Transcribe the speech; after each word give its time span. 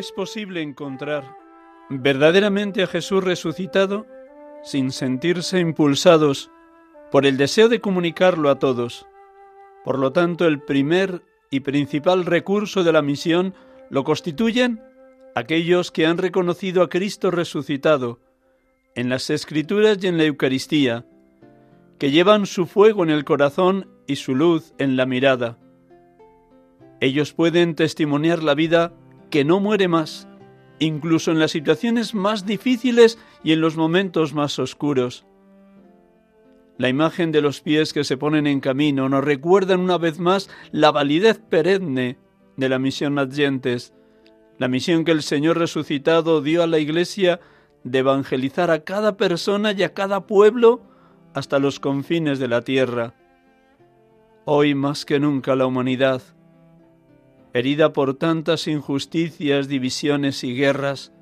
es 0.00 0.12
posible 0.12 0.62
encontrar 0.62 1.36
verdaderamente 1.90 2.82
a 2.82 2.86
Jesús 2.86 3.22
resucitado 3.22 4.06
sin 4.64 4.92
sentirse 4.92 5.60
impulsados 5.60 6.50
por 7.10 7.26
el 7.26 7.36
deseo 7.36 7.68
de 7.68 7.80
comunicarlo 7.80 8.48
a 8.48 8.58
todos. 8.58 9.06
Por 9.84 9.98
lo 9.98 10.12
tanto, 10.12 10.46
el 10.46 10.62
primer 10.62 11.22
y 11.50 11.60
principal 11.60 12.24
recurso 12.24 12.82
de 12.82 12.92
la 12.92 13.02
misión 13.02 13.54
lo 13.90 14.04
constituyen 14.04 14.80
aquellos 15.34 15.90
que 15.90 16.06
han 16.06 16.16
reconocido 16.16 16.82
a 16.82 16.88
Cristo 16.88 17.30
resucitado 17.30 18.20
en 18.94 19.10
las 19.10 19.28
Escrituras 19.28 19.98
y 20.00 20.06
en 20.06 20.16
la 20.16 20.24
Eucaristía, 20.24 21.04
que 21.98 22.10
llevan 22.10 22.46
su 22.46 22.66
fuego 22.66 23.02
en 23.02 23.10
el 23.10 23.24
corazón 23.24 23.88
y 24.06 24.16
su 24.16 24.34
luz 24.34 24.72
en 24.78 24.96
la 24.96 25.04
mirada. 25.04 25.58
Ellos 27.00 27.34
pueden 27.34 27.74
testimoniar 27.74 28.42
la 28.42 28.54
vida 28.54 28.94
que 29.30 29.44
no 29.44 29.60
muere 29.60 29.88
más, 29.88 30.28
incluso 30.78 31.30
en 31.30 31.38
las 31.38 31.52
situaciones 31.52 32.14
más 32.14 32.46
difíciles 32.46 33.18
y 33.42 33.52
en 33.52 33.60
los 33.60 33.76
momentos 33.76 34.34
más 34.34 34.58
oscuros. 34.58 35.26
La 36.78 36.88
imagen 36.88 37.30
de 37.30 37.42
los 37.42 37.60
pies 37.60 37.92
que 37.92 38.04
se 38.04 38.16
ponen 38.16 38.46
en 38.46 38.60
camino 38.60 39.08
nos 39.08 39.22
recuerdan 39.22 39.80
una 39.80 39.98
vez 39.98 40.18
más 40.18 40.48
la 40.72 40.90
validez 40.90 41.38
perenne 41.38 42.18
de 42.56 42.68
la 42.68 42.78
misión 42.78 43.18
Adyentes, 43.18 43.92
la 44.58 44.68
misión 44.68 45.04
que 45.04 45.12
el 45.12 45.22
Señor 45.22 45.58
resucitado 45.58 46.40
dio 46.40 46.62
a 46.62 46.66
la 46.66 46.78
Iglesia 46.78 47.40
de 47.84 47.98
evangelizar 47.98 48.70
a 48.70 48.84
cada 48.84 49.16
persona 49.16 49.72
y 49.72 49.82
a 49.82 49.94
cada 49.94 50.26
pueblo 50.26 50.82
hasta 51.34 51.58
los 51.58 51.80
confines 51.80 52.38
de 52.38 52.48
la 52.48 52.62
tierra. 52.62 53.14
Hoy 54.44 54.74
más 54.74 55.04
que 55.04 55.20
nunca 55.20 55.54
la 55.56 55.66
humanidad, 55.66 56.22
herida 57.52 57.92
por 57.92 58.14
tantas 58.14 58.68
injusticias, 58.68 59.68
divisiones 59.68 60.44
y 60.44 60.54
guerras, 60.54 61.12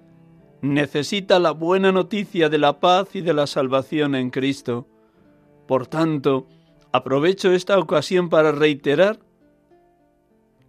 necesita 0.61 1.39
la 1.39 1.53
buena 1.53 1.93
noticia 1.93 2.49
de 2.49 2.59
la 2.59 2.81
paz 2.81 3.15
y 3.15 3.21
de 3.21 3.33
la 3.33 3.47
salvación 3.47 4.15
en 4.15 4.31
Cristo. 4.31 4.87
Por 5.67 5.87
tanto, 5.87 6.47
aprovecho 6.93 7.53
esta 7.53 7.79
ocasión 7.79 8.29
para 8.29 8.53
reiterar 8.53 9.21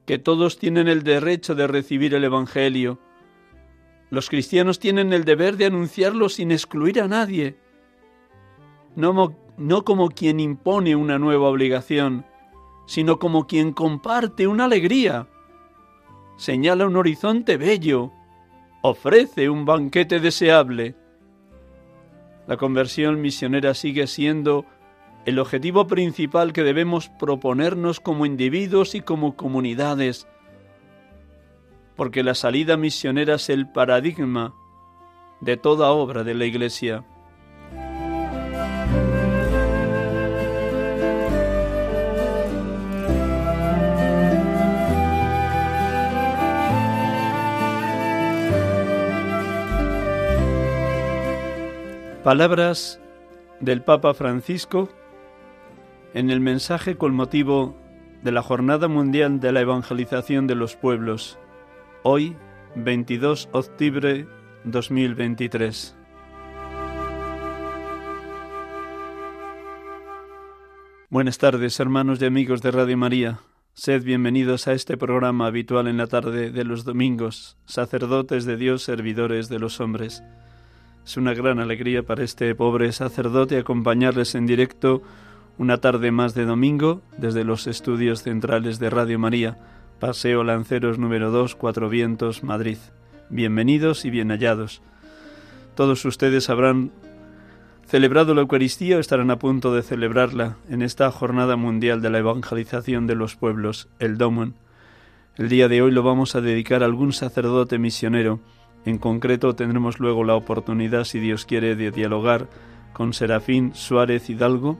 que 0.05 0.17
todos 0.17 0.57
tienen 0.57 0.87
el 0.87 1.03
derecho 1.03 1.55
de 1.55 1.67
recibir 1.67 2.13
el 2.13 2.23
Evangelio. 2.23 2.99
Los 4.09 4.29
cristianos 4.29 4.79
tienen 4.79 5.13
el 5.13 5.23
deber 5.23 5.57
de 5.57 5.65
anunciarlo 5.65 6.29
sin 6.29 6.51
excluir 6.51 6.99
a 6.99 7.07
nadie, 7.07 7.57
no, 8.95 9.85
como 9.85 10.09
quien 10.09 10.39
impone 10.39 10.95
una 10.95 11.19
nueva 11.19 11.47
obligación, 11.47 12.25
sino 12.87 13.19
como 13.19 13.45
quien 13.45 13.71
comparte 13.71 14.47
una 14.47 14.65
alegría 14.65 15.27
señala 16.39 16.87
un 16.87 16.95
horizonte 16.95 17.57
bello, 17.57 18.13
ofrece 18.81 19.49
un 19.49 19.65
banquete 19.65 20.21
deseable. 20.21 20.95
La 22.47 22.55
conversión 22.55 23.19
misionera 23.19 23.73
sigue 23.73 24.07
siendo 24.07 24.65
el 25.25 25.37
objetivo 25.37 25.85
principal 25.85 26.53
que 26.53 26.63
debemos 26.63 27.09
proponernos 27.09 27.99
como 27.99 28.25
individuos 28.25 28.95
y 28.95 29.01
como 29.01 29.35
comunidades, 29.35 30.27
porque 31.97 32.23
la 32.23 32.35
salida 32.35 32.77
misionera 32.77 33.35
es 33.35 33.49
el 33.49 33.69
paradigma 33.69 34.53
de 35.41 35.57
toda 35.57 35.91
obra 35.91 36.23
de 36.23 36.35
la 36.35 36.45
Iglesia. 36.45 37.03
Palabras 52.29 53.01
del 53.59 53.81
Papa 53.81 54.13
Francisco 54.13 54.87
en 56.13 56.29
el 56.29 56.41
mensaje 56.41 56.95
con 56.95 57.15
motivo 57.15 57.75
de 58.21 58.31
la 58.31 58.43
Jornada 58.43 58.87
Mundial 58.87 59.39
de 59.39 59.51
la 59.51 59.61
Evangelización 59.61 60.45
de 60.45 60.53
los 60.53 60.75
Pueblos, 60.75 61.39
hoy 62.03 62.37
22 62.75 63.49
de 63.51 63.57
octubre 63.57 64.27
2023. 64.63 65.97
Buenas 71.09 71.39
tardes, 71.39 71.79
hermanos 71.79 72.21
y 72.21 72.25
amigos 72.25 72.61
de 72.61 72.69
Radio 72.69 72.95
María. 72.95 73.39
Sed 73.73 74.03
bienvenidos 74.03 74.67
a 74.67 74.73
este 74.73 74.97
programa 74.97 75.47
habitual 75.47 75.87
en 75.87 75.97
la 75.97 76.05
tarde 76.05 76.51
de 76.51 76.63
los 76.63 76.83
domingos, 76.83 77.57
sacerdotes 77.65 78.45
de 78.45 78.55
Dios, 78.55 78.83
servidores 78.83 79.49
de 79.49 79.57
los 79.57 79.81
hombres. 79.81 80.21
Es 81.09 81.17
una 81.17 81.33
gran 81.33 81.57
alegría 81.57 82.03
para 82.03 82.23
este 82.23 82.53
pobre 82.53 82.91
sacerdote 82.91 83.57
acompañarles 83.57 84.35
en 84.35 84.45
directo 84.45 85.01
una 85.57 85.79
tarde 85.79 86.11
más 86.11 86.35
de 86.35 86.45
domingo 86.45 87.01
desde 87.17 87.43
los 87.43 87.65
estudios 87.65 88.21
centrales 88.21 88.77
de 88.77 88.91
Radio 88.91 89.17
María, 89.17 89.57
Paseo 89.99 90.43
Lanceros 90.43 90.99
número 90.99 91.31
2, 91.31 91.55
Cuatro 91.55 91.89
Vientos, 91.89 92.43
Madrid. 92.43 92.77
Bienvenidos 93.31 94.05
y 94.05 94.11
bien 94.11 94.29
hallados. 94.29 94.83
Todos 95.73 96.05
ustedes 96.05 96.47
habrán 96.51 96.91
celebrado 97.87 98.35
la 98.35 98.41
Eucaristía 98.41 98.97
o 98.97 98.99
estarán 98.99 99.31
a 99.31 99.39
punto 99.39 99.73
de 99.73 99.81
celebrarla 99.81 100.57
en 100.69 100.83
esta 100.83 101.09
Jornada 101.09 101.55
Mundial 101.55 102.03
de 102.03 102.11
la 102.11 102.19
Evangelización 102.19 103.07
de 103.07 103.15
los 103.15 103.35
Pueblos, 103.35 103.89
el 103.97 104.19
Domon. 104.19 104.53
El 105.37 105.49
día 105.49 105.69
de 105.69 105.81
hoy 105.81 105.89
lo 105.89 106.03
vamos 106.03 106.35
a 106.35 106.41
dedicar 106.41 106.83
a 106.83 106.85
algún 106.85 107.13
sacerdote 107.13 107.79
misionero 107.79 108.41
en 108.85 108.97
concreto 108.97 109.55
tendremos 109.55 109.99
luego 109.99 110.23
la 110.23 110.35
oportunidad, 110.35 111.03
si 111.03 111.19
Dios 111.19 111.45
quiere, 111.45 111.75
de 111.75 111.91
dialogar 111.91 112.47
con 112.93 113.13
Serafín 113.13 113.73
Suárez 113.75 114.29
Hidalgo, 114.29 114.77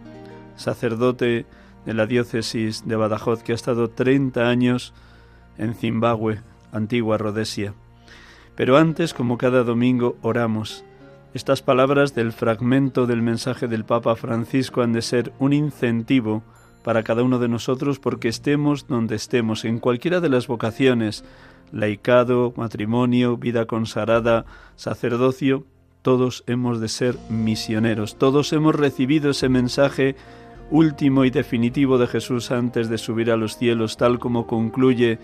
sacerdote 0.56 1.46
de 1.86 1.94
la 1.94 2.06
diócesis 2.06 2.88
de 2.88 2.96
Badajoz, 2.96 3.44
que 3.44 3.52
ha 3.52 3.56
estado 3.56 3.90
30 3.90 4.48
años 4.48 4.94
en 5.58 5.74
Zimbabue, 5.74 6.42
antigua 6.72 7.18
Rhodesia. 7.18 7.74
Pero 8.56 8.78
antes, 8.78 9.14
como 9.14 9.38
cada 9.38 9.64
domingo, 9.64 10.18
oramos. 10.22 10.84
Estas 11.34 11.62
palabras 11.62 12.16
del 12.16 12.34
fragmento 12.34 13.06
del 13.06 13.22
mensaje 13.22 13.68
del 13.68 13.86
Papa 13.86 14.16
Francisco 14.16 14.82
han 14.82 14.94
de 14.94 15.02
ser 15.02 15.32
un 15.40 15.54
incentivo 15.54 16.44
para 16.84 17.04
cada 17.04 17.24
uno 17.24 17.40
de 17.40 17.48
nosotros 17.48 18.00
porque 18.00 18.30
estemos 18.30 18.88
donde 18.88 19.16
estemos, 19.16 19.64
en 19.66 19.80
cualquiera 19.80 20.22
de 20.22 20.30
las 20.30 20.48
vocaciones, 20.48 21.24
laicado, 21.72 22.54
matrimonio, 22.56 23.38
vida 23.38 23.66
consagrada, 23.66 24.46
sacerdocio, 24.76 25.66
todos 26.02 26.44
hemos 26.48 26.80
de 26.80 26.88
ser 26.88 27.18
misioneros, 27.30 28.18
todos 28.18 28.54
hemos 28.54 28.76
recibido 28.76 29.32
ese 29.32 29.50
mensaje 29.50 30.16
último 30.72 31.26
y 31.26 31.30
definitivo 31.30 31.98
de 31.98 32.08
Jesús 32.08 32.52
antes 32.52 32.90
de 32.90 32.98
subir 32.98 33.32
a 33.32 33.38
los 33.38 33.58
cielos, 33.58 33.98
tal 33.98 34.20
como 34.20 34.48
concluye 34.48 35.20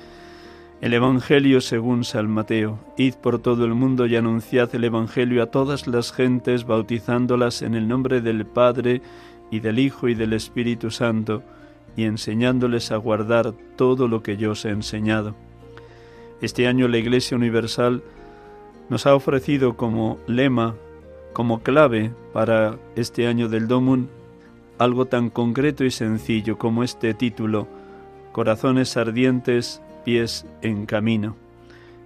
el 0.81 0.93
Evangelio 0.93 1.61
según 1.61 2.03
San 2.03 2.29
Mateo. 2.29 2.79
Id 2.97 3.15
por 3.15 3.39
todo 3.39 3.65
el 3.65 3.73
mundo 3.73 4.05
y 4.05 4.15
anunciad 4.15 4.73
el 4.75 4.83
Evangelio 4.83 5.41
a 5.43 5.47
todas 5.47 5.87
las 5.87 6.11
gentes, 6.11 6.65
bautizándolas 6.65 7.61
en 7.61 7.75
el 7.75 7.87
nombre 7.87 8.21
del 8.21 8.45
Padre 8.45 9.01
y 9.51 9.59
del 9.59 9.79
Hijo 9.79 10.09
y 10.09 10.15
del 10.15 10.33
Espíritu 10.33 10.91
Santo, 10.91 11.43
y 11.95 12.03
enseñándoles 12.03 12.91
a 12.91 12.97
guardar 12.97 13.53
todo 13.77 14.07
lo 14.07 14.21
que 14.21 14.35
yo 14.35 14.51
os 14.51 14.65
he 14.65 14.69
enseñado. 14.69 15.35
Este 16.41 16.67
año 16.67 16.87
la 16.87 16.97
Iglesia 16.97 17.37
Universal 17.37 18.03
nos 18.89 19.05
ha 19.05 19.15
ofrecido 19.15 19.75
como 19.77 20.19
lema 20.27 20.75
como 21.33 21.63
clave 21.63 22.11
para 22.33 22.77
este 22.95 23.27
año 23.27 23.49
del 23.49 23.67
Domun 23.67 24.09
algo 24.77 25.05
tan 25.05 25.29
concreto 25.29 25.83
y 25.83 25.91
sencillo 25.91 26.57
como 26.57 26.83
este 26.83 27.13
título, 27.13 27.67
Corazones 28.31 28.97
ardientes, 28.97 29.81
pies 30.03 30.45
en 30.61 30.85
camino. 30.85 31.35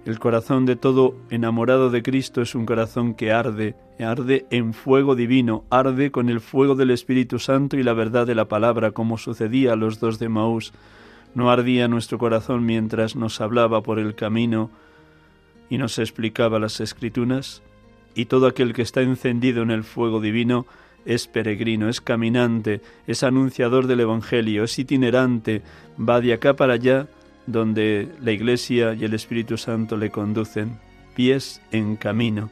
El 0.06 0.18
corazón 0.18 0.64
de 0.64 0.76
todo 0.76 1.14
enamorado 1.28 1.90
de 1.90 2.02
Cristo 2.02 2.40
es 2.40 2.54
un 2.54 2.66
corazón 2.66 3.14
que 3.14 3.32
arde, 3.32 3.74
arde 3.98 4.46
en 4.50 4.72
fuego 4.72 5.14
divino, 5.14 5.64
arde 5.68 6.10
con 6.10 6.28
el 6.28 6.40
fuego 6.40 6.74
del 6.74 6.90
Espíritu 6.90 7.38
Santo 7.38 7.76
y 7.76 7.82
la 7.82 7.92
verdad 7.92 8.26
de 8.26 8.34
la 8.34 8.46
palabra, 8.46 8.92
como 8.92 9.18
sucedía 9.18 9.74
a 9.74 9.76
los 9.76 10.00
dos 10.00 10.18
de 10.18 10.28
Maús. 10.28 10.72
No 11.34 11.50
ardía 11.50 11.88
nuestro 11.88 12.18
corazón 12.18 12.64
mientras 12.66 13.16
nos 13.16 13.40
hablaba 13.40 13.82
por 13.82 13.98
el 13.98 14.14
camino 14.14 14.70
y 15.68 15.78
nos 15.78 15.98
explicaba 15.98 16.58
las 16.58 16.80
escrituras, 16.80 17.62
y 18.14 18.24
todo 18.24 18.46
aquel 18.46 18.72
que 18.72 18.82
está 18.82 19.02
encendido 19.02 19.62
en 19.62 19.70
el 19.70 19.84
fuego 19.84 20.20
divino 20.20 20.66
es 21.04 21.28
peregrino, 21.28 21.88
es 21.88 22.00
caminante, 22.00 22.80
es 23.06 23.22
anunciador 23.22 23.86
del 23.86 24.00
Evangelio, 24.00 24.64
es 24.64 24.78
itinerante, 24.78 25.62
va 25.98 26.20
de 26.20 26.32
acá 26.32 26.54
para 26.54 26.74
allá 26.74 27.08
donde 27.46 28.08
la 28.20 28.32
Iglesia 28.32 28.94
y 28.94 29.04
el 29.04 29.14
Espíritu 29.14 29.56
Santo 29.56 29.96
le 29.96 30.10
conducen, 30.10 30.78
pies 31.14 31.62
en 31.70 31.96
camino. 31.96 32.50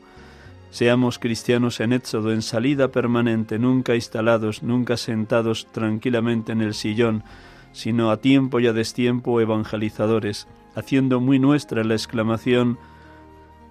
Seamos 0.70 1.18
cristianos 1.18 1.80
en 1.80 1.92
éxodo, 1.92 2.32
en 2.32 2.42
salida 2.42 2.88
permanente, 2.88 3.58
nunca 3.58 3.94
instalados, 3.94 4.62
nunca 4.62 4.96
sentados 4.96 5.66
tranquilamente 5.72 6.52
en 6.52 6.60
el 6.60 6.74
sillón, 6.74 7.24
sino 7.72 8.10
a 8.10 8.20
tiempo 8.20 8.60
y 8.60 8.66
a 8.66 8.72
destiempo 8.72 9.40
evangelizadores, 9.40 10.48
haciendo 10.74 11.20
muy 11.20 11.38
nuestra 11.38 11.84
la 11.84 11.94
exclamación 11.94 12.78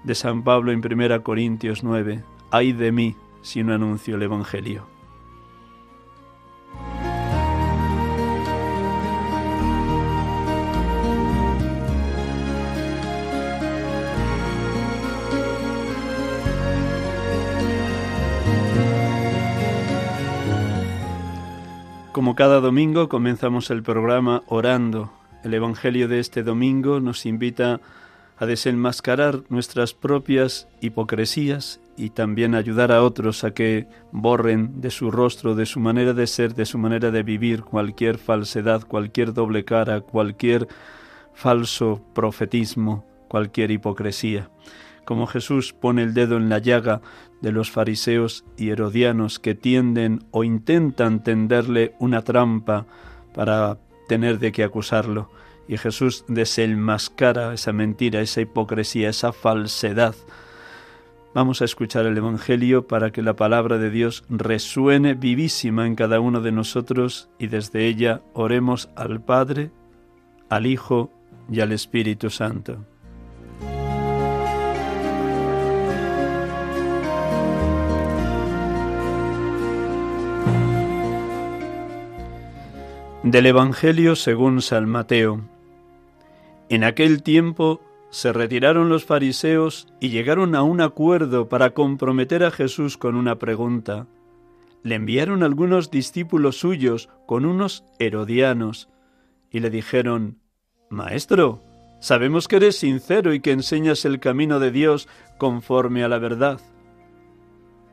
de 0.03 0.15
San 0.15 0.43
Pablo 0.43 0.71
en 0.71 0.79
1 0.79 1.23
Corintios 1.23 1.83
9, 1.83 2.23
ay 2.51 2.73
de 2.73 2.91
mí 2.91 3.15
si 3.41 3.63
no 3.63 3.73
anuncio 3.73 4.15
el 4.15 4.23
Evangelio. 4.23 4.96
Como 22.17 22.35
cada 22.35 22.61
domingo 22.61 23.09
comenzamos 23.09 23.69
el 23.69 23.83
programa 23.83 24.41
orando. 24.47 25.13
El 25.43 25.53
Evangelio 25.53 26.07
de 26.07 26.17
este 26.17 26.41
domingo 26.41 26.99
nos 26.99 27.27
invita 27.27 27.79
a 28.39 28.47
desenmascarar 28.47 29.43
nuestras 29.49 29.93
propias 29.93 30.67
hipocresías 30.81 31.79
y 31.95 32.09
también 32.09 32.55
ayudar 32.55 32.91
a 32.91 33.03
otros 33.03 33.43
a 33.43 33.51
que 33.51 33.85
borren 34.11 34.81
de 34.81 34.89
su 34.89 35.11
rostro, 35.11 35.53
de 35.53 35.67
su 35.67 35.79
manera 35.79 36.13
de 36.13 36.25
ser, 36.25 36.55
de 36.55 36.65
su 36.65 36.79
manera 36.79 37.11
de 37.11 37.21
vivir 37.21 37.61
cualquier 37.61 38.17
falsedad, 38.17 38.81
cualquier 38.81 39.31
doble 39.31 39.63
cara, 39.63 40.01
cualquier 40.01 40.67
falso 41.35 42.01
profetismo, 42.15 43.05
cualquier 43.27 43.69
hipocresía. 43.69 44.49
Como 45.07 45.25
Jesús 45.25 45.71
pone 45.71 46.03
el 46.03 46.13
dedo 46.13 46.35
en 46.35 46.49
la 46.49 46.57
llaga 46.57 46.99
de 47.39 47.53
los 47.53 47.71
fariseos 47.71 48.43
y 48.57 48.71
herodianos 48.71 49.39
que 49.39 49.55
tienden 49.55 50.25
o 50.31 50.43
intentan 50.43 51.23
tenderle 51.23 51.95
una 51.97 52.23
trampa 52.23 52.85
para 53.33 53.77
tener 54.09 54.37
de 54.37 54.51
qué 54.51 54.65
acusarlo. 54.65 55.31
Y 55.65 55.77
Jesús 55.77 56.25
desenmascara 56.27 57.53
esa 57.53 57.71
mentira, 57.71 58.19
esa 58.19 58.41
hipocresía, 58.41 59.07
esa 59.07 59.31
falsedad. 59.31 60.13
Vamos 61.33 61.61
a 61.61 61.65
escuchar 61.65 62.05
el 62.05 62.17
Evangelio 62.17 62.85
para 62.85 63.11
que 63.11 63.21
la 63.21 63.37
palabra 63.37 63.77
de 63.77 63.89
Dios 63.89 64.25
resuene 64.27 65.13
vivísima 65.13 65.87
en 65.87 65.95
cada 65.95 66.19
uno 66.19 66.41
de 66.41 66.51
nosotros 66.51 67.29
y 67.39 67.47
desde 67.47 67.87
ella 67.87 68.23
oremos 68.33 68.89
al 68.97 69.21
Padre, 69.21 69.71
al 70.49 70.65
Hijo 70.65 71.13
y 71.49 71.61
al 71.61 71.71
Espíritu 71.71 72.29
Santo. 72.29 72.83
Del 83.31 83.45
Evangelio 83.45 84.15
según 84.15 84.61
San 84.61 84.87
Mateo. 84.87 85.41
En 86.69 86.85
aquel 86.85 87.23
tiempo 87.23 87.81
se 88.09 88.31
retiraron 88.31 88.87
los 88.87 89.03
fariseos 89.03 89.89
y 89.99 90.11
llegaron 90.11 90.55
a 90.55 90.63
un 90.63 90.79
acuerdo 90.79 91.49
para 91.49 91.71
comprometer 91.71 92.45
a 92.45 92.51
Jesús 92.51 92.97
con 92.97 93.17
una 93.17 93.37
pregunta. 93.37 94.07
Le 94.81 94.95
enviaron 94.95 95.43
algunos 95.43 95.91
discípulos 95.91 96.57
suyos 96.57 97.09
con 97.25 97.43
unos 97.43 97.83
herodianos 97.99 98.87
y 99.51 99.59
le 99.59 99.71
dijeron, 99.71 100.37
Maestro, 100.89 101.61
sabemos 101.99 102.47
que 102.47 102.55
eres 102.55 102.77
sincero 102.77 103.33
y 103.33 103.41
que 103.41 103.51
enseñas 103.51 104.05
el 104.05 104.21
camino 104.21 104.61
de 104.61 104.71
Dios 104.71 105.09
conforme 105.37 106.01
a 106.05 106.07
la 106.07 106.19
verdad, 106.19 106.61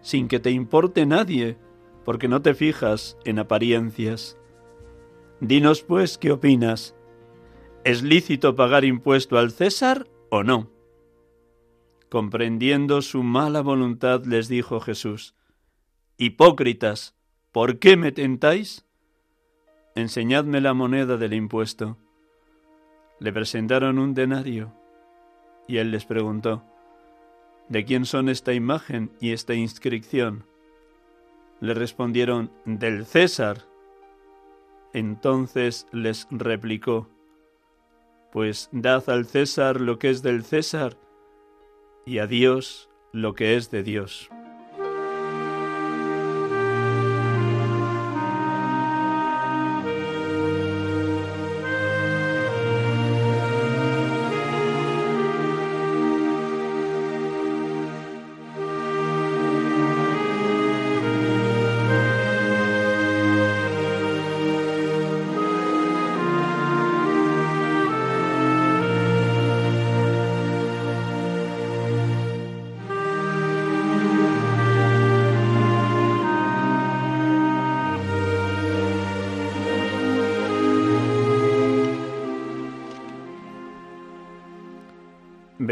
sin 0.00 0.28
que 0.28 0.38
te 0.38 0.52
importe 0.52 1.06
nadie, 1.06 1.58
porque 2.04 2.28
no 2.28 2.40
te 2.40 2.54
fijas 2.54 3.18
en 3.24 3.40
apariencias. 3.40 4.38
Dinos, 5.40 5.82
pues, 5.82 6.18
¿qué 6.18 6.32
opinas? 6.32 6.94
¿Es 7.84 8.02
lícito 8.02 8.54
pagar 8.54 8.84
impuesto 8.84 9.36
al 9.36 9.50
César 9.50 10.06
o 10.30 10.42
no? 10.42 10.70
Comprendiendo 12.08 13.02
su 13.02 13.22
mala 13.22 13.60
voluntad, 13.60 14.24
les 14.24 14.48
dijo 14.48 14.80
Jesús, 14.80 15.34
Hipócritas, 16.16 17.16
¿por 17.52 17.78
qué 17.78 17.96
me 17.96 18.12
tentáis? 18.12 18.86
Enseñadme 19.96 20.60
la 20.60 20.74
moneda 20.74 21.16
del 21.16 21.34
impuesto. 21.34 21.98
Le 23.18 23.32
presentaron 23.32 23.98
un 23.98 24.14
denario, 24.14 24.72
y 25.66 25.78
él 25.78 25.90
les 25.90 26.04
preguntó, 26.04 26.64
¿De 27.68 27.84
quién 27.84 28.04
son 28.04 28.28
esta 28.28 28.52
imagen 28.52 29.10
y 29.20 29.32
esta 29.32 29.54
inscripción? 29.54 30.46
Le 31.60 31.74
respondieron, 31.74 32.52
del 32.64 33.06
César. 33.06 33.64
Entonces 34.94 35.88
les 35.92 36.28
replicó, 36.30 37.10
Pues 38.32 38.68
dad 38.72 39.10
al 39.10 39.26
César 39.26 39.80
lo 39.80 39.98
que 39.98 40.08
es 40.08 40.22
del 40.22 40.44
César, 40.44 40.96
y 42.06 42.18
a 42.18 42.26
Dios 42.26 42.88
lo 43.12 43.34
que 43.34 43.56
es 43.56 43.70
de 43.70 43.82
Dios. 43.82 44.30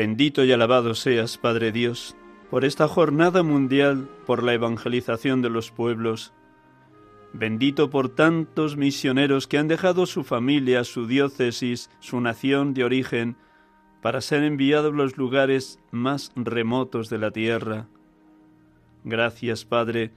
Bendito 0.04 0.44
y 0.44 0.50
alabado 0.50 0.97
seas, 0.97 1.38
Padre 1.38 1.71
Dios, 1.71 2.16
por 2.50 2.64
esta 2.64 2.88
jornada 2.88 3.44
mundial, 3.44 4.09
por 4.26 4.42
la 4.42 4.52
evangelización 4.52 5.42
de 5.42 5.49
los 5.49 5.71
pueblos. 5.71 6.32
Bendito 7.32 7.88
por 7.88 8.09
tantos 8.09 8.76
misioneros 8.76 9.47
que 9.47 9.59
han 9.59 9.68
dejado 9.68 10.06
su 10.06 10.25
familia, 10.25 10.82
su 10.82 11.06
diócesis, 11.06 11.88
su 12.00 12.21
nación 12.21 12.75
de 12.75 12.82
origen, 12.82 13.37
para 14.00 14.21
ser 14.23 14.42
enviados 14.42 14.92
a 14.92 14.97
los 14.97 15.16
lugares 15.18 15.78
más 15.92 16.32
remotos 16.35 17.09
de 17.09 17.18
la 17.18 17.30
tierra. 17.30 17.87
Gracias, 19.04 19.64
Padre, 19.64 20.11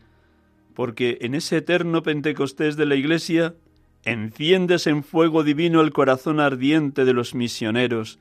porque 0.74 1.20
en 1.22 1.36
ese 1.36 1.58
eterno 1.58 2.02
Pentecostés 2.02 2.76
de 2.76 2.88
la 2.88 2.96
Iglesia 2.96 3.54
enciendes 4.04 4.88
en 4.88 5.04
fuego 5.04 5.44
divino 5.44 5.82
el 5.82 5.94
corazón 5.94 6.40
ardiente 6.40 7.06
de 7.06 7.14
los 7.14 7.36
misioneros, 7.36 8.18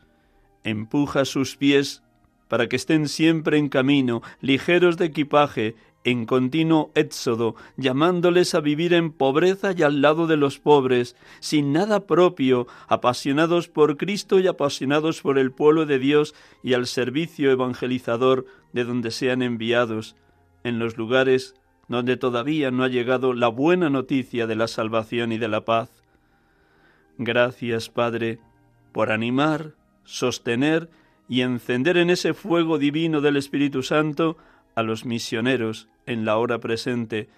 empuja 0.64 1.25
sus 1.25 1.56
pies 1.56 2.02
para 2.49 2.68
que 2.68 2.76
estén 2.76 3.09
siempre 3.09 3.59
en 3.59 3.68
camino, 3.68 4.23
ligeros 4.40 4.97
de 4.97 5.06
equipaje, 5.06 5.76
en 6.04 6.26
continuo 6.26 6.92
éxodo, 6.94 7.56
llamándoles 7.76 8.54
a 8.54 8.61
vivir 8.61 8.92
en 8.92 9.11
pobreza 9.11 9.73
y 9.73 9.83
al 9.83 10.02
lado 10.02 10.26
de 10.26 10.37
los 10.37 10.59
pobres, 10.59 11.16
sin 11.40 11.73
nada 11.73 12.06
propio, 12.06 12.66
apasionados 12.88 13.68
por 13.68 13.97
Cristo 13.97 14.38
y 14.38 14.47
apasionados 14.47 15.23
por 15.23 15.38
el 15.38 15.50
pueblo 15.50 15.87
de 15.87 15.99
Dios 15.99 16.35
y 16.62 16.75
al 16.75 16.87
servicio 16.87 17.50
evangelizador 17.50 18.44
de 18.73 18.85
donde 18.85 19.11
sean 19.11 19.40
enviados, 19.40 20.14
en 20.62 20.78
los 20.78 20.99
lugares 20.99 21.54
donde 21.88 22.16
todavía 22.16 22.71
no 22.71 22.85
ha 22.85 22.88
llegado 22.88 23.33
la 23.33 23.49
buena 23.49 23.90
noticia 23.90 24.47
de 24.47 24.56
la 24.56 24.68
salvación 24.68 25.33
y 25.33 25.38
de 25.38 25.49
la 25.49 25.64
paz. 25.64 25.90
Gracias, 27.16 27.88
Padre, 27.88 28.40
por 28.92 29.11
animar, 29.11 29.75
sostener 30.04 30.88
y 31.28 31.40
encender 31.40 31.96
en 31.96 32.11
ese 32.11 32.34
fuego 32.34 32.78
divino 32.78 33.20
del 33.20 33.37
Espíritu 33.37 33.82
Santo 33.82 34.37
a 34.75 34.82
los 34.82 35.04
misioneros 35.04 35.88
en 36.06 36.25
la 36.25 36.37
hora 36.37 36.58
presente, 36.58 37.28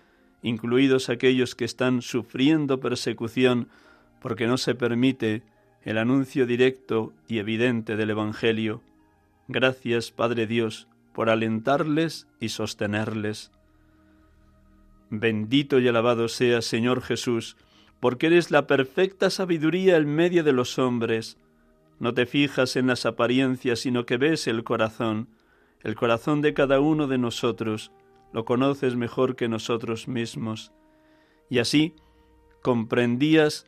incluidos 0.43 1.09
aquellos 1.09 1.55
que 1.55 1.65
están 1.65 2.03
sufriendo 2.03 2.81
persecución 2.81 3.69
porque 4.21 4.47
no 4.47 4.59
se 4.59 4.75
permite 4.75 5.43
el 5.83 5.99
anuncio 5.99 6.47
directo 6.47 7.13
y 7.29 7.39
evidente 7.39 7.97
del 7.97 8.11
Evangelio. 8.11 8.83
Gracias, 9.47 10.11
Padre 10.11 10.47
Dios, 10.47 10.89
por 11.13 11.31
alentarles 11.31 12.27
y 12.41 12.49
sostenerles. 12.49 13.53
Bendito 15.11 15.79
y 15.79 15.87
alabado 15.87 16.29
sea, 16.29 16.63
Señor 16.63 17.03
Jesús, 17.03 17.57
porque 18.01 18.27
eres 18.27 18.51
la 18.51 18.67
perfecta 18.67 19.31
sabiduría 19.31 19.97
en 19.97 20.13
medio 20.13 20.43
de 20.43 20.53
los 20.53 20.79
hombres. 20.79 21.39
No 21.99 22.15
te 22.15 22.27
fijas 22.27 22.77
en 22.77 22.87
las 22.87 23.07
apariencias, 23.07 23.81
sino 23.81 24.07
que 24.07 24.17
ves 24.17 24.47
el 24.47 24.65
corazón, 24.65 25.29
el 25.83 25.95
corazón 25.95 26.43
de 26.43 26.55
cada 26.55 26.81
uno 26.81 27.07
de 27.07 27.19
nosotros, 27.19 27.93
lo 28.33 28.45
conoces 28.45 28.97
mejor 28.97 29.37
que 29.37 29.49
nosotros 29.49 30.09
mismos. 30.09 30.73
Y 31.49 31.59
así 31.59 31.95
comprendías 32.63 33.67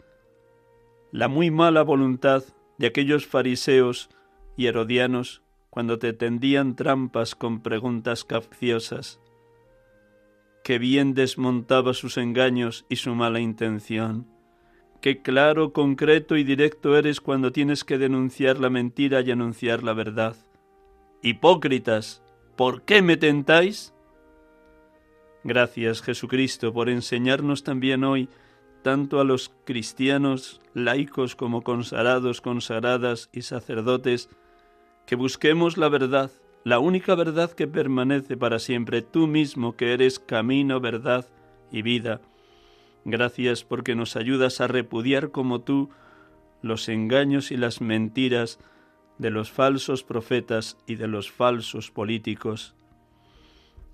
la 1.10 1.28
muy 1.28 1.50
mala 1.50 1.82
voluntad 1.82 2.44
de 2.76 2.86
aquellos 2.86 3.26
fariseos 3.26 4.10
y 4.56 4.66
herodianos 4.66 5.42
cuando 5.70 5.98
te 5.98 6.12
tendían 6.12 6.76
trampas 6.76 7.34
con 7.34 7.60
preguntas 7.60 8.24
capciosas 8.24 9.20
que 10.68 10.78
bien 10.78 11.14
desmontaba 11.14 11.94
sus 11.94 12.18
engaños 12.18 12.84
y 12.90 12.96
su 12.96 13.14
mala 13.14 13.40
intención. 13.40 14.26
Qué 15.00 15.22
claro, 15.22 15.72
concreto 15.72 16.36
y 16.36 16.44
directo 16.44 16.96
eres 16.96 17.20
cuando 17.20 17.52
tienes 17.52 17.84
que 17.84 17.98
denunciar 17.98 18.58
la 18.58 18.70
mentira 18.70 19.20
y 19.20 19.30
anunciar 19.30 19.82
la 19.82 19.92
verdad. 19.92 20.36
Hipócritas, 21.22 22.22
¿por 22.56 22.82
qué 22.82 23.02
me 23.02 23.16
tentáis? 23.16 23.94
Gracias, 25.44 26.02
Jesucristo, 26.02 26.72
por 26.72 26.88
enseñarnos 26.88 27.62
también 27.62 28.04
hoy, 28.04 28.28
tanto 28.82 29.20
a 29.20 29.24
los 29.24 29.52
cristianos, 29.64 30.60
laicos 30.74 31.36
como 31.36 31.62
consagrados, 31.62 32.40
consagradas 32.40 33.30
y 33.32 33.42
sacerdotes, 33.42 34.28
que 35.06 35.14
busquemos 35.14 35.76
la 35.76 35.88
verdad 35.88 36.30
la 36.64 36.80
única 36.80 37.14
verdad 37.14 37.50
que 37.52 37.66
permanece 37.66 38.36
para 38.36 38.58
siempre, 38.58 39.00
tú 39.00 39.26
mismo 39.26 39.74
que 39.74 39.94
eres 39.94 40.18
camino, 40.18 40.80
verdad 40.80 41.26
y 41.70 41.80
vida. 41.80 42.20
Gracias 43.04 43.64
porque 43.64 43.94
nos 43.94 44.16
ayudas 44.16 44.60
a 44.60 44.66
repudiar 44.66 45.30
como 45.30 45.60
tú 45.60 45.90
los 46.62 46.88
engaños 46.88 47.50
y 47.50 47.56
las 47.56 47.80
mentiras 47.80 48.58
de 49.18 49.30
los 49.30 49.50
falsos 49.50 50.04
profetas 50.04 50.76
y 50.86 50.96
de 50.96 51.08
los 51.08 51.30
falsos 51.30 51.90
políticos. 51.90 52.74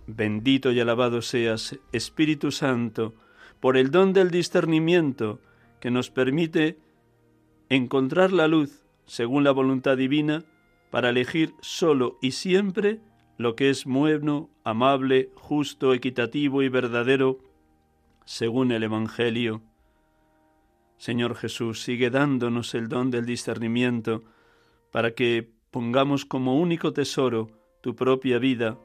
Bendito 0.06 0.70
y 0.73 0.80
alabado 0.80 1.23
seas, 1.23 1.78
Espíritu 1.92 2.50
Santo, 2.50 3.14
por 3.61 3.76
el 3.76 3.90
don 3.90 4.12
del 4.12 4.30
discernimiento 4.30 5.40
que 5.80 5.90
nos 5.90 6.11
permite 6.11 6.78
encontrar 7.70 8.32
la 8.32 8.49
luz 8.49 8.84
según 9.06 9.44
la 9.44 9.52
voluntad 9.52 9.96
divina 9.96 10.44
para 10.90 11.11
elegir 11.11 11.54
solo 11.61 12.18
y 12.20 12.32
siempre 12.32 13.00
lo 13.37 13.56
que 13.56 13.70
es 13.70 13.84
bueno, 13.84 14.50
amable, 14.62 15.30
justo, 15.34 15.92
equitativo 15.92 16.62
y 16.62 16.68
verdadero, 16.68 17.38
según 18.25 18.73
el 18.73 18.83
Evangelio. 18.83 19.62
Señor 20.97 21.35
Jesús, 21.37 21.83
sigue 21.83 22.11
dándonos 22.11 22.75
el 22.75 22.88
don 22.88 23.11
del 23.11 23.26
discernimiento, 23.26 24.23
para 24.90 25.12
que 25.12 25.50
pongamos 25.71 26.25
como 26.25 26.59
único 26.59 26.93
tesoro 26.93 27.50
tu 27.81 27.97
propia 27.97 28.38
vida 28.38 28.78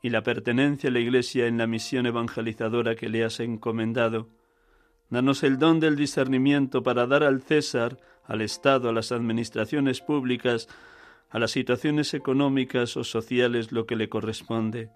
y 0.00 0.10
la 0.10 0.22
pertenencia 0.22 0.90
a 0.90 0.92
la 0.92 1.00
Iglesia 1.00 1.46
en 1.46 1.58
la 1.58 1.66
misión 1.66 2.06
evangelizadora 2.06 2.94
que 2.94 3.08
le 3.08 3.24
has 3.24 3.40
encomendado. 3.40 4.28
Danos 5.10 5.42
el 5.42 5.58
don 5.58 5.78
del 5.78 5.96
discernimiento 5.96 6.82
para 6.82 7.06
dar 7.06 7.22
al 7.22 7.42
César, 7.42 7.98
al 8.24 8.40
Estado, 8.40 8.88
a 8.88 8.92
las 8.92 9.12
administraciones 9.12 10.00
públicas, 10.00 10.68
a 11.30 11.38
las 11.38 11.50
situaciones 11.50 12.14
económicas 12.14 12.96
o 12.96 13.04
sociales 13.04 13.72
lo 13.72 13.86
que 13.86 13.96
le 13.96 14.08
corresponde, 14.08 14.90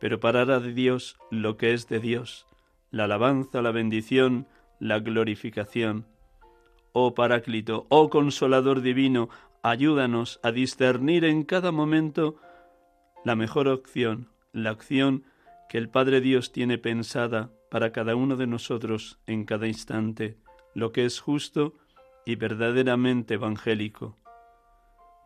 pero 0.00 0.20
para 0.20 0.44
de 0.44 0.72
Dios 0.72 1.16
lo 1.30 1.56
que 1.56 1.72
es 1.72 1.88
de 1.88 2.00
Dios, 2.00 2.46
la 2.94 3.04
alabanza, 3.04 3.60
la 3.60 3.72
bendición, 3.72 4.46
la 4.78 5.00
glorificación. 5.00 6.06
Oh 6.92 7.12
Paráclito, 7.14 7.86
oh 7.88 8.08
Consolador 8.08 8.82
Divino, 8.82 9.28
ayúdanos 9.64 10.38
a 10.44 10.52
discernir 10.52 11.24
en 11.24 11.42
cada 11.42 11.72
momento 11.72 12.36
la 13.24 13.34
mejor 13.34 13.66
opción, 13.66 14.28
la 14.52 14.70
acción 14.70 15.24
que 15.68 15.78
el 15.78 15.88
Padre 15.88 16.20
Dios 16.20 16.52
tiene 16.52 16.78
pensada 16.78 17.50
para 17.68 17.90
cada 17.90 18.14
uno 18.14 18.36
de 18.36 18.46
nosotros 18.46 19.18
en 19.26 19.44
cada 19.44 19.66
instante, 19.66 20.38
lo 20.72 20.92
que 20.92 21.04
es 21.04 21.18
justo 21.18 21.74
y 22.24 22.36
verdaderamente 22.36 23.34
evangélico. 23.34 24.16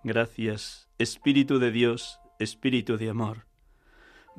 Gracias, 0.04 0.88
Espíritu 0.96 1.58
de 1.58 1.70
Dios, 1.70 2.18
Espíritu 2.38 2.96
de 2.96 3.10
amor. 3.10 3.47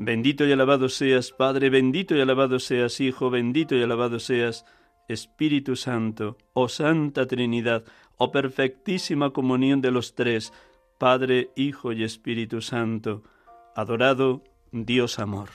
Bendito 0.02 0.46
y 0.46 0.52
alabado 0.54 0.88
seas, 0.88 1.34
Padre, 1.34 1.70
bendito 1.70 2.16
y 2.16 2.22
alabado 2.22 2.58
seas, 2.60 3.02
Hijo, 3.02 3.30
bendito 3.30 3.76
y 3.76 3.84
alabado 3.84 4.22
seas, 4.22 4.66
Espíritu 5.10 5.76
Santo, 5.76 6.38
oh 6.54 6.70
Santa 6.70 7.28
Trinidad, 7.28 7.84
oh 8.16 8.32
perfectísima 8.32 9.32
comunión 9.32 9.82
de 9.82 9.92
los 9.92 10.16
tres, 10.16 10.54
Padre, 10.98 11.50
Hijo 11.58 11.92
y 11.92 12.06
Espíritu 12.06 12.62
Santo, 12.62 13.24
adorado 13.76 14.42
Dios 14.72 15.20
amor. 15.20 15.50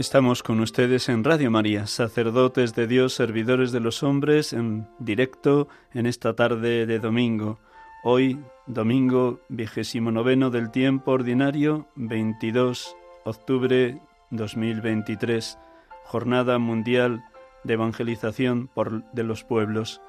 Estamos 0.00 0.42
con 0.42 0.60
ustedes 0.60 1.10
en 1.10 1.24
Radio 1.24 1.50
María, 1.50 1.86
sacerdotes 1.86 2.74
de 2.74 2.86
Dios, 2.86 3.12
servidores 3.12 3.70
de 3.70 3.80
los 3.80 4.02
hombres, 4.02 4.54
en 4.54 4.88
directo 4.98 5.68
en 5.92 6.06
esta 6.06 6.34
tarde 6.34 6.86
de 6.86 6.98
domingo. 6.98 7.58
Hoy, 8.02 8.40
domingo 8.66 9.40
vigésimo 9.50 10.10
noveno 10.10 10.48
del 10.48 10.70
tiempo 10.70 11.10
ordinario, 11.10 11.86
22 11.96 12.96
octubre 13.24 14.00
2023, 14.30 15.58
Jornada 16.04 16.58
Mundial 16.58 17.22
de 17.64 17.74
Evangelización 17.74 18.68
por, 18.68 19.04
de 19.12 19.22
los 19.22 19.44
Pueblos, 19.44 20.00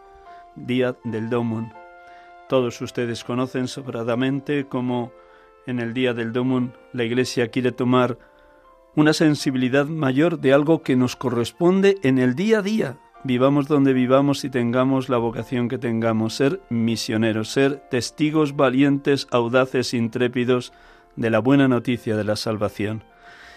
Día 0.55 0.95
del 1.03 1.29
Domón. 1.29 1.73
Todos 2.47 2.79
ustedes 2.79 3.25
conocen 3.25 3.67
sobradamente 3.67 4.67
cómo 4.69 5.11
en 5.67 5.81
el 5.81 5.93
Día 5.93 6.13
del 6.13 6.31
Domón 6.31 6.77
la 6.93 7.03
Iglesia 7.03 7.49
quiere 7.49 7.73
tomar 7.73 8.30
una 8.95 9.13
sensibilidad 9.13 9.85
mayor 9.85 10.39
de 10.39 10.53
algo 10.53 10.83
que 10.83 10.95
nos 10.95 11.15
corresponde 11.15 11.97
en 12.03 12.17
el 12.17 12.35
día 12.35 12.59
a 12.59 12.61
día. 12.61 12.97
Vivamos 13.23 13.67
donde 13.67 13.93
vivamos 13.93 14.43
y 14.43 14.49
tengamos 14.49 15.07
la 15.07 15.17
vocación 15.17 15.69
que 15.69 15.77
tengamos, 15.77 16.35
ser 16.35 16.59
misioneros, 16.69 17.49
ser 17.49 17.83
testigos 17.89 18.55
valientes, 18.55 19.27
audaces, 19.31 19.93
intrépidos 19.93 20.73
de 21.15 21.29
la 21.29 21.39
buena 21.39 21.67
noticia 21.67 22.17
de 22.17 22.23
la 22.23 22.35
salvación. 22.35 23.03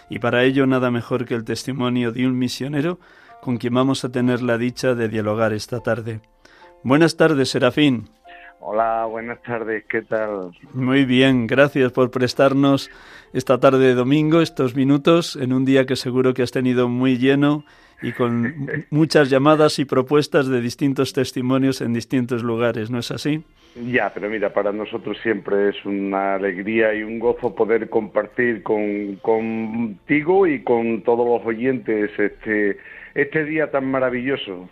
Y 0.09 0.19
para 0.19 0.43
ello 0.43 0.67
nada 0.67 0.91
mejor 0.91 1.25
que 1.25 1.33
el 1.33 1.43
testimonio 1.43 2.11
de 2.11 2.27
un 2.27 2.37
misionero 2.37 2.99
con 3.41 3.57
quien 3.57 3.73
vamos 3.73 4.05
a 4.05 4.09
tener 4.09 4.41
la 4.41 4.57
dicha 4.57 4.93
de 4.93 5.09
dialogar 5.09 5.51
esta 5.51 5.79
tarde. 5.79 6.21
Buenas 6.83 7.17
tardes, 7.17 7.49
Serafín. 7.49 8.09
Hola, 8.67 9.05
buenas 9.05 9.43
tardes, 9.43 9.83
¿qué 9.87 10.01
tal? 10.01 10.49
Muy 10.73 11.05
bien, 11.05 11.45
gracias 11.45 11.91
por 11.91 12.09
prestarnos 12.09 12.89
esta 13.31 13.59
tarde 13.59 13.89
de 13.89 13.93
domingo, 13.93 14.41
estos 14.41 14.75
minutos, 14.75 15.35
en 15.35 15.53
un 15.53 15.65
día 15.65 15.85
que 15.85 15.95
seguro 15.95 16.33
que 16.33 16.41
has 16.41 16.49
tenido 16.49 16.89
muy 16.89 17.19
lleno 17.19 17.63
y 18.01 18.11
con 18.11 18.67
muchas 18.89 19.29
llamadas 19.29 19.77
y 19.77 19.85
propuestas 19.85 20.47
de 20.47 20.61
distintos 20.61 21.13
testimonios 21.13 21.79
en 21.81 21.93
distintos 21.93 22.41
lugares, 22.41 22.89
¿no 22.89 22.97
es 22.97 23.11
así? 23.11 23.43
Ya, 23.75 24.11
pero 24.11 24.31
mira, 24.31 24.51
para 24.51 24.71
nosotros 24.71 25.15
siempre 25.21 25.69
es 25.69 25.85
una 25.85 26.33
alegría 26.33 26.91
y 26.95 27.03
un 27.03 27.19
gozo 27.19 27.53
poder 27.53 27.87
compartir 27.87 28.63
con, 28.63 29.17
contigo 29.17 30.47
y 30.47 30.63
con 30.63 31.03
todos 31.03 31.27
los 31.27 31.45
oyentes 31.45 32.09
este, 32.17 32.79
este 33.13 33.45
día 33.45 33.69
tan 33.69 33.85
maravilloso. 33.91 34.67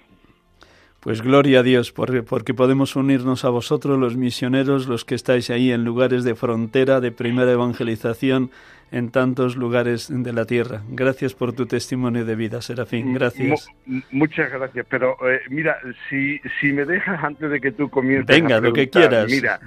Pues 1.03 1.21
gloria 1.21 1.59
a 1.59 1.63
Dios, 1.63 1.91
porque, 1.91 2.23
porque 2.23 2.53
podemos 2.53 2.95
unirnos 2.95 3.43
a 3.43 3.49
vosotros, 3.49 3.99
los 3.99 4.15
misioneros, 4.15 4.87
los 4.87 5.03
que 5.03 5.15
estáis 5.15 5.49
ahí 5.49 5.71
en 5.71 5.83
lugares 5.83 6.23
de 6.23 6.33
frontera, 6.33 7.01
de 7.01 7.11
primera 7.11 7.51
evangelización, 7.51 8.51
en 8.89 9.09
tantos 9.09 9.57
lugares 9.57 10.07
de 10.09 10.31
la 10.31 10.45
tierra. 10.45 10.81
Gracias 10.87 11.33
por 11.33 11.51
tu 11.51 11.65
testimonio 11.65 12.23
de 12.23 12.35
vida, 12.35 12.61
Serafín. 12.61 13.13
Gracias. 13.13 13.67
muchas 14.11 14.49
gracias. 14.49 14.85
Pero 14.87 15.17
eh, 15.27 15.41
mira, 15.49 15.77
si, 16.09 16.39
si 16.61 16.71
me 16.71 16.85
dejas 16.85 17.21
antes 17.21 17.49
de 17.49 17.59
que 17.59 17.71
tú 17.71 17.89
comiences. 17.89 18.27
Venga, 18.27 18.61
lo 18.61 18.71
que 18.71 18.89
quieras. 18.89 19.29
Mira, 19.29 19.59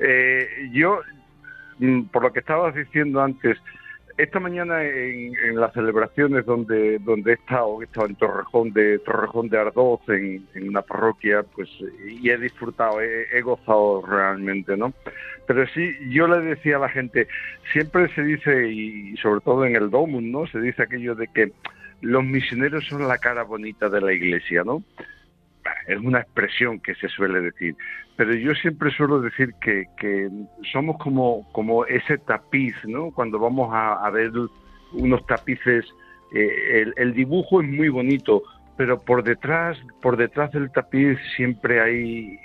eh, 0.00 0.70
yo, 0.72 1.02
mm, 1.78 2.04
por 2.04 2.22
lo 2.22 2.32
que 2.32 2.40
estabas 2.40 2.74
diciendo 2.74 3.22
antes, 3.22 3.58
esta 4.22 4.40
mañana 4.40 4.82
en, 4.84 5.32
las 5.58 5.72
celebraciones 5.72 6.44
donde 6.46 6.98
donde 6.98 7.32
he 7.32 7.34
estado, 7.34 7.80
he 7.80 7.84
estado 7.84 8.06
en 8.06 8.14
Torrejón 8.16 8.72
de 8.72 8.98
Torrejón 9.00 9.48
de 9.48 9.58
Ardoz, 9.58 10.00
en, 10.08 10.46
una 10.68 10.82
parroquia, 10.82 11.42
pues 11.54 11.68
y 12.08 12.28
he 12.30 12.36
disfrutado, 12.36 13.00
he, 13.00 13.40
gozado 13.42 14.04
realmente, 14.06 14.76
¿no? 14.76 14.92
Pero 15.46 15.66
sí, 15.68 15.90
yo 16.10 16.28
le 16.28 16.40
decía 16.40 16.76
a 16.76 16.80
la 16.80 16.88
gente, 16.88 17.26
siempre 17.72 18.08
se 18.14 18.22
dice, 18.22 18.68
y 18.68 19.16
sobre 19.16 19.40
todo 19.40 19.64
en 19.64 19.76
el 19.76 19.90
Domum, 19.90 20.30
¿no? 20.30 20.46
Se 20.46 20.60
dice 20.60 20.82
aquello 20.82 21.14
de 21.14 21.28
que 21.28 21.52
los 22.00 22.24
misioneros 22.24 22.86
son 22.86 23.08
la 23.08 23.18
cara 23.18 23.42
bonita 23.42 23.88
de 23.88 24.00
la 24.00 24.12
iglesia, 24.12 24.62
¿no? 24.64 24.82
Es 25.90 25.98
una 25.98 26.20
expresión 26.20 26.78
que 26.80 26.94
se 26.94 27.08
suele 27.08 27.40
decir, 27.40 27.76
pero 28.16 28.34
yo 28.34 28.54
siempre 28.54 28.90
suelo 28.90 29.20
decir 29.20 29.54
que, 29.60 30.28
somos 30.72 30.98
como, 30.98 31.50
como 31.52 31.84
ese 31.86 32.18
tapiz, 32.18 32.74
¿no? 32.84 33.10
Cuando 33.10 33.38
vamos 33.38 33.70
a, 33.72 34.08
ver 34.10 34.30
unos 34.92 35.26
tapices, 35.26 35.84
eh, 36.34 36.84
el, 36.96 37.14
dibujo 37.14 37.60
es 37.60 37.68
muy 37.68 37.88
bonito, 37.88 38.42
pero 38.76 39.00
por 39.00 39.24
detrás, 39.24 39.78
por 40.00 40.16
detrás 40.16 40.52
del 40.52 40.70
tapiz 40.70 41.18
siempre 41.36 41.80
hay 41.80 42.38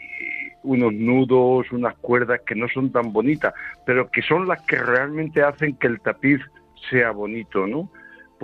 unos 0.64 0.94
nudos, 0.94 1.72
unas 1.72 1.96
cuerdas 1.98 2.42
que 2.46 2.56
no 2.56 2.68
son 2.70 2.92
tan 2.92 3.14
bonitas, 3.14 3.54
pero 3.86 4.10
que 4.10 4.22
son 4.22 4.48
las 4.48 4.62
que 4.64 4.78
realmente 4.78 5.44
hacen 5.44 5.76
que 5.76 5.88
el 5.88 6.00
tapiz 6.02 6.42
sea 6.90 7.12
bonito, 7.12 7.68
¿no? 7.68 7.90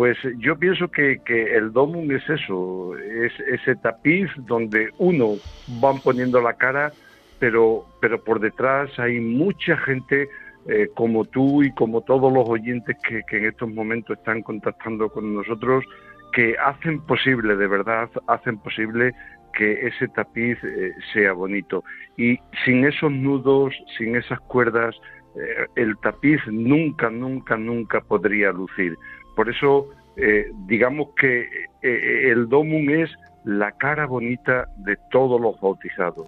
Pues 0.02 0.18
yo 0.40 0.58
pienso 0.58 0.88
que, 0.88 1.22
el 1.30 1.72
domum 1.74 2.10
es 2.10 2.28
eso, 2.28 2.98
es 2.98 3.32
ese 3.42 3.76
tapiz 3.76 4.32
donde 4.36 4.90
uno 4.98 5.36
van 5.80 6.00
poniendo 6.00 6.42
la 6.42 6.54
cara, 6.54 6.92
pero, 7.38 7.86
pero 8.02 8.20
por 8.24 8.40
detrás 8.40 8.90
hay 8.98 9.20
mucha 9.20 9.78
gente 9.78 10.28
eh, 10.68 10.90
como 10.96 11.26
tú 11.26 11.62
y 11.62 11.72
como 11.74 12.02
todos 12.02 12.34
los 12.34 12.50
oyentes 12.50 12.98
que, 13.08 13.22
en 13.38 13.46
estos 13.46 13.70
momentos 13.70 14.18
están 14.18 14.42
contactando 14.42 15.08
con 15.10 15.36
nosotros, 15.36 15.86
que 16.34 16.56
hacen 16.58 17.02
posible, 17.02 17.56
de 17.56 17.68
verdad, 17.68 18.10
hacen 18.26 18.58
posible 18.58 19.14
que 19.54 19.86
ese 19.86 20.08
tapiz 20.08 20.58
eh, 20.64 20.94
sea 21.14 21.34
bonito. 21.34 21.84
Y 22.18 22.40
sin 22.66 22.86
esos 22.86 23.12
nudos, 23.12 23.76
sin 24.00 24.16
esas 24.16 24.40
cuerdas, 24.40 24.96
eh, 25.36 25.68
el 25.76 25.96
tapiz 26.00 26.40
nunca, 26.48 27.12
nunca, 27.12 27.56
nunca 27.56 28.02
podría 28.02 28.52
lucir. 28.52 28.98
Por 29.36 29.50
eso, 29.50 29.90
eh, 30.18 30.52
digamos 30.68 31.10
que 31.20 31.48
eh, 31.82 32.32
el 32.32 32.48
domum 32.48 32.90
es 32.90 33.10
la 33.44 33.72
cara 33.72 34.06
bonita 34.06 34.68
de 34.78 34.98
todos 35.10 35.40
los 35.40 35.60
bautizados. 35.60 36.28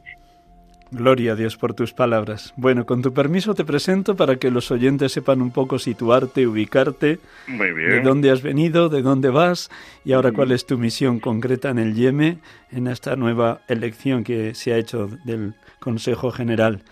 Gloria 0.94 1.32
a 1.32 1.36
Dios 1.36 1.58
por 1.58 1.74
tus 1.74 1.92
palabras. 1.92 2.54
Bueno, 2.56 2.86
con 2.86 3.02
tu 3.02 3.14
permiso 3.14 3.56
te 3.56 3.66
presento 3.66 4.16
para 4.16 4.36
que 4.36 4.52
los 4.52 4.70
oyentes 4.70 5.12
sepan 5.12 5.42
un 5.42 5.50
poco 5.50 5.80
situarte, 5.80 6.46
ubicarte, 6.46 7.20
Muy 7.48 7.74
bien. 7.74 7.90
de 7.90 8.02
dónde 8.02 8.30
has 8.30 8.44
venido, 8.44 8.90
de 8.90 9.02
dónde 9.02 9.30
vas 9.30 9.72
y 10.06 10.14
ahora 10.14 10.32
cuál 10.32 10.52
es 10.52 10.68
tu 10.68 10.78
misión 10.78 11.20
concreta 11.20 11.72
en 11.72 11.80
el 11.80 11.96
YEME, 11.96 12.38
en 12.72 12.88
esta 12.88 13.16
nueva 13.16 13.62
elección 13.68 14.24
que 14.24 14.54
se 14.54 14.72
ha 14.72 14.78
hecho 14.78 15.10
del 15.26 15.56
Consejo 15.80 16.30
General. 16.30 16.84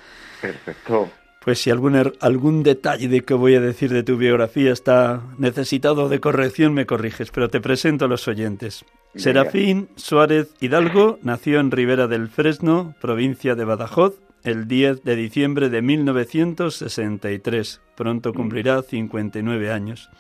Perfecto. 0.41 1.07
Pues 1.43 1.59
si 1.59 1.71
algún, 1.71 1.95
er, 1.95 2.13
algún 2.19 2.61
detalle 2.61 3.07
de 3.07 3.21
que 3.21 3.33
voy 3.33 3.55
a 3.55 3.61
decir 3.61 3.91
de 3.91 4.03
tu 4.03 4.15
biografía 4.15 4.71
está 4.71 5.23
necesitado 5.39 6.07
de 6.07 6.19
corrección, 6.19 6.75
me 6.75 6.85
corriges, 6.85 7.31
pero 7.31 7.49
te 7.49 7.59
presento 7.59 8.05
a 8.05 8.07
los 8.07 8.27
oyentes. 8.27 8.85
Serafín 9.15 9.89
Suárez 9.95 10.53
Hidalgo 10.59 11.17
nació 11.23 11.59
en 11.59 11.71
Ribera 11.71 12.07
del 12.07 12.29
Fresno, 12.29 12.93
provincia 13.01 13.55
de 13.55 13.65
Badajoz, 13.65 14.19
el 14.43 14.67
10 14.67 15.03
de 15.03 15.15
diciembre 15.15 15.69
de 15.69 15.81
1963. 15.81 17.81
Pronto 17.97 18.33
cumplirá 18.33 18.83
59 18.83 19.71
años. 19.71 20.11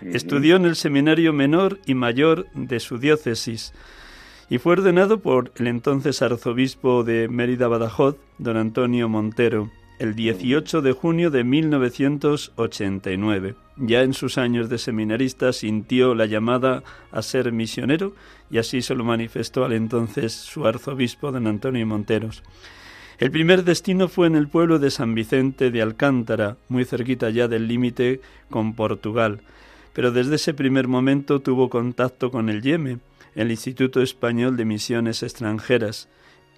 Estudió 0.00 0.56
en 0.56 0.64
el 0.64 0.74
Seminario 0.74 1.32
Menor 1.32 1.78
y 1.86 1.94
Mayor 1.94 2.46
de 2.52 2.80
su 2.80 2.98
diócesis 2.98 3.72
y 4.50 4.58
fue 4.58 4.72
ordenado 4.72 5.20
por 5.20 5.52
el 5.54 5.68
entonces 5.68 6.20
arzobispo 6.20 7.04
de 7.04 7.28
Mérida 7.28 7.68
Badajoz, 7.68 8.16
don 8.38 8.56
Antonio 8.56 9.08
Montero 9.08 9.70
el 9.98 10.14
18 10.14 10.82
de 10.82 10.92
junio 10.92 11.30
de 11.30 11.42
1989. 11.44 13.54
Ya 13.76 14.02
en 14.02 14.12
sus 14.14 14.38
años 14.38 14.68
de 14.68 14.78
seminarista 14.78 15.52
sintió 15.52 16.14
la 16.14 16.26
llamada 16.26 16.84
a 17.10 17.22
ser 17.22 17.50
misionero 17.52 18.14
y 18.50 18.58
así 18.58 18.82
se 18.82 18.94
lo 18.94 19.02
manifestó 19.04 19.64
al 19.64 19.72
entonces 19.72 20.32
su 20.32 20.66
arzobispo 20.66 21.32
don 21.32 21.46
Antonio 21.46 21.86
Monteros. 21.86 22.42
El 23.18 23.30
primer 23.30 23.64
destino 23.64 24.08
fue 24.08 24.26
en 24.26 24.34
el 24.34 24.48
pueblo 24.48 24.80
de 24.80 24.90
San 24.90 25.14
Vicente 25.14 25.70
de 25.70 25.82
Alcántara, 25.82 26.56
muy 26.68 26.84
cerquita 26.84 27.30
ya 27.30 27.46
del 27.46 27.68
límite 27.68 28.20
con 28.50 28.74
Portugal, 28.74 29.42
pero 29.92 30.10
desde 30.10 30.34
ese 30.34 30.54
primer 30.54 30.88
momento 30.88 31.40
tuvo 31.40 31.70
contacto 31.70 32.32
con 32.32 32.48
el 32.48 32.60
YEME, 32.60 32.98
el 33.36 33.52
Instituto 33.52 34.02
Español 34.02 34.56
de 34.56 34.64
Misiones 34.64 35.22
Extranjeras, 35.22 36.08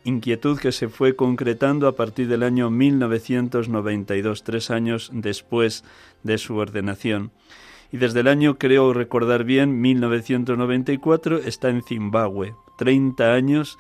inquietud 0.06 0.58
que 0.58 0.70
se 0.70 0.88
fue 0.88 1.16
concretando 1.16 1.88
a 1.88 1.96
partir 1.96 2.28
del 2.28 2.44
año 2.44 2.70
1992, 2.70 4.44
tres 4.44 4.70
años 4.70 5.10
después 5.12 5.84
de 6.22 6.38
su 6.38 6.56
ordenación. 6.56 7.32
Y 7.90 7.98
desde 7.98 8.20
el 8.20 8.28
año, 8.28 8.56
creo 8.56 8.92
recordar 8.92 9.44
bien, 9.44 9.80
1994, 9.80 11.38
está 11.38 11.70
en 11.70 11.82
Zimbabue, 11.82 12.54
30 12.78 13.34
años 13.34 13.78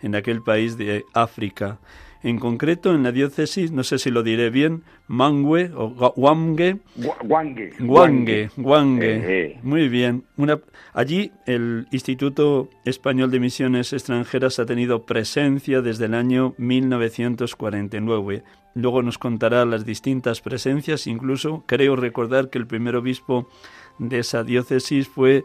en 0.00 0.14
aquel 0.14 0.42
país 0.42 0.78
de 0.78 1.04
África 1.12 1.78
en 2.26 2.40
concreto 2.40 2.92
en 2.92 3.04
la 3.04 3.12
diócesis, 3.12 3.70
no 3.70 3.84
sé 3.84 4.00
si 4.00 4.10
lo 4.10 4.24
diré 4.24 4.50
bien, 4.50 4.82
Mangwe 5.06 5.70
o 5.76 5.90
Guangue. 6.16 6.78
Guangue. 7.22 7.72
Guangue, 7.78 8.50
Guangue. 8.56 9.16
Eh, 9.16 9.22
eh. 9.26 9.60
Muy 9.62 9.88
bien. 9.88 10.24
Una, 10.36 10.58
allí 10.92 11.30
el 11.46 11.86
Instituto 11.92 12.68
Español 12.84 13.30
de 13.30 13.38
Misiones 13.38 13.92
Extranjeras 13.92 14.58
ha 14.58 14.66
tenido 14.66 15.06
presencia 15.06 15.82
desde 15.82 16.06
el 16.06 16.14
año 16.14 16.54
1949. 16.58 18.42
Luego 18.74 19.02
nos 19.04 19.18
contará 19.18 19.64
las 19.64 19.86
distintas 19.86 20.40
presencias, 20.40 21.06
incluso 21.06 21.62
creo 21.66 21.94
recordar 21.94 22.50
que 22.50 22.58
el 22.58 22.66
primer 22.66 22.96
obispo 22.96 23.48
de 24.00 24.18
esa 24.18 24.42
diócesis 24.42 25.06
fue 25.06 25.44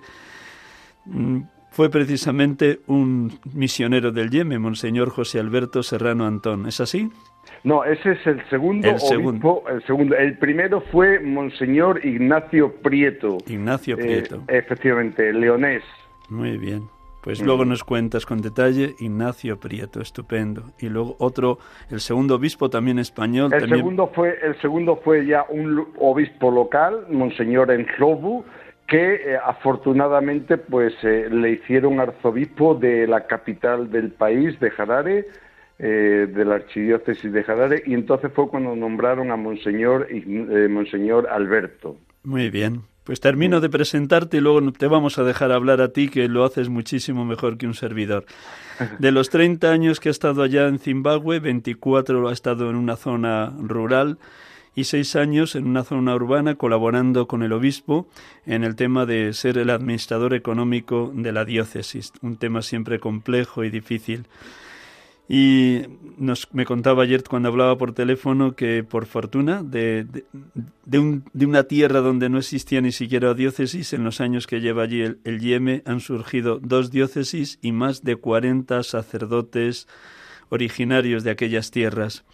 mm, 1.06 1.42
fue 1.72 1.90
precisamente 1.90 2.80
un 2.88 3.40
misionero 3.54 4.12
del 4.12 4.30
Yemen, 4.30 4.62
Monseñor 4.62 5.10
José 5.10 5.40
Alberto 5.40 5.82
Serrano 5.82 6.28
Antón. 6.28 6.68
¿Es 6.68 6.82
así? 6.82 7.10
No, 7.64 7.86
ese 7.86 8.12
es 8.12 8.28
el 8.28 8.48
segundo 8.50 8.90
el 8.90 9.00
segundo. 9.00 9.64
El 9.70 9.82
segundo. 9.86 10.16
El 10.16 10.38
primero 10.38 10.82
fue 10.92 11.20
Monseñor 11.22 12.06
Ignacio 12.06 12.74
Prieto. 12.82 13.38
Ignacio 13.48 13.96
eh, 13.96 14.02
Prieto. 14.02 14.44
efectivamente, 14.50 15.32
leonés. 15.32 15.84
Muy 16.30 16.58
bien. 16.58 16.90
Pues 17.22 17.40
luego 17.40 17.66
nos 17.66 17.84
cuentas 17.84 18.26
con 18.26 18.42
detalle 18.42 18.96
Ignacio 19.00 19.60
Prieto, 19.60 20.02
estupendo. 20.02 20.74
Y 20.80 20.90
luego 20.90 21.16
otro, 21.20 21.60
el 21.92 22.00
segundo 22.00 22.36
obispo 22.36 22.70
también 22.70 22.98
español. 22.98 23.54
El 23.54 23.70
segundo 23.70 24.08
fue, 24.08 24.40
el 24.42 24.60
segundo 24.60 25.00
fue 25.04 25.26
ya 25.26 25.46
un 25.48 25.88
obispo 26.00 26.50
local, 26.50 27.06
Monseñor 27.10 27.72
Enjobu, 27.72 28.44
que 28.92 29.14
eh, 29.14 29.38
afortunadamente 29.42 30.58
pues 30.58 30.94
eh, 31.04 31.30
le 31.32 31.52
hicieron 31.52 32.02
arzobispo 32.02 32.76
de 32.76 33.08
la 33.08 33.26
capital 33.26 33.90
del 33.90 34.12
país, 34.12 34.60
de 34.60 34.70
Harare, 34.78 35.28
eh, 35.80 36.28
de 36.30 36.46
la 36.46 36.56
archidiócesis 36.56 37.32
de 37.32 37.40
Harare, 37.40 37.84
y 37.86 37.94
entonces 37.94 38.34
fue 38.36 38.50
cuando 38.50 38.76
nombraron 38.76 39.32
a 39.32 39.38
Monseñor, 39.38 40.10
Monseñor 40.70 41.30
Alberto. 41.30 41.96
Muy 42.24 42.50
bien, 42.50 42.82
Pues 43.06 43.22
termino 43.22 43.62
de 43.62 43.70
presentarte 43.70 44.38
y 44.38 44.42
luego 44.42 44.74
te 44.74 44.88
vamos 44.88 45.18
a 45.18 45.24
dejar 45.24 45.54
hablar 45.54 45.80
a 45.80 45.94
ti, 45.94 46.10
que 46.10 46.28
lo 46.28 46.44
haces 46.44 46.68
muchísimo 46.68 47.24
mejor 47.24 47.58
que 47.58 47.68
un 47.68 47.74
servidor. 47.74 48.26
De 49.00 49.12
los 49.14 49.30
30 49.30 49.72
años 49.72 50.02
que 50.02 50.10
ha 50.10 50.12
estado 50.12 50.44
allá 50.44 50.68
en 50.68 50.80
Zimbabue, 50.80 51.40
24 51.40 52.28
ha 52.28 52.34
estado 52.34 52.70
en 52.70 52.76
una 52.76 52.98
zona 52.98 53.54
rural 53.58 54.18
y 54.76 54.86
seis 54.86 55.16
años 55.16 55.56
en 55.56 55.68
una 55.68 55.84
zona 55.84 56.16
urbana 56.16 56.56
colaborando 56.56 57.28
con 57.28 57.44
el 57.44 57.52
obispo 57.52 58.08
en 58.46 58.64
el 58.64 58.76
tema 58.76 59.06
de 59.06 59.34
ser 59.34 59.58
el 59.58 59.70
administrador 59.70 60.34
económico 60.34 61.12
de 61.14 61.32
la 61.32 61.46
diócesis, 61.46 62.14
un 62.22 62.38
tema 62.38 62.62
siempre 62.62 63.00
complejo 63.00 63.64
y 63.64 63.70
difícil. 63.70 64.28
Y 65.28 65.84
nos, 66.18 66.54
me 66.54 66.66
contaba 66.66 67.04
ayer 67.04 67.24
cuando 67.24 67.48
hablaba 67.48 67.78
por 67.78 67.94
teléfono 67.94 68.54
que 68.54 68.84
por 68.84 69.06
fortuna 69.06 69.64
de, 69.64 70.06
de, 70.86 71.00
un, 71.00 71.24
de, 71.32 71.46
una 71.46 71.64
tierra 71.64 72.02
donde 72.02 72.28
no 72.28 72.38
existía 72.38 72.82
ni 72.82 72.92
siquiera 72.92 73.34
diócesis, 73.34 73.94
en 73.94 74.04
los 74.04 74.20
años 74.20 74.46
que 74.46 74.60
lleva 74.60 74.84
allí 74.84 75.02
el, 75.02 75.20
el 75.24 75.40
Yeme 75.40 75.84
han 75.86 76.02
surgido 76.02 76.60
dos 76.60 76.92
diócesis 76.92 77.60
y 77.62 77.72
más 77.72 78.04
de 78.04 78.18
40 78.18 78.84
sacerdotes 78.84 79.88
originarios 80.50 81.24
de 81.24 81.32
aquellas 81.32 81.72
tierras 81.72 82.26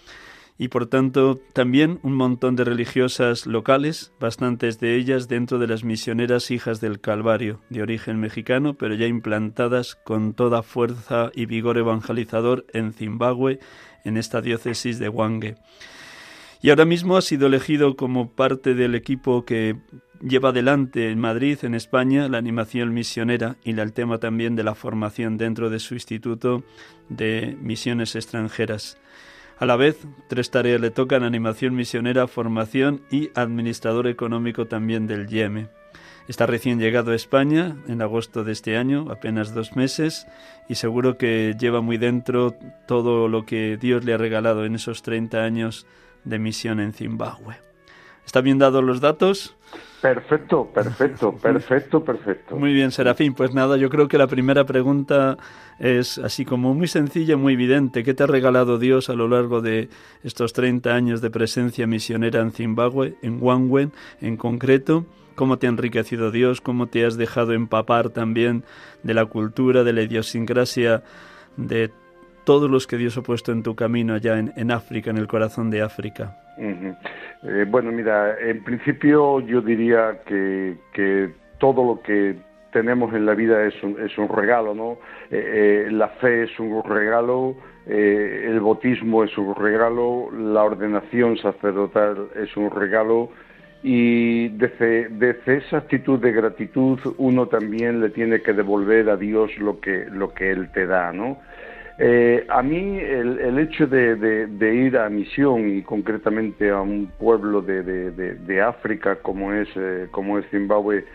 y 0.57 0.69
por 0.69 0.87
tanto 0.87 1.39
también 1.53 1.99
un 2.01 2.13
montón 2.13 2.55
de 2.55 2.63
religiosas 2.63 3.45
locales, 3.45 4.11
bastantes 4.19 4.79
de 4.79 4.95
ellas 4.95 5.27
dentro 5.27 5.59
de 5.59 5.67
las 5.67 5.83
misioneras 5.83 6.49
hijas 6.49 6.81
del 6.81 6.99
Calvario, 6.99 7.61
de 7.69 7.83
origen 7.83 8.19
mexicano, 8.19 8.73
pero 8.73 8.95
ya 8.95 9.05
implantadas 9.05 9.95
con 9.95 10.33
toda 10.33 10.63
fuerza 10.63 11.31
y 11.35 11.45
vigor 11.45 11.77
evangelizador 11.77 12.65
en 12.73 12.93
Zimbabue, 12.93 13.59
en 14.03 14.17
esta 14.17 14.41
diócesis 14.41 14.97
de 14.99 15.09
Wange. 15.09 15.55
Y 16.61 16.71
ahora 16.71 16.85
mismo 16.85 17.17
ha 17.17 17.21
sido 17.21 17.47
elegido 17.47 17.95
como 17.95 18.31
parte 18.31 18.73
del 18.73 18.95
equipo 18.95 19.45
que 19.45 19.75
lleva 20.21 20.49
adelante 20.49 21.11
en 21.11 21.19
Madrid, 21.19 21.59
en 21.61 21.75
España, 21.75 22.27
la 22.29 22.39
animación 22.39 22.93
misionera 22.95 23.57
y 23.63 23.79
el 23.79 23.93
tema 23.93 24.17
también 24.17 24.55
de 24.55 24.63
la 24.63 24.73
formación 24.73 25.37
dentro 25.37 25.69
de 25.69 25.77
su 25.77 25.93
instituto 25.93 26.63
de 27.09 27.55
misiones 27.61 28.15
extranjeras. 28.15 28.97
A 29.59 29.65
la 29.65 29.75
vez, 29.75 30.05
tres 30.27 30.51
tareas 30.51 30.79
le 30.79 30.91
tocan 30.91 31.23
animación 31.23 31.75
misionera, 31.75 32.27
formación 32.27 33.01
y 33.09 33.31
administrador 33.33 34.07
económico 34.07 34.67
también 34.67 35.07
del 35.07 35.27
YEME. 35.27 35.69
Está 36.27 36.45
recién 36.45 36.77
llegado 36.77 37.11
a 37.11 37.15
España 37.15 37.75
en 37.87 38.03
agosto 38.03 38.43
de 38.43 38.51
este 38.51 38.77
año, 38.77 39.07
apenas 39.09 39.55
dos 39.55 39.75
meses, 39.75 40.27
y 40.69 40.75
seguro 40.75 41.17
que 41.17 41.55
lleva 41.57 41.81
muy 41.81 41.97
dentro 41.97 42.53
todo 42.85 43.27
lo 43.27 43.45
que 43.45 43.77
Dios 43.77 44.05
le 44.05 44.13
ha 44.13 44.17
regalado 44.17 44.63
en 44.63 44.75
esos 44.75 45.01
30 45.01 45.43
años 45.43 45.87
de 46.23 46.37
misión 46.37 46.79
en 46.79 46.93
Zimbabue. 46.93 47.55
¿Está 48.25 48.41
bien 48.41 48.59
dados 48.59 48.83
los 48.83 49.01
datos? 49.01 49.55
Perfecto, 50.01 50.65
perfecto, 50.73 51.33
perfecto, 51.33 52.03
perfecto. 52.03 52.55
Muy 52.55 52.73
bien, 52.73 52.91
Serafín. 52.91 53.33
Pues 53.33 53.53
nada, 53.53 53.77
yo 53.77 53.89
creo 53.89 54.07
que 54.07 54.17
la 54.17 54.27
primera 54.27 54.65
pregunta 54.65 55.37
es 55.79 56.17
así 56.17 56.45
como 56.45 56.73
muy 56.73 56.87
sencilla, 56.87 57.37
muy 57.37 57.53
evidente. 57.53 58.03
¿Qué 58.03 58.13
te 58.13 58.23
ha 58.23 58.27
regalado 58.27 58.77
Dios 58.77 59.09
a 59.09 59.13
lo 59.13 59.27
largo 59.27 59.61
de 59.61 59.89
estos 60.23 60.53
30 60.53 60.93
años 60.93 61.21
de 61.21 61.29
presencia 61.29 61.87
misionera 61.87 62.41
en 62.41 62.51
Zimbabue, 62.51 63.15
en 63.21 63.41
Wangwen 63.41 63.91
en 64.21 64.37
concreto? 64.37 65.05
¿Cómo 65.35 65.57
te 65.57 65.67
ha 65.67 65.69
enriquecido 65.69 66.31
Dios? 66.31 66.61
¿Cómo 66.61 66.87
te 66.87 67.05
has 67.05 67.15
dejado 67.15 67.53
empapar 67.53 68.09
también 68.09 68.63
de 69.03 69.13
la 69.13 69.25
cultura, 69.25 69.83
de 69.83 69.93
la 69.93 70.01
idiosincrasia, 70.01 71.03
de 71.57 71.91
todos 72.43 72.71
los 72.71 72.87
que 72.87 72.97
Dios 72.97 73.17
ha 73.17 73.21
puesto 73.21 73.51
en 73.51 73.61
tu 73.61 73.75
camino 73.75 74.15
allá 74.15 74.39
en, 74.39 74.71
África, 74.71 75.11
en 75.11 75.17
el 75.17 75.27
corazón 75.27 75.69
de 75.69 75.81
África? 75.81 76.37
Eh, 77.43 77.65
bueno, 77.67 77.91
mira, 77.91 78.39
en 78.39 78.63
principio 78.63 79.39
yo 79.41 79.61
diría 79.61 80.19
que, 80.25 80.75
todo 81.59 81.83
lo 81.83 82.01
que 82.01 82.35
tenemos 82.71 83.13
en 83.13 83.25
la 83.25 83.33
vida 83.33 83.63
es 83.65 83.73
un, 83.83 84.29
regalo, 84.29 84.73
¿no? 84.75 84.97
Eh, 85.31 85.87
eh, 85.87 85.91
la 85.91 86.09
fe 86.09 86.43
es 86.43 86.59
un 86.59 86.83
regalo, 86.83 87.55
el 87.87 88.59
bautismo 88.59 89.23
es 89.23 89.35
un 89.37 89.55
regalo, 89.55 90.29
la 90.31 90.63
ordenación 90.63 91.37
sacerdotal 91.37 92.27
es 92.35 92.55
un 92.57 92.69
regalo 92.69 93.29
y 93.81 94.49
desde, 94.49 95.07
desde, 95.09 95.57
esa 95.57 95.77
actitud 95.77 96.19
de 96.19 96.31
gratitud 96.31 96.99
uno 97.17 97.47
también 97.47 98.01
le 98.01 98.09
tiene 98.09 98.41
que 98.41 98.53
devolver 98.53 99.09
a 99.09 99.15
Dios 99.15 99.57
lo 99.57 99.79
que, 99.79 100.05
lo 100.11 100.33
que 100.33 100.51
Él 100.51 100.69
te 100.73 100.85
da, 100.85 101.13
¿no? 101.13 101.39
Eh, 101.99 102.45
a 102.49 102.61
mí 102.61 102.99
el, 102.99 103.57
hecho 103.57 103.87
de, 103.87 104.47
ir 104.73 104.97
a 104.97 105.09
misión 105.09 105.67
y 105.67 105.81
concretamente 105.81 106.69
a 106.69 106.81
un 106.81 107.07
pueblo 107.17 107.61
de, 107.61 108.61
África 108.61 109.15
como 109.17 109.51
es, 109.51 109.67
eh, 109.75 110.07
como 110.11 110.37
es 110.37 110.45
Zimbabue, 110.51 111.05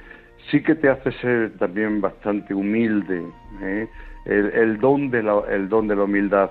sí 0.51 0.61
que 0.61 0.75
te 0.75 0.89
hace 0.89 1.13
ser 1.13 1.53
también 1.59 2.01
bastante 2.01 2.53
humilde. 2.53 3.23
¿eh? 3.63 3.89
El, 4.25 4.79
don 4.79 5.11
de 5.11 5.23
la, 5.23 5.43
el 5.51 5.69
don 5.69 5.87
de 5.87 5.95
la 5.95 6.05
humildad. 6.05 6.51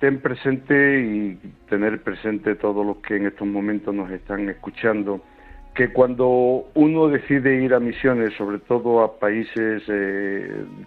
ten 0.00 0.18
presente 0.20 1.00
y 1.00 1.38
tener 1.68 2.02
presente 2.02 2.54
todos 2.54 2.86
los 2.86 2.98
que 2.98 3.16
en 3.16 3.26
estos 3.26 3.46
momentos 3.46 3.94
nos 3.94 4.10
están 4.10 4.48
escuchando 4.48 5.20
que 5.74 5.92
cuando 5.92 6.68
uno 6.72 7.08
decide 7.08 7.62
ir 7.62 7.74
a 7.74 7.80
misiones, 7.80 8.32
sobre 8.38 8.60
todo 8.60 9.02
a 9.02 9.18
países 9.18 9.82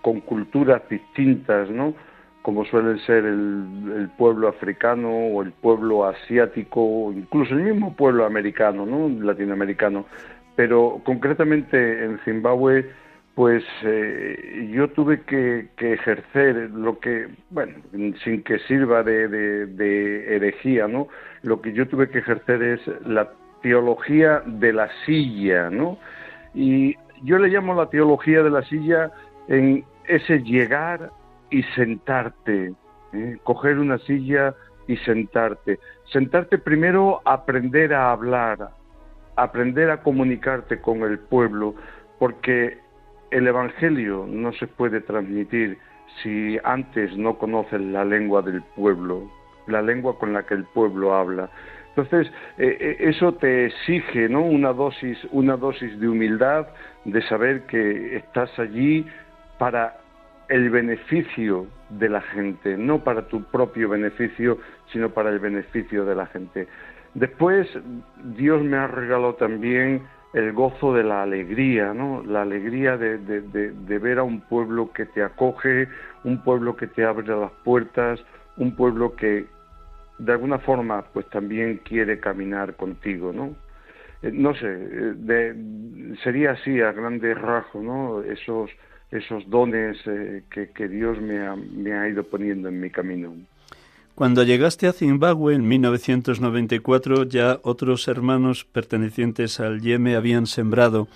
con 0.01 0.21
culturas 0.21 0.81
distintas, 0.89 1.69
¿no? 1.69 1.93
Como 2.41 2.65
suelen 2.65 2.99
ser 2.99 3.25
el, 3.25 4.09
pueblo 4.17 4.47
africano 4.47 5.09
o 5.09 5.41
el 5.41 5.51
pueblo 5.51 6.05
asiático, 6.05 6.81
o 6.81 7.11
incluso 7.11 7.53
el 7.53 7.63
mismo 7.63 7.95
pueblo 7.95 8.25
americano, 8.25 8.85
¿no? 8.85 9.09
latinoamericano. 9.23 10.05
Pero 10.55 11.01
concretamente 11.05 12.03
en 12.03 12.19
Zimbabue, 12.25 12.89
pues 13.35 13.63
eh, 13.83 14.69
yo 14.73 14.89
tuve 14.89 15.21
que, 15.21 15.69
ejercer 15.77 16.71
lo 16.71 16.99
que, 16.99 17.27
bueno, 17.49 17.75
sin 18.23 18.43
que 18.43 18.59
sirva 18.59 19.03
de, 19.03 19.27
de, 19.29 20.35
herejía, 20.35 20.87
¿no? 20.87 21.07
Lo 21.43 21.61
que 21.61 21.71
yo 21.71 21.87
tuve 21.87 22.09
que 22.09 22.19
ejercer 22.19 22.61
es 22.61 22.81
la 23.05 23.31
teología 23.61 24.41
de 24.45 24.73
la 24.73 24.89
silla, 25.05 25.69
¿no? 25.69 25.97
Y 26.53 26.97
yo 27.23 27.37
le 27.37 27.47
llamo 27.47 27.73
la 27.73 27.89
teología 27.89 28.43
de 28.43 28.49
la 28.49 28.63
silla 28.63 29.11
en 29.47 29.85
ese 30.05 30.39
llegar 30.39 31.11
y 31.49 31.63
sentarte, 31.75 32.73
¿eh? 33.13 33.37
coger 33.43 33.79
una 33.79 33.97
silla 33.99 34.55
y 34.87 34.97
sentarte. 34.97 35.79
Sentarte 36.11 36.57
primero, 36.57 37.21
aprender 37.25 37.93
a 37.93 38.11
hablar, 38.11 38.71
aprender 39.35 39.91
a 39.91 40.01
comunicarte 40.01 40.81
con 40.81 41.03
el 41.03 41.19
pueblo, 41.19 41.75
porque 42.17 42.77
el 43.31 43.47
Evangelio 43.47 44.25
no 44.27 44.51
se 44.53 44.67
puede 44.67 45.01
transmitir 45.01 45.77
si 46.21 46.57
antes 46.63 47.15
no 47.15 47.37
conoces 47.37 47.79
la 47.79 48.03
lengua 48.03 48.41
del 48.41 48.61
pueblo, 48.75 49.29
la 49.67 49.81
lengua 49.81 50.17
con 50.17 50.33
la 50.33 50.43
que 50.43 50.55
el 50.55 50.65
pueblo 50.65 51.13
habla. 51.13 51.49
Entonces, 51.95 52.31
eh, 52.57 52.77
eh, 52.79 52.97
eso 52.99 53.33
te 53.33 53.67
exige 53.67 54.29
¿no? 54.29 54.41
una, 54.41 54.73
dosis, 54.73 55.17
una 55.31 55.57
dosis 55.57 55.99
de 55.99 56.07
humildad, 56.07 56.67
de 57.05 57.21
saber 57.23 57.65
que 57.65 58.17
estás 58.17 58.57
allí 58.57 59.05
para 59.57 59.97
el 60.49 60.69
beneficio 60.69 61.67
de 61.89 62.09
la 62.09 62.21
gente, 62.21 62.75
no 62.77 63.03
para 63.03 63.27
tu 63.27 63.43
propio 63.43 63.89
beneficio, 63.89 64.57
sino 64.91 65.09
para 65.09 65.29
el 65.29 65.39
beneficio 65.39 66.05
de 66.05 66.15
la 66.15 66.25
gente. 66.27 66.67
Después, 67.13 67.67
Dios 68.35 68.63
me 68.63 68.77
ha 68.77 68.87
regalado 68.87 69.35
también 69.35 70.01
el 70.33 70.53
gozo 70.53 70.93
de 70.93 71.03
la 71.03 71.23
alegría, 71.23 71.93
¿no? 71.93 72.23
La 72.23 72.43
alegría 72.43 72.97
de, 72.97 73.17
de, 73.17 73.99
ver 73.99 74.19
a 74.19 74.23
un 74.23 74.41
pueblo 74.41 74.91
que 74.91 75.05
te 75.05 75.23
acoge, 75.23 75.87
un 76.23 76.43
pueblo 76.43 76.75
que 76.75 76.87
te 76.87 77.03
abre 77.03 77.27
las 77.27 77.51
puertas, 77.63 78.23
un 78.57 78.75
pueblo 78.75 79.15
que 79.15 79.45
de 80.19 80.31
alguna 80.31 80.59
forma 80.59 81.03
pues 81.13 81.27
también 81.29 81.77
quiere 81.77 82.19
caminar 82.19 82.75
contigo, 82.75 83.31
¿no? 83.33 83.55
Eh, 84.21 84.31
no 84.33 84.53
sé, 84.53 84.67
eh, 84.67 86.15
sería 86.23 86.51
así 86.51 86.79
a 86.81 86.91
grandes 86.91 87.39
rasgos, 87.39 87.83
¿no? 87.83 88.21
Esos 88.21 88.69
esos 89.11 89.49
dones 89.49 89.97
eh, 90.05 90.43
que, 90.49 90.87
Dios 90.87 91.19
me 91.19 91.39
ha, 91.39 91.55
me 91.55 91.93
ha 91.93 92.07
ido 92.07 92.23
poniendo 92.23 92.69
en 92.69 92.79
mi 92.79 92.89
camino. 92.89 93.33
Cuando 94.15 94.43
llegaste 94.43 94.87
a 94.87 94.93
Zimbabue 94.93 95.55
en 95.55 95.67
1994, 95.67 97.23
ya 97.23 97.59
otros 97.63 98.07
hermanos 98.07 98.65
pertenecientes 98.65 99.59
al 99.59 99.81
Yeme 99.81 100.15
habían 100.15 100.45
sembrado. 100.45 101.07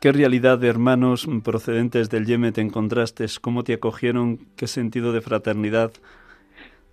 ¿Qué 0.00 0.12
realidad 0.12 0.58
de 0.58 0.68
hermanos 0.68 1.28
procedentes 1.44 2.10
del 2.10 2.26
Yeme 2.26 2.50
te 2.50 2.60
encontraste? 2.60 3.26
¿Cómo 3.40 3.64
te 3.64 3.74
acogieron? 3.74 4.38
¿Qué 4.56 4.66
sentido 4.66 5.12
de 5.12 5.20
fraternidad 5.20 5.92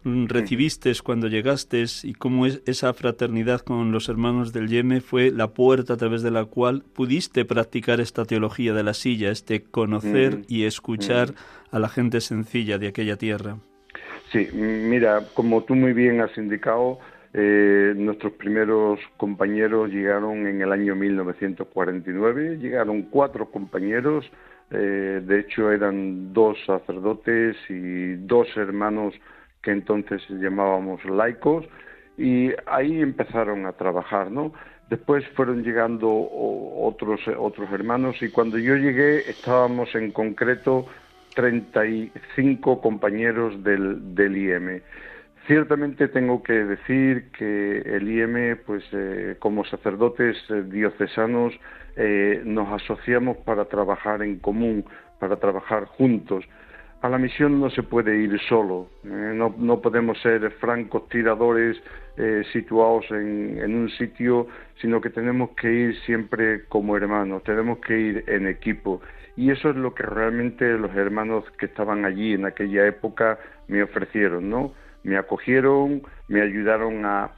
recibiste 0.04 0.92
cuando 1.04 1.28
llegaste 1.28 1.84
y 2.04 2.14
cómo 2.14 2.46
es 2.46 2.62
esa 2.66 2.94
fraternidad 2.94 3.62
con 3.62 3.92
los 3.92 4.10
hermanos 4.10 4.54
del 4.54 4.68
Yeme 4.68 5.02
fue 5.02 5.32
la 5.32 5.50
puerta 5.50 5.94
a 5.94 5.98
través 5.98 6.22
de 6.22 6.32
la 6.32 6.46
cual 6.46 6.84
pudiste 6.94 7.46
practicar 7.46 8.00
esta 8.00 8.26
teología 8.26 8.74
de 8.74 8.84
la 8.84 8.94
silla, 8.94 9.32
este 9.32 9.64
conocer 9.64 10.38
mm, 10.38 10.44
y 10.48 10.64
escuchar 10.64 11.32
mm. 11.32 11.76
a 11.76 11.80
la 11.80 11.90
gente 11.90 12.22
sencilla 12.22 12.78
de 12.78 12.88
aquella 12.88 13.18
tierra. 13.18 13.58
Sí, 14.32 14.48
mira, 14.54 15.24
como 15.34 15.64
tú 15.64 15.76
muy 15.76 15.94
bien 15.94 16.22
has 16.22 16.38
indicado, 16.38 17.00
Eh, 17.32 17.94
nuestros 17.96 18.34
primeros 18.34 19.00
compañeros 19.16 19.92
llegaron 19.92 20.48
en 20.48 20.62
el 20.62 20.72
año 20.72 20.96
1949, 20.96 22.58
llegaron 22.58 23.04
cuatro 23.04 23.52
compañeros, 23.52 24.26
eh, 24.72 25.22
de 25.24 25.40
hecho 25.40 25.72
eran 25.72 26.34
dos 26.34 26.58
sacerdotes 26.66 27.56
y 27.70 28.16
dos 28.16 28.48
hermanos 28.58 29.14
que 29.62 29.72
entonces 29.72 30.22
llamábamos 30.30 31.04
laicos, 31.06 31.66
y 32.18 32.52
ahí 32.66 33.02
empezaron 33.02 33.66
a 33.66 33.74
trabajar, 33.74 34.30
¿no? 34.30 34.54
Después 34.90 35.26
fueron 35.36 35.64
llegando 35.64 36.10
otros, 36.12 37.22
otros 37.38 37.72
hermanos 37.72 38.22
y 38.22 38.30
cuando 38.30 38.58
yo 38.58 38.76
llegué 38.76 39.30
estábamos 39.30 39.94
en 39.96 40.12
concreto 40.12 40.88
35 41.36 42.82
compañeros 42.82 43.64
del, 43.64 44.16
del 44.16 44.36
IM. 44.36 44.82
Ciertamente 45.48 46.08
tengo 46.08 46.44
que 46.44 46.54
decir 46.54 47.32
que 47.32 47.80
el 47.80 48.10
IM, 48.10 48.58
pues 48.66 48.84
eh, 48.92 49.36
como 49.40 49.64
sacerdotes 49.66 50.38
eh, 50.50 50.64
diocesanos, 50.64 51.54
eh, 51.96 52.42
nos 52.44 52.82
asociamos 52.82 53.38
para 53.38 53.66
trabajar 53.66 54.22
en 54.22 54.40
común, 54.40 54.86
para 55.20 55.38
trabajar 55.38 55.86
juntos. 55.86 56.46
A 57.02 57.10
la 57.10 57.18
misión 57.18 57.60
no 57.60 57.70
se 57.70 57.84
puede 57.84 58.18
ir 58.18 58.38
solo, 58.50 58.90
no, 59.04 59.56
no, 59.58 59.82
podemos 59.82 60.20
ser 60.22 60.52
francos 60.60 61.08
tiradores 61.08 61.82
situados 62.52 63.06
en, 63.12 63.58
en, 63.58 63.74
un 63.74 63.90
sitio, 63.92 64.48
sino 64.82 65.00
que 65.00 65.10
tenemos 65.10 65.52
que 65.52 65.72
ir 65.72 65.96
siempre 66.02 66.66
como 66.66 66.98
hermanos, 66.98 67.44
tenemos 67.44 67.80
que 67.80 67.98
ir 67.98 68.24
en 68.28 68.48
equipo. 68.48 69.02
Y 69.38 69.52
eso 69.52 69.70
es 69.70 69.78
lo 69.78 69.96
que 69.96 70.04
realmente 70.04 70.78
los 70.78 70.94
hermanos 70.94 71.46
que 71.58 71.68
estaban 71.68 72.04
allí 72.04 72.34
en 72.34 72.46
aquella 72.46 72.86
época 72.86 73.40
me 73.70 73.82
ofrecieron, 73.82 74.50
¿no? 74.50 74.74
me 75.04 75.18
acogieron, 75.18 76.02
me 76.28 76.42
ayudaron 76.42 77.06
a 77.06 77.32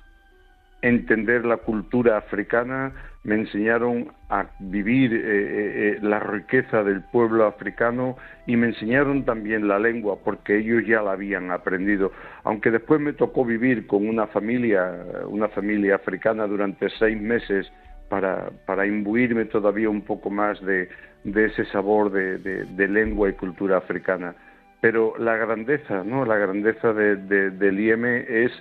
entender 0.82 1.46
la 1.46 1.58
cultura 1.58 2.18
africana, 2.18 2.94
me 3.24 3.36
enseñaron 3.36 4.12
a 4.30 4.48
vivir 4.60 5.14
eh, 5.14 5.20
eh, 5.20 5.22
eh, 5.26 6.00
la 6.02 6.20
riqueza 6.20 6.84
del 6.84 7.04
pueblo 7.04 7.46
africano 7.46 8.18
y 8.48 8.58
me 8.58 8.68
enseñaron 8.68 9.26
también 9.26 9.68
la 9.68 9.78
lengua 9.78 10.18
porque 10.24 10.58
ellos 10.58 10.84
ya 10.88 11.02
la 11.02 11.12
habían 11.12 11.52
aprendido. 11.52 12.12
Aunque 12.44 12.72
después 12.72 13.00
me 13.00 13.14
tocó 13.14 13.46
vivir 13.46 13.86
con 13.86 14.08
una 14.08 14.28
familia, 14.28 14.92
una 15.28 15.50
familia 15.50 15.96
africana 15.96 16.48
durante 16.48 16.90
seis 16.98 17.20
meses 17.22 17.72
para, 18.10 18.50
para 18.66 18.88
imbuirme 18.88 19.46
todavía 19.46 19.90
un 19.90 20.02
poco 20.02 20.30
más 20.32 20.60
de, 20.66 20.90
ese 21.24 21.66
sabor 21.66 22.12
de 22.12 22.88
lengua 22.88 23.30
y 23.30 23.34
cultura 23.34 23.78
africana. 23.78 24.36
Pero 24.82 25.14
la 25.20 25.38
grandeza, 25.38 26.04
¿no? 26.04 26.26
La 26.26 26.38
grandeza 26.38 26.92
de, 26.92 27.16
del 27.52 27.80
IEM 27.80 28.06
es 28.06 28.52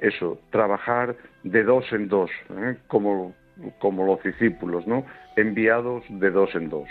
eso, 0.00 0.38
trabajar 0.50 1.16
de 1.42 1.64
dos 1.64 1.84
en 1.92 2.08
dos, 2.08 2.30
¿eh? 2.50 2.76
como, 2.86 3.34
como 3.78 4.06
los 4.06 4.22
discípulos, 4.22 4.86
¿no? 4.86 5.04
Enviados 5.36 6.04
de 6.08 6.30
dos 6.30 6.54
en 6.54 6.68
dos. 6.68 6.88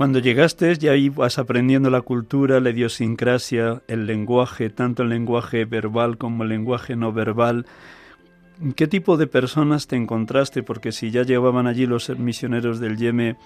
Cuando 0.00 0.18
llegaste 0.18 0.76
ya 0.76 0.96
ibas 0.96 1.38
aprendiendo 1.38 1.90
la 1.90 2.00
cultura, 2.00 2.58
la 2.60 2.70
idiosincrasia, 2.70 3.82
el 3.86 4.06
lenguaje, 4.06 4.70
tanto 4.70 5.02
el 5.02 5.10
lenguaje 5.10 5.66
verbal 5.66 6.16
como 6.16 6.42
el 6.44 6.48
lenguaje 6.48 6.96
no 6.96 7.12
verbal. 7.12 7.66
¿Qué 8.76 8.86
tipo 8.86 9.16
de 9.16 9.26
personas 9.26 9.86
te 9.86 9.96
encontraste? 9.96 10.62
Porque 10.62 10.92
si 10.92 11.10
ya 11.10 11.22
llevaban 11.22 11.66
allí 11.66 11.86
los 11.86 12.10
misioneros 12.18 12.78
del 12.78 12.98
Yeme 12.98 13.36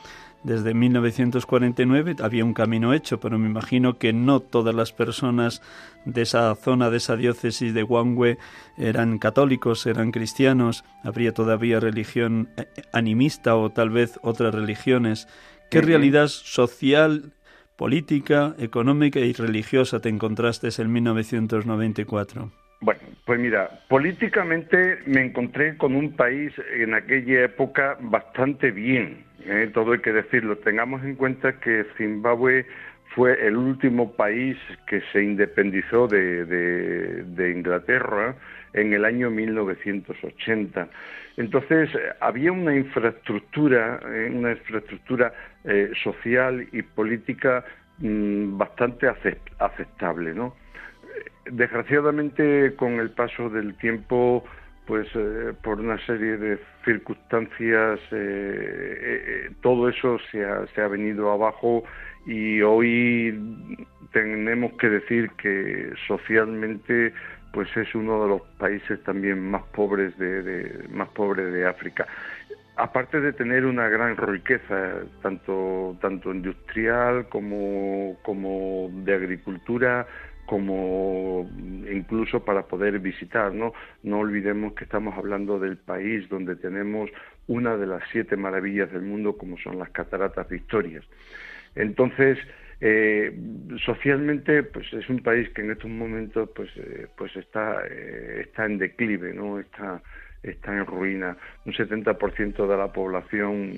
desde 0.42 0.74
1949 0.74 2.16
había 2.20 2.44
un 2.44 2.52
camino 2.52 2.92
hecho, 2.92 3.20
pero 3.20 3.38
me 3.38 3.48
imagino 3.48 3.96
que 3.96 4.12
no 4.12 4.40
todas 4.40 4.74
las 4.74 4.92
personas 4.92 5.62
de 6.04 6.22
esa 6.22 6.52
zona, 6.56 6.90
de 6.90 6.96
esa 6.96 7.14
diócesis 7.16 7.72
de 7.72 7.84
Guangwe, 7.84 8.38
eran 8.76 9.18
católicos, 9.18 9.86
eran 9.86 10.10
cristianos, 10.10 10.84
habría 11.04 11.32
todavía 11.32 11.78
religión 11.78 12.48
eh, 12.56 12.66
animista 12.92 13.54
o 13.54 13.70
tal 13.70 13.90
vez 13.90 14.18
otras 14.20 14.52
religiones. 14.52 15.28
¿Qué 15.70 15.80
realidad 15.80 16.26
social, 16.26 17.34
política, 17.76 18.56
económica 18.58 19.20
y 19.20 19.32
religiosa 19.32 20.00
te 20.00 20.08
encontraste 20.08 20.70
en 20.76 20.92
1994? 20.92 22.63
Bueno, 22.84 23.00
pues 23.24 23.40
mira, 23.40 23.70
políticamente 23.88 24.98
me 25.06 25.22
encontré 25.22 25.78
con 25.78 25.96
un 25.96 26.14
país 26.16 26.52
en 26.76 26.92
aquella 26.92 27.44
época 27.44 27.96
bastante 27.98 28.72
bien, 28.72 29.24
¿eh? 29.46 29.70
todo 29.72 29.92
hay 29.92 30.00
que 30.00 30.12
decirlo. 30.12 30.58
Tengamos 30.58 31.02
en 31.02 31.14
cuenta 31.14 31.58
que 31.60 31.86
Zimbabue 31.96 32.66
fue 33.14 33.46
el 33.46 33.56
último 33.56 34.12
país 34.12 34.58
que 34.86 35.00
se 35.14 35.22
independizó 35.22 36.08
de, 36.08 36.44
de, 36.44 37.50
Inglaterra 37.52 38.34
en 38.74 38.92
el 38.92 39.06
año 39.06 39.30
1980. 39.30 40.86
Entonces 41.38 41.88
había 42.20 42.52
una 42.52 42.76
infraestructura, 42.76 43.98
¿eh? 44.04 44.30
una 44.30 44.50
infraestructura 44.50 45.32
eh, 45.64 45.90
social 46.02 46.68
y 46.70 46.82
política 46.82 47.64
mm, 47.96 48.58
bastante 48.58 49.08
aceptable, 49.58 50.34
¿no? 50.34 50.54
Desgraciadamente 51.50 52.74
con 52.76 53.00
el 53.00 53.10
paso 53.10 53.50
del 53.50 53.74
tiempo 53.76 54.44
pues 54.86 55.08
eh, 55.14 55.52
por 55.62 55.80
una 55.80 55.98
serie 56.04 56.36
de 56.36 56.58
circunstancias 56.84 58.00
eh, 58.10 58.98
eh, 59.50 59.50
todo 59.62 59.88
eso 59.88 60.18
se 60.30 60.44
ha, 60.44 60.66
se 60.74 60.82
ha 60.82 60.88
venido 60.88 61.30
abajo 61.30 61.84
y 62.26 62.60
hoy 62.62 63.38
tenemos 64.12 64.72
que 64.74 64.88
decir 64.88 65.30
que 65.32 65.92
socialmente 66.06 67.12
pues 67.52 67.74
es 67.76 67.94
uno 67.94 68.22
de 68.22 68.28
los 68.28 68.42
países 68.58 69.02
también 69.04 69.50
más 69.50 69.62
pobres 69.74 70.16
de, 70.18 70.86
más 70.90 71.08
pobres 71.10 71.52
de 71.52 71.66
África. 71.66 72.06
Aparte 72.76 73.20
de 73.20 73.32
tener 73.32 73.64
una 73.64 73.88
gran 73.88 74.16
riqueza 74.16 75.02
tanto 75.22 75.96
tanto 76.00 76.34
industrial 76.34 77.28
como 77.28 78.16
como 78.22 78.90
de 79.04 79.14
agricultura 79.14 80.06
como 80.46 81.50
incluso 81.90 82.44
para 82.44 82.66
poder 82.66 82.98
visitar, 82.98 83.52
¿no? 83.52 83.72
No 84.02 84.18
olvidemos 84.18 84.74
que 84.74 84.84
estamos 84.84 85.16
hablando 85.16 85.58
del 85.58 85.76
país 85.76 86.28
donde 86.28 86.56
tenemos 86.56 87.10
una 87.46 87.76
de 87.76 87.86
las 87.86 88.02
siete 88.10 88.36
maravillas 88.36 88.92
del 88.92 89.02
mundo 89.02 89.36
como 89.36 89.58
son 89.58 89.78
las 89.78 89.90
cataratas 89.90 90.48
victorias. 90.48 91.04
Entonces, 91.74 92.38
eh, 92.80 93.34
socialmente, 93.84 94.62
pues 94.62 94.92
es 94.92 95.08
un 95.08 95.22
país 95.22 95.48
que 95.50 95.62
en 95.62 95.70
estos 95.72 95.90
momentos, 95.90 96.50
pues, 96.54 96.70
eh, 96.76 97.06
pues 97.16 97.34
está, 97.36 97.82
eh, 97.88 98.42
está 98.42 98.66
en 98.66 98.78
declive, 98.78 99.32
¿no? 99.32 99.58
Está, 99.58 100.02
está 100.42 100.76
en 100.76 100.86
ruina. 100.86 101.36
Un 101.64 101.72
70% 101.72 102.66
de 102.66 102.76
la 102.76 102.92
población 102.92 103.72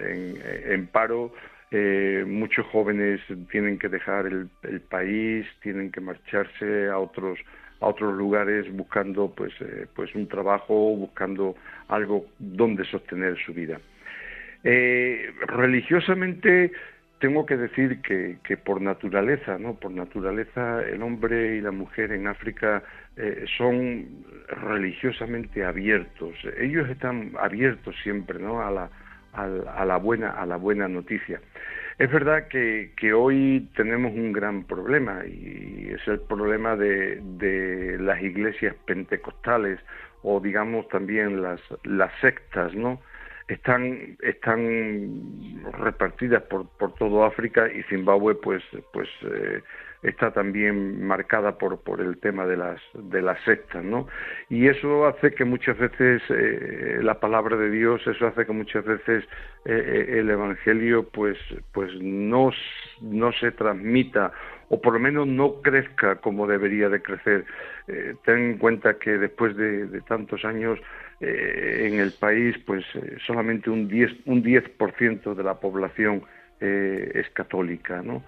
en, 0.00 0.38
en 0.72 0.86
paro, 0.88 1.32
eh, 1.70 2.24
muchos 2.26 2.66
jóvenes 2.68 3.20
tienen 3.50 3.78
que 3.78 3.88
dejar 3.88 4.26
el, 4.26 4.48
país, 4.88 5.46
tienen 5.62 5.92
que 5.92 6.00
marcharse 6.00 6.88
a 6.88 6.98
otros 6.98 7.38
a 7.80 7.86
otros 7.86 8.16
lugares 8.16 8.66
buscando 8.72 9.32
pues 9.36 9.52
eh, 9.60 9.86
pues 9.94 10.12
un 10.14 10.26
trabajo, 10.26 10.74
buscando 10.96 11.54
algo 11.88 12.26
donde 12.38 12.84
sostener 12.84 13.36
su 13.44 13.52
vida. 13.52 13.78
Eh, 14.64 15.30
religiosamente 15.46 16.72
tengo 17.20 17.46
que 17.46 17.56
decir 17.56 18.00
que, 18.00 18.38
que, 18.42 18.56
por 18.56 18.80
naturaleza, 18.80 19.58
¿no? 19.58 19.74
Por 19.74 19.92
naturaleza 19.92 20.82
el 20.82 21.02
hombre 21.02 21.56
y 21.56 21.60
la 21.60 21.70
mujer 21.70 22.12
en 22.12 22.26
África 22.26 22.82
son 23.56 24.24
religiosamente 24.48 25.64
abiertos. 25.64 26.34
Ellos 26.56 26.88
están 26.88 27.32
abiertos 27.38 27.96
siempre, 28.04 28.38
¿no? 28.38 28.62
A 28.62 28.70
la 28.70 28.90
a 29.44 29.84
la 29.84 29.96
buena 29.96 30.30
a 30.30 30.46
la 30.46 30.56
buena 30.56 30.88
noticia. 30.88 31.40
Es 31.98 32.12
verdad 32.12 32.46
que, 32.46 33.12
hoy 33.12 33.68
tenemos 33.74 34.12
un 34.12 34.32
gran 34.32 34.62
problema 34.62 35.26
y 35.26 35.90
es 35.92 36.06
el 36.06 36.20
problema 36.20 36.76
de, 36.76 37.20
de 37.20 37.98
las 37.98 38.22
iglesias 38.22 38.76
pentecostales 38.86 39.80
o 40.22 40.38
digamos 40.38 40.86
también 40.88 41.42
las, 41.42 41.60
las 41.82 42.12
sectas, 42.20 42.72
¿no? 42.74 43.00
Están, 43.48 44.16
están 44.22 45.62
repartidas 45.72 46.42
por, 46.44 46.68
por 46.78 46.94
todo 46.94 47.24
África 47.24 47.68
y 47.72 47.82
Zimbabue 47.84 48.36
pues, 48.36 48.62
pues 48.92 49.08
eh, 49.22 49.62
está 50.02 50.32
también 50.32 51.04
marcada 51.04 51.58
por, 51.58 51.80
por 51.80 52.00
el 52.00 52.18
tema 52.18 52.46
de 52.46 52.56
las, 52.56 52.80
de 52.94 53.20
las 53.20 53.42
sectas, 53.44 53.82
¿no? 53.84 54.06
Y 54.48 54.68
eso 54.68 55.06
hace 55.06 55.34
que 55.34 55.44
muchas 55.44 55.76
veces 55.78 56.22
eh, 56.28 57.00
la 57.02 57.18
palabra 57.18 57.56
de 57.56 57.70
Dios, 57.70 58.06
eso 58.06 58.26
hace 58.26 58.46
que 58.46 58.52
muchas 58.52 58.84
veces 58.84 59.24
eh, 59.64 59.72
eh, 59.72 60.18
el 60.20 60.30
Evangelio 60.30 61.08
pues, 61.08 61.36
pues 61.72 61.90
no, 62.00 62.50
no 63.00 63.32
se 63.32 63.50
transmita 63.52 64.32
o 64.68 64.80
por 64.80 64.92
lo 64.92 65.00
menos 65.00 65.26
no 65.26 65.62
crezca 65.62 66.16
como 66.16 66.46
debería 66.46 66.90
de 66.90 67.00
crecer. 67.00 67.46
ten 68.26 68.38
en 68.38 68.58
cuenta 68.58 68.98
que 68.98 69.12
después 69.12 69.56
de, 69.56 70.02
tantos 70.06 70.44
años 70.44 70.78
en 71.20 71.98
el 71.98 72.12
país, 72.12 72.54
pues 72.66 72.84
solamente 73.26 73.70
un 73.70 73.88
10%, 73.88 74.24
un 74.26 74.42
10 74.42 74.64
de 75.38 75.42
la 75.42 75.54
población 75.54 76.22
es 76.60 77.30
católica, 77.30 78.02
¿no? 78.02 78.22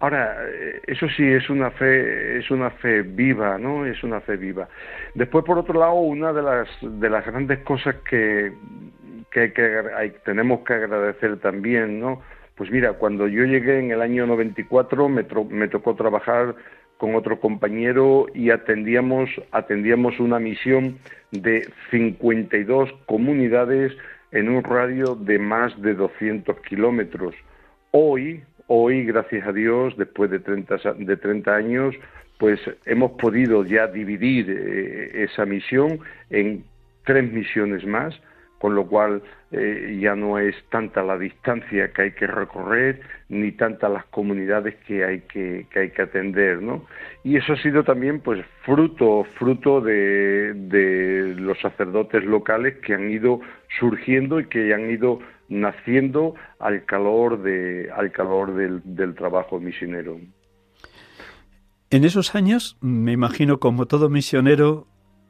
Ahora, 0.00 0.36
eh, 0.46 0.80
eso 0.86 1.08
sí 1.08 1.24
es 1.24 1.50
una 1.50 1.70
fe, 1.72 2.38
es 2.38 2.50
una 2.50 2.70
fe 2.70 3.02
viva, 3.02 3.58
¿no? 3.58 3.84
Es 3.84 4.02
una 4.04 4.20
fe 4.20 4.36
viva. 4.36 4.68
Después, 5.14 5.44
por 5.44 5.58
otro 5.58 5.78
lado, 5.78 5.94
una 5.94 6.32
de 6.32 6.42
las 6.42 6.68
de 6.80 7.10
las 7.10 7.26
grandes 7.26 7.58
cosas 7.60 7.96
que, 8.08 8.52
que, 9.30 9.48
tenemos 10.24 10.60
que 10.60 10.74
agradecer 10.74 11.38
también, 11.40 11.98
¿no? 11.98 12.22
Pues 12.54 12.70
mira, 12.70 12.92
cuando 12.92 13.26
yo 13.26 13.44
llegué 13.44 13.80
en 13.80 13.90
el 13.90 14.00
año 14.00 14.26
94 14.26 15.08
me, 15.08 15.26
me 15.50 15.68
tocó 15.68 15.94
trabajar 15.94 16.54
con 16.96 17.14
otro 17.14 17.40
compañero 17.40 18.26
y 18.34 18.50
atendíamos 18.50 19.30
atendíamos 19.52 20.18
una 20.18 20.38
misión 20.40 20.98
de 21.30 21.68
52 21.90 22.90
comunidades 23.06 23.92
en 24.32 24.48
un 24.48 24.62
radio 24.62 25.14
de 25.14 25.38
más 25.38 25.80
de 25.80 25.94
200 25.94 26.60
kilómetros. 26.62 27.34
Hoy, 27.92 28.42
hoy, 28.68 29.04
gracias 29.04 29.46
a 29.46 29.52
Dios, 29.52 29.96
después 29.96 30.30
de 30.30 30.38
30, 30.38 30.76
de 30.98 31.16
30 31.16 31.54
años, 31.54 31.94
pues 32.38 32.60
hemos 32.86 33.12
podido 33.12 33.64
ya 33.64 33.88
dividir 33.88 34.46
eh, 34.48 35.24
esa 35.24 35.44
misión 35.44 35.98
en 36.30 36.64
tres 37.04 37.30
misiones 37.32 37.84
más 37.84 38.14
con 38.58 38.74
lo 38.74 38.86
cual 38.86 39.22
eh, 39.50 39.98
ya 40.00 40.14
no 40.14 40.38
es 40.38 40.54
tanta 40.70 41.02
la 41.02 41.16
distancia 41.16 41.92
que 41.92 42.02
hay 42.02 42.12
que 42.12 42.26
recorrer 42.26 43.00
ni 43.28 43.52
tantas 43.52 43.90
las 43.90 44.04
comunidades 44.06 44.74
que 44.86 45.04
hay 45.04 45.20
que, 45.20 45.66
que, 45.70 45.80
hay 45.80 45.90
que 45.90 46.02
atender, 46.02 46.60
¿no? 46.60 46.84
Y 47.24 47.36
eso 47.36 47.52
ha 47.52 47.62
sido 47.62 47.84
también, 47.84 48.20
pues, 48.20 48.44
fruto, 48.64 49.24
fruto 49.38 49.80
de, 49.80 50.54
de 50.54 51.34
los 51.36 51.58
sacerdotes 51.60 52.24
locales 52.24 52.76
que 52.84 52.94
han 52.94 53.10
ido 53.10 53.40
surgiendo 53.78 54.40
y 54.40 54.46
que 54.46 54.74
han 54.74 54.90
ido 54.90 55.20
naciendo 55.48 56.34
al 56.58 56.84
calor 56.84 57.42
de, 57.42 57.90
al 57.94 58.12
calor 58.12 58.54
del, 58.54 58.82
del 58.84 59.14
trabajo 59.14 59.60
misionero. 59.60 60.18
En 61.90 62.04
esos 62.04 62.34
años, 62.34 62.76
me 62.82 63.12
imagino, 63.12 63.60
como 63.60 63.86
todo 63.86 64.10
misionero, 64.10 64.86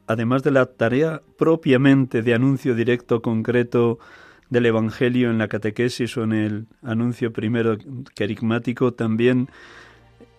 además 0.09 0.41
de 0.41 0.49
la 0.49 0.65
tarea 0.65 1.21
propiamente 1.37 2.23
de 2.23 2.33
anuncio 2.33 2.73
directo 2.73 3.21
concreto 3.21 3.99
del 4.49 4.65
Evangelio 4.65 5.29
en 5.29 5.37
la 5.37 5.47
catequesis 5.47 6.17
o 6.17 6.23
en 6.23 6.33
el 6.33 6.65
anuncio 6.81 7.31
primero 7.31 7.77
querigmático, 8.15 8.91
también 8.91 9.49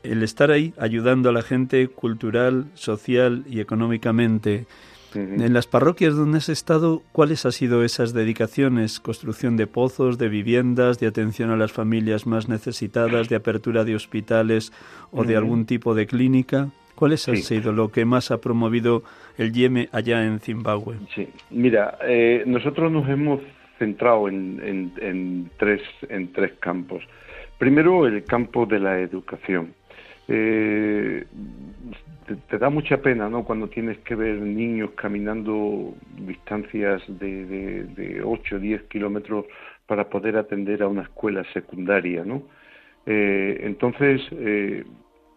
el 0.02 0.24
estar 0.24 0.50
ahí 0.50 0.74
ayudando 0.76 1.28
a 1.28 1.32
la 1.32 1.42
gente 1.42 1.86
cultural, 1.86 2.66
social 2.74 3.44
y 3.48 3.60
económicamente. 3.60 4.66
En 5.14 5.52
las 5.52 5.68
parroquias 5.68 6.16
donde 6.16 6.38
has 6.38 6.48
estado, 6.48 7.02
¿cuáles 7.12 7.46
han 7.46 7.52
sido 7.52 7.84
esas 7.84 8.12
dedicaciones? 8.12 8.98
¿Construcción 8.98 9.56
de 9.56 9.68
pozos, 9.68 10.18
de 10.18 10.28
viviendas, 10.28 10.98
de 10.98 11.06
atención 11.06 11.50
a 11.50 11.56
las 11.56 11.70
familias 11.70 12.26
más 12.26 12.48
necesitadas, 12.48 13.28
de 13.28 13.36
apertura 13.36 13.84
de 13.84 13.94
hospitales 13.94 14.72
o 15.12 15.22
de 15.22 15.36
algún 15.36 15.64
tipo 15.64 15.94
de 15.94 16.08
clínica? 16.08 16.70
¿Cuáles 17.00 17.26
han 17.28 17.38
sido 17.38 17.72
lo 17.72 17.90
que 17.90 18.04
más 18.04 18.30
ha 18.30 18.42
promovido 18.42 19.02
el 19.40 19.52
YEME 19.52 19.88
allá 19.92 20.24
en 20.24 20.38
Zimbabue? 20.40 20.96
Sí, 21.14 21.28
mira, 21.50 21.98
eh, 22.02 22.44
nosotros 22.46 22.92
nos 22.92 23.08
hemos 23.08 23.40
centrado 23.78 24.28
en, 24.28 25.50
tres, 25.56 25.80
en 26.10 26.30
tres 26.32 26.52
campos. 26.60 27.02
Primero, 27.58 28.06
el 28.06 28.22
campo 28.24 28.66
de 28.66 28.78
la 28.78 29.00
educación. 29.00 29.72
Eh, 30.28 31.24
te, 32.48 32.58
da 32.58 32.68
mucha 32.68 32.98
pena 32.98 33.30
¿no? 33.30 33.44
cuando 33.44 33.68
tienes 33.68 33.98
que 34.00 34.14
ver 34.14 34.36
niños 34.36 34.90
caminando 34.94 35.94
distancias 36.18 37.02
de, 37.08 37.46
de, 37.46 37.84
de 37.84 38.22
8 38.22 38.56
o 38.56 38.58
10 38.58 38.82
kilómetros 38.84 39.46
para 39.86 40.08
poder 40.08 40.36
atender 40.36 40.82
a 40.82 40.88
una 40.88 41.02
escuela 41.02 41.42
secundaria. 41.54 42.24
¿no? 42.24 42.42
Eh, 43.06 43.60
entonces, 43.62 44.20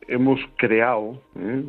hemos 0.07 0.39
creado, 0.57 1.21
¿eh? 1.35 1.63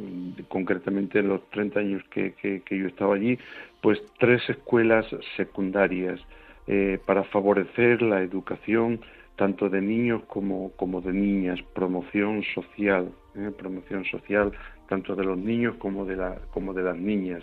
concretamente 0.48 1.18
en 1.18 1.28
los 1.28 1.48
30 1.50 1.80
años 1.80 2.02
que, 2.10 2.62
yo 2.70 2.86
estaba 2.86 3.14
allí, 3.14 3.38
pues 3.80 4.00
tres 4.18 4.42
escuelas 4.48 5.06
secundarias 5.36 6.20
eh, 6.66 6.98
para 7.06 7.24
favorecer 7.24 8.02
la 8.02 8.22
educación 8.22 9.00
tanto 9.36 9.68
de 9.68 9.80
niños 9.80 10.22
como, 10.28 10.70
como 10.76 11.00
de 11.00 11.12
niñas, 11.12 11.60
promoción 11.74 12.42
social, 12.54 13.10
¿eh? 13.34 13.50
promoción 13.56 14.04
social 14.04 14.52
tanto 14.88 15.16
de 15.16 15.24
los 15.24 15.38
niños 15.38 15.76
como 15.76 16.04
de, 16.04 16.16
la, 16.16 16.36
como 16.50 16.72
de 16.72 16.82
las 16.82 16.96
niñas. 16.96 17.42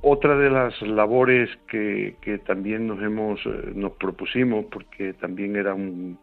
otra 0.00 0.36
de 0.36 0.50
las 0.50 0.80
labores 0.82 1.50
que, 1.68 2.16
que 2.20 2.38
también 2.38 2.86
nos 2.86 3.02
hemos 3.02 3.40
nos 3.74 3.92
propusimos 3.92 4.66
porque 4.66 5.12
también 5.14 5.56
era 5.56 5.74
un, 5.74 6.18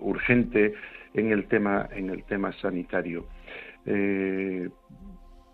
urgente 0.00 0.74
en 1.14 1.32
el 1.32 1.46
tema, 1.46 1.88
en 1.92 2.10
el 2.10 2.24
tema 2.24 2.52
sanitario. 2.54 3.26
Eh, 3.86 4.68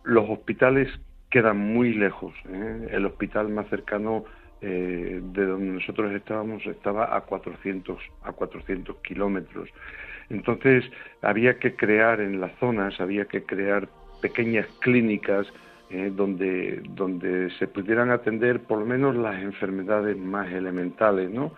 los 0.05 0.29
hospitales 0.31 0.89
quedan 1.31 1.59
muy 1.59 1.95
lejos. 1.95 2.35
¿eh? 2.49 2.89
El 2.91 3.07
hospital 3.07 3.49
más 3.49 3.69
cercano 3.69 4.25
eh, 4.61 5.21
de 5.23 5.47
donde 5.47 5.67
nosotros 5.73 6.13
estábamos 6.13 6.65
estaba 6.67 7.17
a 7.17 7.21
400, 7.23 7.99
a 8.23 8.33
400 8.33 8.97
kilómetros. 8.99 9.69
Entonces 10.31 10.85
había 11.23 11.59
que 11.59 11.75
crear 11.75 12.21
en 12.21 12.41
las 12.41 12.53
zonas, 12.59 13.01
había 13.01 13.27
que 13.27 13.45
crear 13.45 13.89
pequeñas 14.21 14.67
clínicas 14.81 15.47
donde, 16.17 16.83
donde 16.91 17.49
se 17.59 17.67
pudieran 17.67 18.11
atender 18.11 18.61
por 18.61 18.81
lo 18.81 18.85
menos 18.85 19.17
las 19.17 19.41
enfermedades 19.43 20.19
más 20.19 20.53
elementales, 20.53 21.31
¿no? 21.31 21.55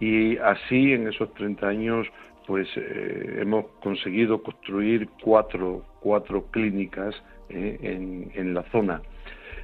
Y 0.00 0.38
así 0.38 0.94
en 0.94 1.08
esos 1.08 1.34
30 1.34 1.68
años 1.68 2.06
pues 2.46 2.68
eh, 2.76 3.38
hemos 3.40 3.66
conseguido 3.82 4.42
construir 4.42 5.08
cuatro, 5.22 5.84
cuatro 6.00 6.46
clínicas 6.50 7.14
eh, 7.48 7.78
en, 7.82 8.30
en, 8.34 8.54
la 8.54 8.62
zona 8.70 9.02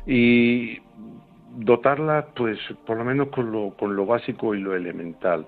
y 0.07 0.79
dotarlas 1.57 2.27
pues 2.37 2.59
por 2.87 2.97
lo 2.97 3.05
menos 3.05 3.29
con 3.29 3.53
lo, 3.53 3.71
con 3.77 3.97
lo 3.97 4.07
básico 4.07 4.55
y 4.55 4.61
lo 4.61 4.75
elemental. 4.75 5.47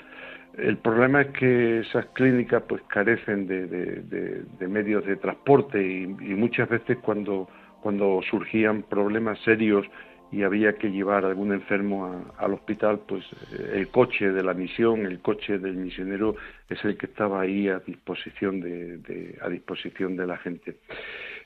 El 0.59 0.77
problema 0.77 1.23
es 1.23 1.29
que 1.29 1.81
esas 1.81 2.05
clínicas 2.13 2.63
pues 2.69 2.83
carecen 2.89 3.47
de, 3.47 3.67
de, 3.67 4.69
medios 4.69 5.05
de 5.07 5.17
transporte 5.17 5.83
y, 5.83 6.03
y, 6.03 6.35
muchas 6.35 6.69
veces 6.69 6.99
cuando, 6.99 7.49
cuando 7.81 8.21
surgían 8.31 8.83
problemas 8.83 9.39
serios 9.41 9.87
y 10.33 10.43
había 10.45 10.73
que 10.73 10.91
llevar 10.91 11.27
a 11.27 11.29
algún 11.29 11.53
enfermo 11.53 12.25
al 12.39 12.55
hospital, 12.55 13.01
pues 13.07 13.23
eh, 13.53 13.73
el 13.75 13.89
coche 13.89 14.31
de 14.31 14.43
la 14.43 14.55
misión, 14.55 15.05
el 15.05 15.21
coche 15.21 15.59
del 15.59 15.77
misionero 15.77 16.37
es 16.71 16.83
el 16.85 16.97
que 16.97 17.07
estaba 17.07 17.43
ahí 17.43 17.69
a 17.69 17.81
disposición 17.81 18.61
de, 18.61 19.39
a 19.43 19.49
disposición 19.51 20.17
de 20.17 20.27
la 20.27 20.39
gente. 20.39 20.79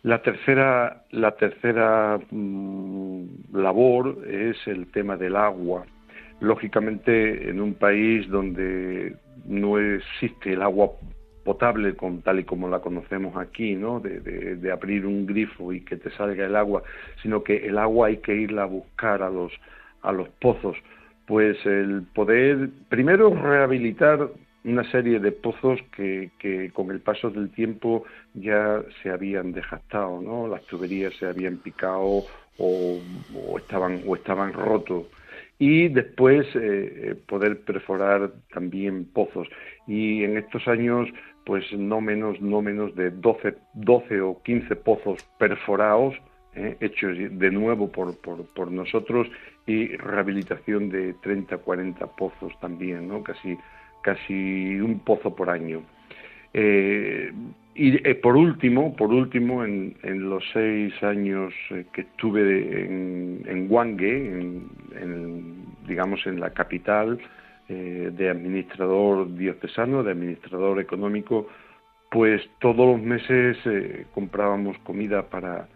La 0.05 0.23
tercera, 0.23 1.05
la 1.11 1.33
tercera 1.33 2.21
mm, 2.31 3.57
labor 3.57 4.25
es 4.29 4.57
el 4.67 4.87
tema 4.93 5.17
del 5.17 5.35
agua. 5.35 5.85
Lógicamente, 6.39 7.51
en 7.51 7.61
un 7.61 7.75
país 7.75 8.29
donde 8.29 9.17
no 9.47 9.79
existe 9.79 10.53
el 10.53 10.63
agua 10.63 10.93
potable 11.47 11.95
con 11.95 12.23
tal 12.23 12.41
y 12.41 12.45
como 12.45 12.69
la 12.69 12.81
conocemos 12.81 13.37
aquí, 13.37 13.77
¿no? 13.77 14.01
De, 14.01 14.71
abrir 14.73 15.07
un 15.07 15.27
grifo 15.27 15.73
y 15.73 15.81
que 15.81 15.97
te 15.97 16.11
salga 16.11 16.45
el 16.45 16.57
agua, 16.57 16.83
sino 17.23 17.45
que 17.45 17.57
el 17.69 17.79
agua 17.79 18.09
hay 18.09 18.17
que 18.17 18.35
irla 18.35 18.65
a 18.65 18.67
buscar 18.67 19.23
a 19.23 19.31
los 19.31 19.53
a 20.03 20.13
los 20.13 20.29
pozos. 20.41 20.77
Pues 21.27 21.57
el 21.65 22.03
poder 22.15 22.69
primero 22.89 23.31
rehabilitar 23.31 24.29
una 24.65 24.85
serie 24.91 25.21
de 25.21 25.31
pozos 25.31 25.79
que, 25.97 26.31
que 26.41 26.71
con 26.73 26.91
el 26.91 27.01
paso 27.01 27.31
del 27.31 27.51
tiempo 27.51 28.05
ya 28.35 28.83
se 29.03 29.11
habían 29.11 29.53
desgastado, 29.53 30.21
¿no? 30.21 30.49
Las 30.49 30.65
tuberías 30.65 31.15
se 31.15 31.27
habían 31.27 31.59
picado 31.59 32.25
o, 32.59 32.99
estaban 33.57 34.03
o 34.07 34.17
estaban 34.17 34.53
rotos 34.53 35.07
y 35.59 35.89
después 35.89 36.47
eh, 36.55 36.61
eh, 36.61 37.15
poder 37.27 37.61
perforar 37.61 38.33
también 38.53 39.07
pozos. 39.07 39.49
Y 39.87 40.25
en 40.25 40.37
estos 40.37 40.67
años 40.69 41.09
pues 41.47 41.65
no 41.73 42.01
menos, 42.01 42.41
no 42.41 42.61
menos 42.61 42.95
de 42.97 43.11
12, 43.13 43.55
12 43.75 44.21
o 44.21 44.43
15 44.43 44.75
pozos 44.75 45.23
perforados, 45.39 46.17
eh, 46.57 46.77
hechos 46.81 47.17
de 47.17 47.51
nuevo 47.53 47.91
por, 47.93 48.17
por, 48.21 48.73
nosotros, 48.73 49.29
y 49.65 49.97
rehabilitación 49.97 50.89
de 50.91 51.15
30, 51.23 51.59
40 51.59 52.05
pozos 52.17 52.53
también, 52.61 53.07
¿no? 53.07 53.23
casi, 53.23 53.57
casi 54.03 54.81
un 54.81 54.99
pozo 54.99 55.37
por 55.37 55.49
año. 55.49 55.83
Eh, 56.53 57.33
y 57.77 58.09
eh, 58.09 58.15
por 58.17 58.37
último, 58.37 58.97
por 58.97 59.13
último, 59.13 59.65
en, 59.65 59.97
en 60.03 60.29
los 60.29 60.43
seis 60.53 61.01
años 61.05 61.55
que 61.93 62.01
estuve 62.01 62.87
en, 62.87 63.43
en 63.47 63.67
Wange, 63.71 64.17
en, 64.17 64.67
digamos 65.87 66.27
en 66.27 66.41
la 66.41 66.51
capital, 66.51 67.21
eh, 67.69 68.11
de 68.13 68.31
administrador 68.31 69.35
diocesano, 69.35 70.03
de 70.03 70.13
administrador 70.13 70.79
económico, 70.81 71.49
pues 72.11 72.43
todos 72.61 72.87
los 72.87 73.01
meses 73.01 73.57
eh, 73.65 74.07
comprábamos 74.15 74.79
comida 74.79 75.29
para, 75.29 75.69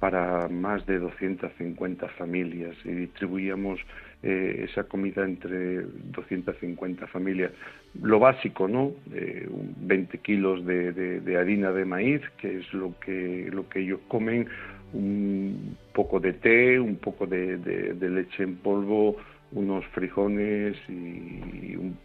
para 0.00 0.48
más 0.48 0.86
de 0.86 0.98
250 0.98 2.08
familias 2.10 2.74
y 2.84 2.92
distribuíamos 2.92 3.78
eh, 4.22 4.66
esa 4.70 4.84
comida 4.84 5.22
entre 5.22 5.82
250 5.82 7.06
familias. 7.08 7.52
Lo 8.00 8.18
básico, 8.18 8.66
¿no? 8.66 8.92
20 9.06 10.18
kilos 10.18 10.64
de, 10.64 11.36
harina 11.38 11.72
de 11.72 11.84
maíz, 11.84 12.22
que 12.38 12.60
es 12.60 12.72
lo 12.72 12.98
que, 13.00 13.50
lo 13.52 13.68
que 13.68 13.80
ellos 13.80 14.00
comen, 14.08 14.48
un 14.94 15.76
poco 15.92 16.20
de 16.20 16.32
té, 16.32 16.80
un 16.80 16.96
poco 16.96 17.26
de, 17.26 17.94
leche 18.00 18.44
en 18.44 18.56
polvo, 18.56 19.16
unos 19.54 19.86
frijoles 19.88 20.76
y 20.88 21.76
un 21.76 21.96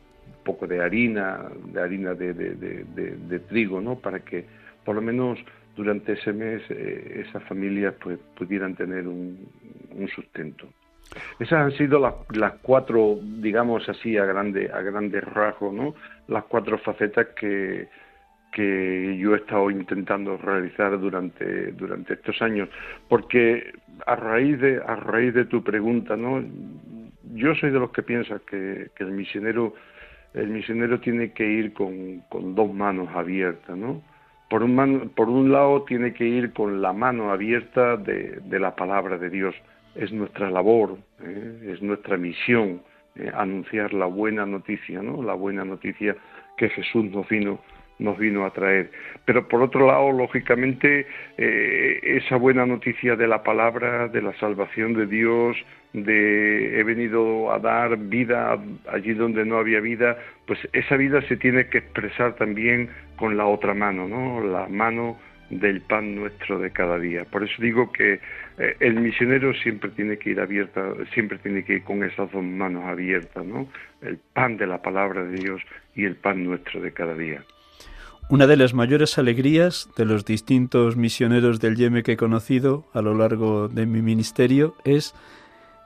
poco 0.44 0.68
de 0.68 0.82
harina, 0.82 1.46
de 1.66 1.82
harina 1.82 2.14
de, 2.14 3.40
trigo, 3.48 3.82
¿no? 3.82 3.96
Para 4.00 4.20
que 4.22 4.46
por 4.84 4.96
lo 4.96 5.02
menos 5.02 5.38
durante 5.76 6.14
ese 6.14 6.34
mes 6.34 6.62
eh, 6.70 7.26
esas 7.28 7.44
familias 7.44 7.94
pues 8.02 8.20
pudieran 8.38 8.76
tener 8.76 9.08
un, 9.08 9.48
sustento. 10.16 10.68
Esas 11.40 11.60
han 11.60 11.72
sido 11.74 12.00
las, 12.00 12.14
las, 12.32 12.54
cuatro, 12.62 13.20
digamos 13.22 13.88
así, 13.90 14.18
a 14.18 14.26
grande, 14.26 14.72
a 14.72 14.82
grandes 14.82 15.24
rasgos, 15.24 15.74
¿no? 15.74 15.96
Las 16.28 16.46
cuatro 16.46 16.78
facetas 16.78 17.28
que, 17.40 17.88
que 18.52 19.18
yo 19.20 19.34
he 19.34 19.38
estado 19.38 19.70
intentando 19.70 20.38
realizar 20.38 21.00
durante, 21.00 21.72
durante 21.74 22.14
estos 22.14 22.42
años. 22.42 22.70
Porque 23.08 23.72
a 24.06 24.16
raíz 24.16 24.60
de, 24.60 24.82
a 24.86 24.96
raíz 24.96 25.34
de 25.34 25.46
tu 25.46 25.64
pregunta, 25.64 26.16
¿no? 26.16 26.44
Yo 27.34 27.56
soy 27.56 27.72
de 27.72 27.80
los 27.80 27.92
que 27.92 28.04
piensa 28.04 28.40
que, 28.50 28.90
que 28.96 29.04
el 29.04 29.12
misionero, 29.12 29.74
el 30.34 30.48
misionero 30.48 31.00
tiene 31.00 31.32
que 31.32 31.46
ir 31.46 31.74
con, 31.74 32.22
con 32.30 32.56
dos 32.56 32.74
manos 32.74 33.10
abiertas, 33.16 33.78
¿no? 33.78 34.02
por 34.50 34.64
un, 34.64 35.12
por 35.16 35.30
un 35.30 35.52
lado 35.52 35.84
tiene 35.84 36.14
que 36.14 36.26
ir 36.26 36.54
con 36.54 36.82
la 36.82 36.92
mano 36.92 37.32
abierta 37.32 37.98
de, 37.98 38.42
la 38.60 38.76
palabra 38.76 39.18
de 39.18 39.30
Dios. 39.30 39.56
Es 39.96 40.12
nuestra 40.12 40.50
labor, 40.50 40.98
¿eh? 41.24 41.72
es 41.74 41.82
nuestra 41.82 42.18
misión 42.18 42.82
¿eh? 43.16 43.32
anunciar 43.34 43.94
la 43.94 44.06
buena 44.06 44.46
noticia, 44.46 45.02
¿no? 45.02 45.22
La 45.24 45.34
buena 45.34 45.64
noticia 45.66 46.16
que 46.58 46.70
Jesús 46.70 47.06
nos 47.06 47.28
vino 47.30 47.60
nos 48.00 48.18
vino 48.18 48.46
a 48.46 48.52
traer. 48.52 48.92
Pero 49.26 49.50
por 49.50 49.62
otro 49.62 49.86
lado, 49.86 50.14
lógicamente, 50.14 51.06
eh, 51.38 52.00
esa 52.02 52.38
buena 52.38 52.66
noticia 52.66 53.18
de 53.18 53.28
la 53.28 53.44
palabra, 53.44 54.08
de 54.08 54.22
la 54.22 54.34
salvación 54.40 54.94
de 54.94 55.06
Dios, 55.06 55.58
de 55.94 56.80
he 56.80 56.84
venido 56.84 57.52
a 57.52 57.60
dar 57.60 57.98
vida 57.98 58.60
allí 58.92 59.14
donde 59.14 59.46
no 59.46 59.58
había 59.58 59.80
vida, 59.80 60.18
pues 60.46 60.60
esa 60.74 60.96
vida 60.98 61.22
se 61.28 61.38
tiene 61.38 61.68
que 61.68 61.80
expresar 61.80 62.36
también 62.36 62.90
con 63.16 63.38
la 63.38 63.46
otra 63.46 63.74
mano, 63.74 64.08
¿no? 64.08 64.42
La 64.46 64.68
mano 64.68 65.18
del 65.50 65.82
pan 65.82 66.16
nuestro 66.16 66.60
de 66.60 66.72
cada 66.72 67.00
día. 67.00 67.26
Por 67.26 67.44
eso 67.44 67.56
digo 67.60 67.92
que 67.92 68.20
eh, 68.60 68.76
el 68.80 68.96
misionero 68.96 69.54
siempre 69.56 69.90
tiene 69.90 70.18
que 70.18 70.32
ir 70.32 70.40
abierta, 70.40 70.94
siempre 71.14 71.40
tiene 71.40 71.64
que 71.64 71.74
ir 71.76 71.84
con 71.84 72.04
esas 72.04 72.32
dos 72.32 72.44
manos 72.44 72.86
abiertas, 72.86 73.44
¿no? 73.44 73.68
El 74.02 74.18
pan 74.18 74.58
de 74.58 74.68
la 74.68 74.82
palabra 74.82 75.24
de 75.24 75.38
Dios 75.38 75.62
y 75.96 76.06
el 76.06 76.16
pan 76.16 76.44
nuestro 76.44 76.82
de 76.82 76.92
cada 76.92 77.16
día. 77.16 77.44
Una 78.30 78.46
de 78.46 78.58
las 78.58 78.76
mayores 78.76 79.18
alegrías 79.18 79.90
de 79.98 80.06
los 80.06 80.24
distintos 80.24 80.96
misioneros 80.96 81.60
del 81.60 81.76
Yeme 81.76 82.04
que 82.04 82.12
he 82.12 82.18
conocido 82.18 82.86
a 82.94 83.02
lo 83.02 83.16
largo 83.16 83.70
de 83.70 83.88
mi 83.88 84.04
ministerio 84.04 84.76
es 84.86 85.16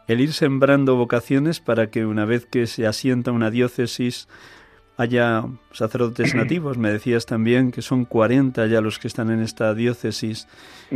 el 0.07 0.21
ir 0.21 0.33
sembrando 0.33 0.95
vocaciones 0.95 1.59
para 1.59 1.89
que 1.89 2.05
una 2.05 2.25
vez 2.25 2.45
que 2.45 2.67
se 2.67 2.87
asienta 2.87 3.31
una 3.31 3.51
diócesis 3.51 4.27
haya 4.97 5.45
sacerdotes 5.71 6.35
nativos. 6.35 6.77
Me 6.77 6.91
decías 6.91 7.25
también 7.25 7.71
que 7.71 7.81
son 7.81 8.05
40 8.05 8.65
ya 8.67 8.81
los 8.81 8.99
que 8.99 9.07
están 9.07 9.31
en 9.31 9.41
esta 9.41 9.73
diócesis. 9.73 10.47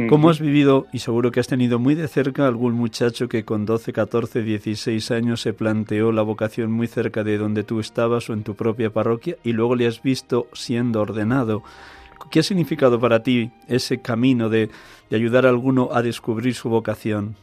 ¿Cómo 0.10 0.30
has 0.30 0.39
vivido, 0.39 0.86
y 0.93 0.99
seguro 0.99 1.32
que 1.32 1.39
has 1.39 1.47
tenido 1.47 1.80
muy 1.80 1.95
de 1.95 2.08
cerca, 2.08 2.45
algún 2.45 2.74
muchacho 2.74 3.28
que 3.28 3.43
con 3.43 3.66
12, 3.66 3.93
14, 3.93 4.43
16 4.43 5.10
años 5.10 5.41
se 5.41 5.53
planteó 5.53 6.12
la 6.12 6.22
vocación 6.22 6.72
muy 6.72 6.86
cerca 6.86 7.24
de 7.24 7.39
donde 7.39 7.64
tú 7.64 7.80
estabas 7.80 8.30
o 8.30 8.34
en 8.34 8.43
tu 8.43 8.55
propia 8.55 8.91
parroquia 8.91 9.38
y 9.43 9.53
luego 9.53 9.76
le 9.76 9.88
has 9.88 10.03
visto 10.03 10.47
siendo 10.53 11.01
ordenado? 11.01 11.64
¿Qué 12.30 12.41
ha 12.41 12.43
significado 12.43 12.99
para 12.99 13.24
ti 13.24 13.51
ese 13.68 14.01
camino 14.01 14.49
de, 14.49 14.70
de 15.10 15.16
ayudar 15.16 15.45
a 15.45 15.49
alguno 15.49 15.89
a 15.91 16.03
descubrir 16.03 16.53
su 16.53 16.70
vocación? 16.70 17.36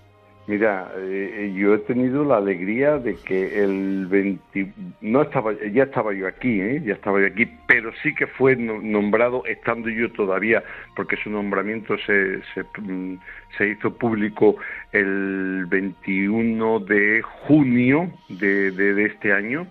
Mira, 0.47 0.93
eh, 0.99 1.55
yo 1.57 1.75
he 1.75 1.79
tenido 1.79 2.23
la 2.23 2.37
alegría 2.37 2.99
de 2.99 3.17
que 3.17 3.65
el 3.65 4.07
20, 4.07 4.73
no 5.01 5.23
estaba, 5.23 5.55
ya 5.73 5.85
estaba 5.85 6.13
yo 6.13 6.27
aquí, 6.27 6.61
¿eh? 6.61 6.83
ya 6.85 6.93
estaba 6.93 7.19
yo 7.19 7.29
aquí, 7.29 7.49
pero 7.67 7.91
sí 8.03 8.15
que 8.15 8.27
fue 8.27 8.55
nombrado 8.55 9.47
estando 9.47 9.89
yo 9.89 10.13
todavía, 10.13 10.63
porque 10.97 11.17
su 11.17 11.31
nombramiento 11.31 11.97
se, 11.97 12.43
se, 12.53 12.63
mm, 12.79 13.19
hizo 13.61 13.95
público 13.97 14.57
el 14.93 15.65
21 15.67 16.81
de 16.81 17.23
junio 17.23 18.13
de, 18.29 18.71
de 18.71 19.05
este 19.07 19.33
año, 19.33 19.67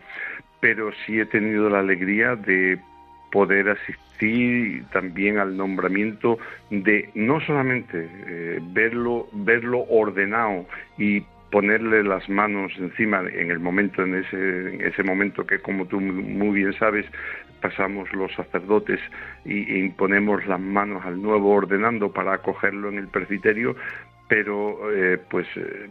pero 0.59 0.91
sí 1.05 1.19
he 1.19 1.25
tenido 1.27 1.69
la 1.69 1.79
alegría 1.81 2.35
de 2.35 2.79
poder 3.33 3.67
asistir 3.67 4.85
también 4.93 5.39
al 5.39 5.57
nombramiento 5.57 6.37
de 6.69 7.09
no 7.15 7.41
solamente 7.41 8.07
eh, 8.27 8.59
verlo, 8.61 9.27
verlo 9.33 9.85
ordenado 9.89 10.67
y 10.99 11.23
ponerle 11.51 12.03
las 12.03 12.29
manos 12.29 12.71
encima 12.77 13.21
en 13.21 13.49
el 13.49 13.59
momento, 13.59 14.03
en 14.03 14.15
ese, 14.15 14.75
en 14.75 14.81
ese 14.81 15.03
momento 15.03 15.47
que 15.47 15.59
como 15.59 15.87
tú 15.87 15.99
muy 15.99 16.51
bien 16.59 16.73
sabes, 16.73 17.07
pasamos 17.59 18.11
los 18.13 18.31
sacerdotes 18.33 18.99
y, 19.45 19.79
imponemos 19.79 20.45
las 20.45 20.59
manos 20.59 21.03
al 21.03 21.19
nuevo 21.19 21.53
ordenando 21.53 22.11
para 22.11 22.33
acogerlo 22.33 22.89
en 22.89 22.99
el 22.99 23.07
presbiterio, 23.07 23.75
pero 24.27 24.91
eh, 24.91 25.19
pues 25.29 25.47
eh, 25.55 25.89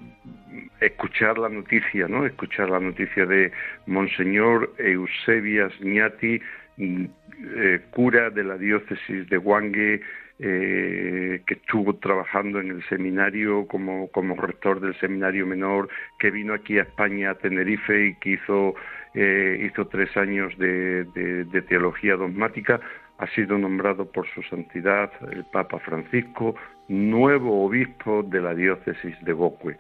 escuchar 0.80 1.38
la 1.38 1.48
noticia, 1.48 2.08
¿no? 2.08 2.26
Escuchar 2.26 2.70
la 2.70 2.80
noticia 2.80 3.26
de 3.26 3.52
Monseñor 3.86 4.72
Eusebias 4.78 5.72
Ñati, 5.80 6.40
eh, 6.78 7.80
cura 7.90 8.30
de 8.30 8.44
la 8.44 8.56
diócesis 8.56 9.28
de 9.28 9.38
Huangue, 9.38 10.00
eh, 10.38 11.42
que 11.46 11.54
estuvo 11.54 11.94
trabajando 11.96 12.60
en 12.60 12.70
el 12.70 12.82
seminario 12.88 13.66
como, 13.66 14.08
como 14.08 14.34
rector 14.34 14.80
del 14.80 14.98
seminario 14.98 15.46
menor, 15.46 15.88
que 16.18 16.30
vino 16.30 16.54
aquí 16.54 16.78
a 16.78 16.82
España, 16.82 17.30
a 17.30 17.34
Tenerife, 17.34 18.06
y 18.06 18.14
que 18.16 18.30
hizo, 18.30 18.74
eh, 19.14 19.68
hizo 19.70 19.86
tres 19.86 20.16
años 20.16 20.56
de, 20.58 21.04
de 21.04 21.62
teología 21.62 22.16
dogmática, 22.16 22.80
ha 23.18 23.26
sido 23.28 23.56
nombrado 23.56 24.10
por 24.10 24.26
su 24.34 24.42
santidad 24.42 25.12
el 25.30 25.44
Papa 25.52 25.78
Francisco 25.78 26.56
nuevo 26.88 27.64
obispo 27.64 28.22
de 28.22 28.40
la 28.40 28.54
diócesis 28.54 29.16
de 29.24 29.32
Bocue 29.32 29.76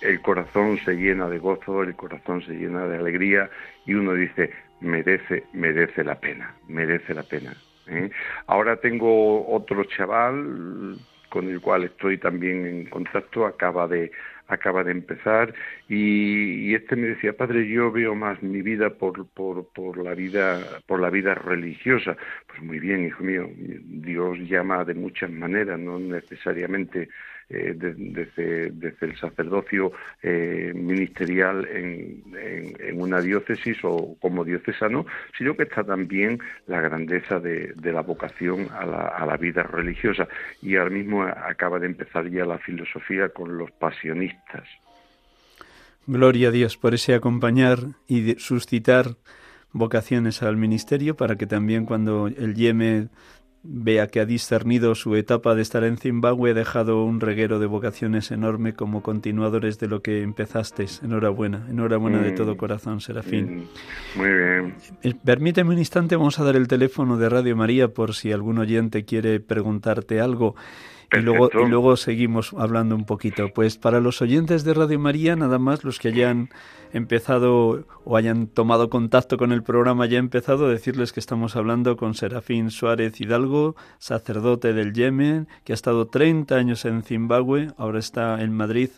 el 0.00 0.20
corazón 0.20 0.78
se 0.84 0.94
llena 0.94 1.28
de 1.28 1.38
gozo, 1.38 1.82
el 1.82 1.94
corazón 1.96 2.42
se 2.42 2.52
llena 2.52 2.86
de 2.86 2.98
alegría 2.98 3.50
y 3.86 3.94
uno 3.94 4.12
dice, 4.14 4.50
merece, 4.80 5.44
merece 5.52 6.04
la 6.04 6.16
pena, 6.16 6.54
merece 6.68 7.14
la 7.14 7.22
pena. 7.22 7.54
¿eh? 7.86 8.10
Ahora 8.46 8.76
tengo 8.76 9.46
otro 9.48 9.84
chaval 9.84 10.98
con 11.30 11.48
el 11.48 11.60
cual 11.60 11.84
estoy 11.84 12.18
también 12.18 12.66
en 12.66 12.86
contacto, 12.86 13.46
acaba 13.46 13.88
de 13.88 14.10
acaba 14.48 14.84
de 14.84 14.92
empezar. 14.92 15.54
Y, 15.88 16.74
este 16.74 16.96
me 16.96 17.08
decía 17.08 17.36
padre 17.36 17.66
yo 17.68 17.90
veo 17.90 18.14
más 18.14 18.42
mi 18.42 18.62
vida 18.62 18.90
por, 18.90 19.26
por, 19.28 19.66
por 19.68 19.98
la 19.98 20.14
vida 20.14 20.60
por 20.86 21.00
la 21.00 21.10
vida 21.10 21.34
religiosa 21.34 22.16
pues 22.46 22.62
muy 22.62 22.78
bien 22.78 23.06
hijo 23.06 23.24
mío 23.24 23.48
Dios 23.56 24.38
llama 24.40 24.84
de 24.84 24.94
muchas 24.94 25.30
maneras 25.30 25.78
no 25.78 25.98
necesariamente 25.98 27.08
eh, 27.48 27.74
desde, 27.76 28.72
el 29.00 29.16
sacerdocio 29.18 29.92
eh, 30.20 30.72
ministerial 30.74 31.64
en, 31.68 32.24
en, 32.34 33.00
una 33.00 33.20
diócesis 33.20 33.78
o 33.84 34.16
como 34.20 34.44
diocesano, 34.44 35.06
sino 35.38 35.56
que 35.56 35.62
está 35.62 35.84
también 35.84 36.40
la 36.66 36.80
grandeza 36.80 37.38
de, 37.38 37.72
de 37.76 37.92
la 37.92 38.02
vocación 38.02 38.68
a 38.72 38.84
la, 38.84 39.08
a 39.08 39.24
la, 39.26 39.36
vida 39.36 39.62
religiosa. 39.62 40.26
Y 40.60 40.74
ahora 40.74 40.90
mismo 40.90 41.22
acaba 41.22 41.78
de 41.78 41.86
empezar 41.86 42.28
ya 42.28 42.44
la 42.44 42.58
filosofía 42.58 43.28
con 43.28 43.56
los 43.56 43.70
pasionistas. 43.70 44.68
Gloria 46.08 46.48
a 46.48 46.50
Dios 46.52 46.76
por 46.76 46.94
ese 46.94 47.14
acompañar 47.14 47.78
y 48.08 48.34
suscitar 48.40 49.16
vocaciones 49.72 50.42
al 50.42 50.56
ministerio 50.56 51.16
para 51.16 51.36
que 51.36 51.46
también 51.46 51.84
cuando 51.84 52.26
el 52.26 52.54
Yeme 52.54 53.08
vea 53.68 54.06
que 54.08 54.20
ha 54.20 54.26
discernido 54.26 54.94
su 54.94 55.16
etapa 55.16 55.54
de 55.54 55.62
estar 55.62 55.84
en 55.84 55.98
Zimbabue, 55.98 56.50
ha 56.50 56.54
dejado 56.54 57.04
un 57.04 57.20
reguero 57.20 57.58
de 57.58 57.66
vocaciones 57.66 58.30
enorme 58.30 58.74
como 58.74 59.02
continuadores 59.02 59.78
de 59.78 59.88
lo 59.88 60.02
que 60.02 60.22
empezasteis. 60.22 61.02
Enhorabuena, 61.02 61.66
enhorabuena 61.68 62.22
de 62.22 62.32
todo 62.32 62.54
mm. 62.54 62.56
corazón, 62.56 63.00
Serafín. 63.00 63.68
Mm. 64.14 64.18
Muy 64.18 64.28
bien. 64.28 64.74
Permíteme 65.24 65.72
un 65.72 65.78
instante, 65.78 66.16
vamos 66.16 66.38
a 66.38 66.44
dar 66.44 66.56
el 66.56 66.68
teléfono 66.68 67.16
de 67.16 67.28
Radio 67.28 67.56
María 67.56 67.88
por 67.88 68.14
si 68.14 68.32
algún 68.32 68.58
oyente 68.58 69.04
quiere 69.04 69.40
preguntarte 69.40 70.20
algo. 70.20 70.54
Y 71.12 71.18
luego, 71.20 71.50
y 71.52 71.68
luego 71.68 71.96
seguimos 71.96 72.52
hablando 72.58 72.94
un 72.94 73.04
poquito. 73.04 73.52
Pues 73.54 73.76
para 73.76 74.00
los 74.00 74.20
oyentes 74.22 74.64
de 74.64 74.74
Radio 74.74 74.98
María, 74.98 75.36
nada 75.36 75.58
más 75.58 75.84
los 75.84 75.98
que 75.98 76.08
hayan 76.08 76.50
empezado 76.92 77.84
o 78.04 78.16
hayan 78.16 78.46
tomado 78.46 78.90
contacto 78.90 79.36
con 79.36 79.52
el 79.52 79.62
programa 79.62 80.06
ya 80.06 80.18
empezado, 80.18 80.68
decirles 80.68 81.12
que 81.12 81.20
estamos 81.20 81.54
hablando 81.56 81.96
con 81.96 82.14
Serafín 82.14 82.70
Suárez 82.70 83.20
Hidalgo, 83.20 83.76
sacerdote 83.98 84.72
del 84.72 84.92
Yemen, 84.92 85.48
que 85.64 85.72
ha 85.72 85.74
estado 85.74 86.06
30 86.06 86.54
años 86.54 86.84
en 86.84 87.02
Zimbabue, 87.02 87.68
ahora 87.76 87.98
está 87.98 88.42
en 88.42 88.52
Madrid 88.52 88.90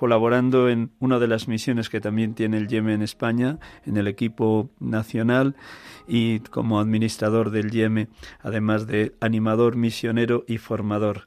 colaborando 0.00 0.70
en 0.70 0.90
una 0.98 1.18
de 1.18 1.28
las 1.28 1.46
misiones 1.46 1.90
que 1.90 2.00
también 2.00 2.32
tiene 2.32 2.56
el 2.56 2.68
YEME 2.68 2.94
en 2.94 3.02
España, 3.02 3.58
en 3.84 3.98
el 3.98 4.06
equipo 4.06 4.70
nacional 4.80 5.56
y 6.08 6.40
como 6.40 6.80
administrador 6.80 7.50
del 7.50 7.70
YEME, 7.70 8.08
además 8.40 8.86
de 8.86 9.14
animador, 9.20 9.76
misionero 9.76 10.46
y 10.48 10.56
formador. 10.56 11.26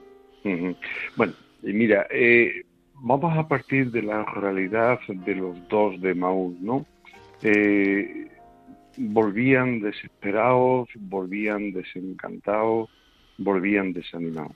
Bueno, 1.15 1.33
mira, 1.61 2.07
eh, 2.09 2.63
vamos 2.99 3.37
a 3.37 3.47
partir 3.47 3.91
de 3.91 4.01
la 4.01 4.23
realidad 4.25 4.99
de 5.07 5.35
los 5.35 5.67
dos 5.67 5.99
de 6.01 6.13
Maús, 6.13 6.59
¿no? 6.59 6.85
Eh, 7.41 8.27
volvían 8.97 9.79
desesperados, 9.79 10.89
volvían 10.95 11.71
desencantados, 11.71 12.89
volvían 13.37 13.93
desanimados. 13.93 14.55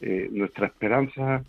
Eh, 0.00 0.28
nuestra 0.30 0.66
esperanza 0.66 1.42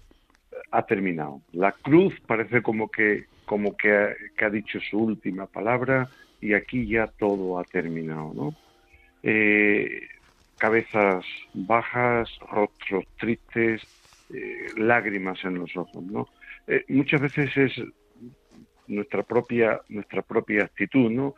ha 0.71 0.85
terminado. 0.85 1.41
La 1.51 1.71
cruz 1.71 2.13
parece 2.25 2.61
como 2.61 2.89
que 2.89 3.25
como 3.49 3.75
que 3.75 3.91
ha, 3.91 4.49
dicho 4.51 4.79
su 4.79 4.99
última 4.99 5.47
palabra 5.47 6.07
y 6.39 6.53
aquí 6.53 6.85
ya 6.85 7.07
todo 7.07 7.57
ha 7.57 7.63
terminado, 7.63 8.31
¿no? 8.35 8.53
Eh, 9.23 10.07
cabezas 10.59 11.25
bajas, 11.55 12.29
rostros 12.51 13.05
tristes, 13.17 13.81
eh, 14.33 14.67
lágrimas 14.77 15.43
en 15.43 15.55
los 15.55 15.75
ojos, 15.75 16.03
¿no? 16.03 16.27
Eh, 16.67 16.85
muchas 16.89 17.21
veces 17.21 17.55
es 17.57 17.83
nuestra 18.87 19.23
propia 19.23 19.81
nuestra 19.89 20.21
propia 20.21 20.63
actitud, 20.63 21.11
¿no? 21.11 21.35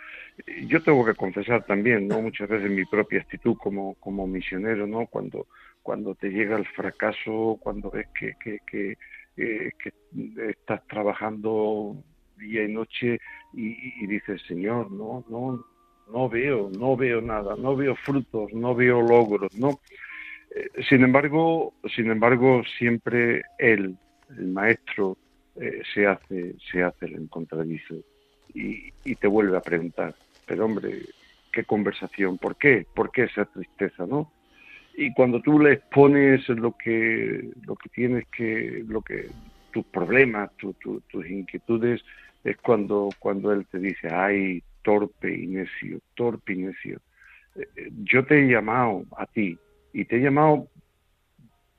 Yo 0.68 0.82
tengo 0.82 1.06
que 1.06 1.14
confesar 1.14 1.66
también, 1.66 2.08
¿no? 2.08 2.22
Muchas 2.22 2.48
veces 2.48 2.72
mi 2.72 2.86
propia 2.86 3.20
actitud 3.20 3.56
como 3.58 3.96
como 3.96 4.26
misionero, 4.26 4.88
¿no? 4.88 5.06
Cuando 5.08 5.48
cuando 5.82 6.16
te 6.16 6.30
llega 6.30 6.58
el 6.58 6.68
fracaso, 6.68 7.58
cuando 7.60 7.89
ves 7.89 8.08
que, 8.18 8.36
que, 8.39 8.98
eh, 9.38 9.72
estás 10.50 10.86
trabajando 10.88 11.96
día 12.38 12.64
y 12.64 12.74
noche 12.74 13.20
y, 13.54 14.04
y, 14.04 14.08
dices, 14.08 14.42
Señor, 14.48 14.92
no, 14.92 15.24
no, 15.30 15.66
no 16.12 16.30
veo, 16.30 16.70
no 16.78 16.96
veo 16.96 17.22
nada, 17.22 17.56
no 17.56 17.76
veo 17.76 17.96
frutos, 17.96 18.54
no 18.54 18.76
veo 18.76 19.02
logros, 19.02 19.54
¿no? 19.58 19.80
Eh, 20.56 20.70
sin 20.89 21.04
embargo, 21.04 21.74
sin 21.95 22.12
embargo, 22.12 22.64
siempre 22.78 23.43
él, 23.58 23.95
el 24.38 24.47
maestro, 24.47 25.18
eh, 25.56 25.82
se 25.93 26.08
hace, 26.08 26.56
se 26.72 26.84
hace 26.84 27.06
el 27.06 27.16
encontradizo 27.16 27.95
y, 28.54 28.93
y, 29.04 29.16
te 29.16 29.28
vuelve 29.28 29.58
a 29.58 29.62
preguntar, 29.62 30.16
pero 30.45 30.66
hombre, 30.66 31.02
qué 31.52 31.64
conversación, 31.64 32.38
¿por 32.38 32.56
qué? 32.56 32.86
¿Por 32.93 33.12
qué 33.12 33.24
esa 33.24 33.45
tristeza, 33.45 34.06
no? 34.06 34.32
Y 34.95 35.14
cuando 35.14 35.41
tú 35.41 35.60
le 35.60 35.74
expones 35.74 36.47
lo 36.49 36.76
que, 36.78 37.49
lo 37.66 37.76
que 37.76 37.89
tienes 37.89 38.26
que, 38.28 38.84
lo 38.88 39.02
que, 39.02 39.30
tus 39.72 39.86
problemas, 39.86 40.52
tus 40.58 41.26
inquietudes, 41.30 42.02
es 42.43 42.58
cuando, 42.58 43.10
cuando 43.20 43.52
él 43.52 43.66
te 43.68 43.80
dice, 43.80 44.10
ay, 44.10 44.62
torpe 44.82 45.34
y 45.34 45.47
torpe 46.16 46.54
y. 46.54 46.99
Eh, 47.56 47.91
yo 48.04 48.26
te 48.26 48.39
he 48.39 48.47
llamado 48.47 49.06
a 49.18 49.26
ti, 49.26 49.58
y 49.94 50.06
te 50.06 50.18
he 50.18 50.22
llamado 50.22 50.68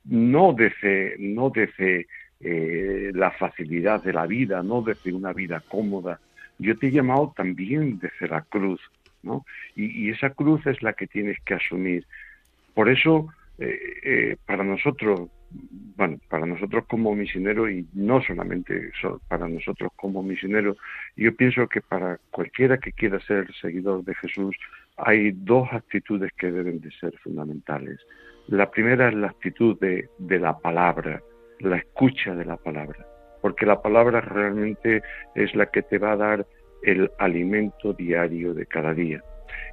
no 0.04 0.52
desde, 0.52 1.16
no 1.18 1.50
desde 1.50 2.06
eh, 2.40 3.12
la 3.14 3.30
facilidad 3.30 4.02
de 4.02 4.12
la 4.12 4.26
vida, 4.26 4.62
no 4.62 4.82
desde 4.82 5.12
una 5.12 5.32
vida 5.32 5.62
cómoda. 5.68 6.20
Yo 6.58 6.76
te 6.76 6.88
he 6.88 6.90
llamado 6.90 7.32
también 7.36 7.98
desde 7.98 8.28
la 8.28 8.42
cruz, 8.42 8.80
¿no? 9.22 9.44
Y, 9.76 10.10
esa 10.10 10.30
cruz 10.30 10.66
es 10.66 10.82
la 10.82 10.92
que 10.92 11.06
tienes 11.06 11.38
que 11.44 11.54
asumir. 11.54 12.06
Por 12.74 12.88
eso, 12.88 13.28
eh, 13.58 13.78
eh, 14.02 14.36
para 14.44 14.64
nosotros, 14.64 15.30
bueno, 15.96 16.18
para 16.28 16.46
nosotros 16.46 16.84
como 16.88 17.14
misioneros 17.14 17.70
y 17.70 17.86
no 17.92 18.22
solamente 18.22 18.90
para 19.28 19.46
nosotros 19.48 19.92
como 19.96 20.22
misioneros, 20.22 20.76
yo 21.16 21.34
pienso 21.36 21.68
que 21.68 21.80
para 21.80 22.18
cualquiera 22.30 22.78
que 22.78 22.92
quiera 22.92 23.20
ser 23.20 23.52
seguidor 23.60 24.04
de 24.04 24.14
Jesús, 24.16 24.56
hay 25.04 25.32
dos 25.32 25.68
actitudes 25.72 26.30
que 26.38 26.50
deben 26.50 26.80
de 26.80 26.90
ser 26.92 27.16
fundamentales. 27.18 27.98
La 28.48 28.70
primera 28.70 29.08
es 29.08 29.14
la 29.14 29.28
actitud 29.28 29.78
de, 29.78 30.08
la 30.18 30.58
palabra, 30.58 31.22
la 31.60 31.76
escucha 31.76 32.34
de 32.34 32.44
la 32.44 32.56
palabra, 32.56 33.06
porque 33.40 33.66
la 33.66 33.80
palabra 33.80 34.20
realmente 34.20 35.02
es 35.34 35.54
la 35.54 35.66
que 35.66 35.82
te 35.82 35.98
va 35.98 36.12
a 36.12 36.16
dar 36.16 36.46
el 36.82 37.10
alimento 37.18 37.92
diario 37.92 38.54
de 38.54 38.66
cada 38.66 38.94
día. 38.94 39.22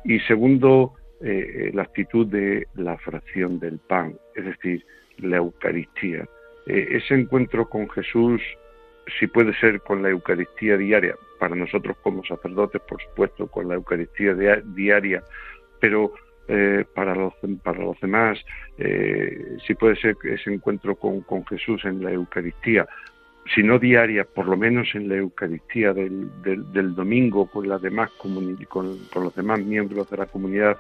Y 0.04 0.20
segundo, 0.22 0.94
eh, 1.22 1.72
la 1.74 1.84
actitud 1.84 2.28
de 2.28 2.68
la 2.76 2.98
fracción 2.98 3.60
del 3.60 3.80
pan, 3.80 4.16
es 4.36 4.46
decir, 4.46 4.86
la 5.18 5.38
Eucaristía. 5.38 6.28
Eh, 6.68 6.88
ese 6.92 7.16
encuentro 7.16 7.68
con 7.68 7.90
Jesús, 7.90 8.42
si 9.20 9.28
puede 9.28 9.54
ser 9.56 9.82
con 9.82 10.04
la 10.04 10.10
Eucaristía 10.10 10.78
diaria, 10.78 11.16
para 11.40 11.56
nosotros 11.56 11.98
como 12.04 12.24
sacerdotes, 12.24 12.82
por 12.82 13.02
supuesto, 13.02 13.48
con 13.48 13.68
la 13.68 13.76
Eucaristía 13.76 14.36
diaria, 14.36 15.24
pero 15.80 16.14
eh, 16.48 16.86
para, 16.94 17.16
los, 17.16 17.34
para 17.64 17.80
los 17.80 18.00
demás, 18.02 18.38
eh, 18.78 19.58
si 19.66 19.74
puede 19.76 19.96
ser 19.96 20.18
ese 20.24 20.54
encuentro 20.54 20.96
con, 20.96 21.24
Jesús 21.46 21.86
en 21.86 22.04
la 22.04 22.12
Eucaristía, 22.12 22.88
si 23.56 23.64
no 23.64 23.80
diaria, 23.80 24.26
por 24.26 24.48
lo 24.48 24.58
menos 24.58 24.88
en 24.94 25.08
la 25.10 25.16
Eucaristía 25.16 25.94
del, 25.94 26.30
del, 26.44 26.94
domingo 26.94 27.48
con, 27.50 27.68
las 27.68 27.82
demás 27.82 28.12
con, 28.18 28.56
con, 28.66 28.98
los 29.24 29.36
demás 29.36 29.60
miembros 29.62 30.10
de 30.10 30.18
la 30.18 30.26
comunidad, 30.26 30.78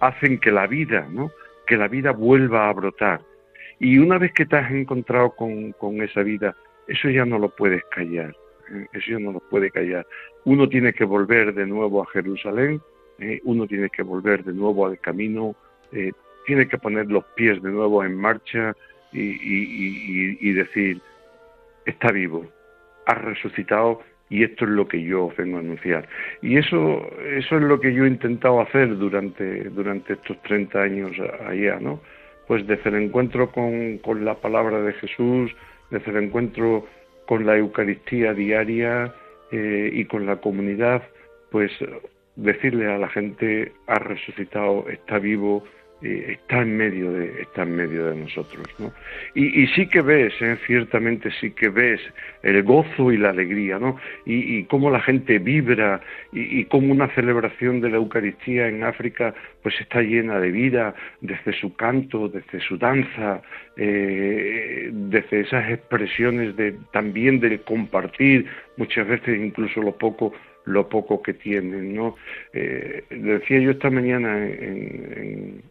hacen 0.00 0.38
que 0.38 0.52
la 0.52 0.66
vida, 0.66 1.08
¿no? 1.10 1.30
que 1.66 1.76
la 1.76 1.88
vida 1.88 2.12
vuelva 2.12 2.68
a 2.68 2.72
brotar. 2.72 3.20
Y 3.80 3.98
una 3.98 4.18
vez 4.18 4.32
que 4.32 4.46
te 4.46 4.56
has 4.56 4.70
encontrado 4.70 5.30
con, 5.34 5.72
con 5.72 6.02
esa 6.02 6.22
vida, 6.22 6.54
eso 6.86 7.08
ya 7.08 7.24
no 7.24 7.38
lo 7.38 7.48
puedes 7.48 7.82
callar 7.86 8.34
eso 8.92 9.18
no 9.18 9.32
nos 9.32 9.42
puede 9.44 9.70
callar. 9.70 10.06
Uno 10.44 10.68
tiene 10.68 10.92
que 10.92 11.04
volver 11.04 11.54
de 11.54 11.66
nuevo 11.66 12.02
a 12.02 12.06
Jerusalén, 12.06 12.80
eh, 13.18 13.40
uno 13.44 13.66
tiene 13.66 13.88
que 13.90 14.02
volver 14.02 14.44
de 14.44 14.52
nuevo 14.52 14.86
al 14.86 14.98
camino, 14.98 15.54
eh, 15.92 16.12
tiene 16.46 16.66
que 16.66 16.78
poner 16.78 17.06
los 17.10 17.24
pies 17.36 17.62
de 17.62 17.70
nuevo 17.70 18.04
en 18.04 18.16
marcha 18.16 18.74
y, 19.12 20.52
decir, 20.52 21.00
está 21.84 22.10
vivo, 22.10 22.46
ha 23.06 23.14
resucitado 23.14 24.00
y 24.30 24.42
esto 24.44 24.64
es 24.64 24.70
lo 24.70 24.88
que 24.88 25.02
yo 25.02 25.30
vengo 25.36 25.58
a 25.58 25.60
anunciar. 25.60 26.08
Y 26.40 26.56
eso, 26.56 27.06
eso 27.22 27.56
es 27.56 27.62
lo 27.62 27.78
que 27.78 27.92
yo 27.92 28.04
he 28.04 28.08
intentado 28.08 28.60
hacer 28.60 28.96
durante, 28.96 29.64
durante 29.64 30.14
estos 30.14 30.40
30 30.42 30.80
años 30.80 31.12
allá, 31.46 31.78
¿no? 31.78 32.00
Pues 32.48 32.66
desde 32.66 32.90
el 32.90 33.04
encuentro 33.04 33.52
con, 33.52 33.98
con 33.98 34.24
la 34.24 34.34
palabra 34.34 34.80
de 34.80 34.94
Jesús, 34.94 35.54
desde 35.90 36.10
el 36.10 36.24
encuentro 36.24 36.86
con 37.32 37.46
la 37.46 37.56
Eucaristía 37.56 38.34
diaria 38.34 39.14
eh, 39.50 39.88
y 39.90 40.04
con 40.04 40.26
la 40.26 40.36
comunidad, 40.36 41.02
pues 41.50 41.72
decirle 42.36 42.92
a 42.92 42.98
la 42.98 43.08
gente, 43.08 43.72
ha 43.86 43.98
resucitado, 43.98 44.86
está 44.90 45.18
vivo, 45.18 45.64
está 46.02 46.62
en 46.62 46.76
medio 46.76 47.12
de 47.12 47.42
está 47.42 47.62
en 47.62 47.76
medio 47.76 48.06
de 48.06 48.16
nosotros 48.16 48.66
¿no? 48.78 48.92
y, 49.34 49.66
sí 49.68 49.86
que 49.86 50.00
ves 50.00 50.32
¿eh? 50.40 50.58
ciertamente 50.66 51.30
sí 51.40 51.52
que 51.52 51.68
ves 51.68 52.00
el 52.42 52.62
gozo 52.62 53.12
y 53.12 53.18
la 53.18 53.30
alegría 53.30 53.78
¿no? 53.78 53.96
y, 54.26 54.58
y 54.58 54.64
cómo 54.64 54.90
la 54.90 55.00
gente 55.00 55.38
vibra 55.38 56.00
y, 56.32 56.60
y 56.60 56.64
cómo 56.64 56.92
una 56.92 57.08
celebración 57.14 57.80
de 57.80 57.90
la 57.90 57.96
Eucaristía 57.96 58.68
en 58.68 58.82
África 58.84 59.34
pues 59.62 59.80
está 59.80 60.02
llena 60.02 60.40
de 60.40 60.50
vida 60.50 60.94
desde 61.20 61.52
su 61.52 61.74
canto 61.76 62.28
desde 62.28 62.60
su 62.60 62.76
danza 62.76 63.40
eh, 63.76 64.90
desde 64.92 65.40
esas 65.40 65.70
expresiones 65.70 66.56
de 66.56 66.74
también 66.92 67.40
de 67.40 67.60
compartir 67.60 68.46
muchas 68.76 69.06
veces 69.06 69.38
incluso 69.40 69.80
lo 69.80 69.96
poco 69.96 70.32
lo 70.64 70.88
poco 70.88 71.22
que 71.22 71.34
tienen, 71.34 71.94
¿no? 71.94 72.16
Eh, 72.52 73.04
decía 73.10 73.58
yo 73.58 73.72
esta 73.72 73.90
mañana 73.90 74.46
en, 74.46 75.62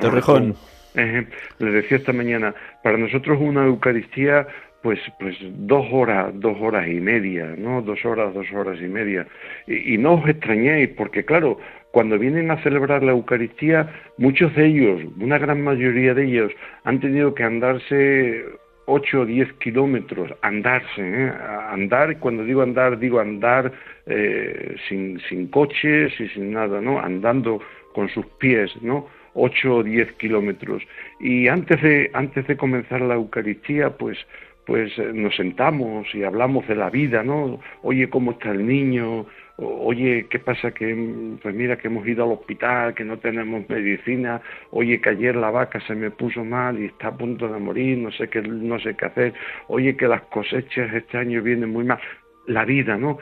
Torrejón. 0.00 0.54
le 0.94 1.70
decía 1.70 1.98
esta 1.98 2.12
mañana, 2.12 2.54
para 2.82 2.98
nosotros 2.98 3.38
una 3.40 3.64
Eucaristía 3.64 4.46
pues, 4.82 4.98
pues 5.18 5.36
dos 5.40 5.86
horas, 5.92 6.32
dos 6.34 6.56
horas 6.60 6.88
y 6.88 7.00
media, 7.00 7.54
¿no? 7.58 7.82
Dos 7.82 8.02
horas, 8.04 8.32
dos 8.32 8.46
horas 8.52 8.78
y 8.80 8.88
media. 8.88 9.26
Y, 9.66 9.94
y 9.94 9.98
no 9.98 10.14
os 10.14 10.28
extrañéis, 10.28 10.88
porque 10.96 11.24
claro, 11.24 11.58
cuando 11.90 12.18
vienen 12.18 12.50
a 12.50 12.62
celebrar 12.62 13.02
la 13.02 13.12
Eucaristía, 13.12 13.92
muchos 14.16 14.54
de 14.54 14.66
ellos, 14.66 15.02
una 15.20 15.38
gran 15.38 15.62
mayoría 15.62 16.14
de 16.14 16.24
ellos, 16.24 16.52
han 16.84 17.00
tenido 17.00 17.34
que 17.34 17.42
andarse 17.42 18.44
8 18.86 19.20
o 19.20 19.26
10 19.26 19.52
kilómetros, 19.54 20.32
andarse, 20.42 21.00
¿eh? 21.00 21.32
andar, 21.70 22.18
cuando 22.18 22.44
digo 22.44 22.62
andar, 22.62 22.98
digo 22.98 23.20
andar 23.20 23.72
eh, 24.06 24.76
sin, 24.88 25.20
sin 25.28 25.48
coches 25.48 26.12
y 26.18 26.28
sin 26.28 26.52
nada, 26.52 26.80
¿no? 26.80 26.98
Andando 26.98 27.60
con 27.92 28.08
sus 28.08 28.26
pies, 28.38 28.70
¿no? 28.82 29.08
8 29.34 29.76
o 29.76 29.82
10 29.82 30.12
kilómetros. 30.12 30.82
Y 31.18 31.48
antes 31.48 31.80
de, 31.82 32.10
antes 32.14 32.46
de 32.46 32.56
comenzar 32.56 33.00
la 33.00 33.14
Eucaristía, 33.14 33.90
pues, 33.90 34.18
pues 34.66 34.96
eh, 34.98 35.10
nos 35.12 35.36
sentamos 35.36 36.06
y 36.14 36.24
hablamos 36.24 36.66
de 36.68 36.76
la 36.76 36.90
vida, 36.90 37.22
¿no? 37.22 37.60
Oye, 37.82 38.08
¿cómo 38.08 38.32
está 38.32 38.50
el 38.50 38.66
niño? 38.66 39.26
oye, 39.60 40.26
¿qué 40.30 40.38
pasa? 40.38 40.72
Que, 40.72 41.36
pues 41.42 41.54
mira, 41.54 41.76
que 41.76 41.88
hemos 41.88 42.06
ido 42.06 42.24
al 42.24 42.32
hospital, 42.32 42.94
que 42.94 43.04
no 43.04 43.18
tenemos 43.18 43.68
medicina, 43.68 44.40
oye, 44.70 45.00
que 45.00 45.10
ayer 45.10 45.36
la 45.36 45.50
vaca 45.50 45.80
se 45.80 45.94
me 45.94 46.10
puso 46.10 46.44
mal 46.44 46.78
y 46.78 46.86
está 46.86 47.08
a 47.08 47.16
punto 47.16 47.48
de 47.48 47.58
morir, 47.58 47.98
no 47.98 48.10
sé 48.10 48.28
qué, 48.28 48.42
no 48.42 48.78
sé 48.78 48.96
qué 48.96 49.06
hacer, 49.06 49.34
oye, 49.68 49.96
que 49.96 50.08
las 50.08 50.22
cosechas 50.22 50.92
este 50.94 51.18
año 51.18 51.42
vienen 51.42 51.70
muy 51.70 51.84
mal, 51.84 52.00
la 52.46 52.64
vida, 52.64 52.96
¿no? 52.96 53.18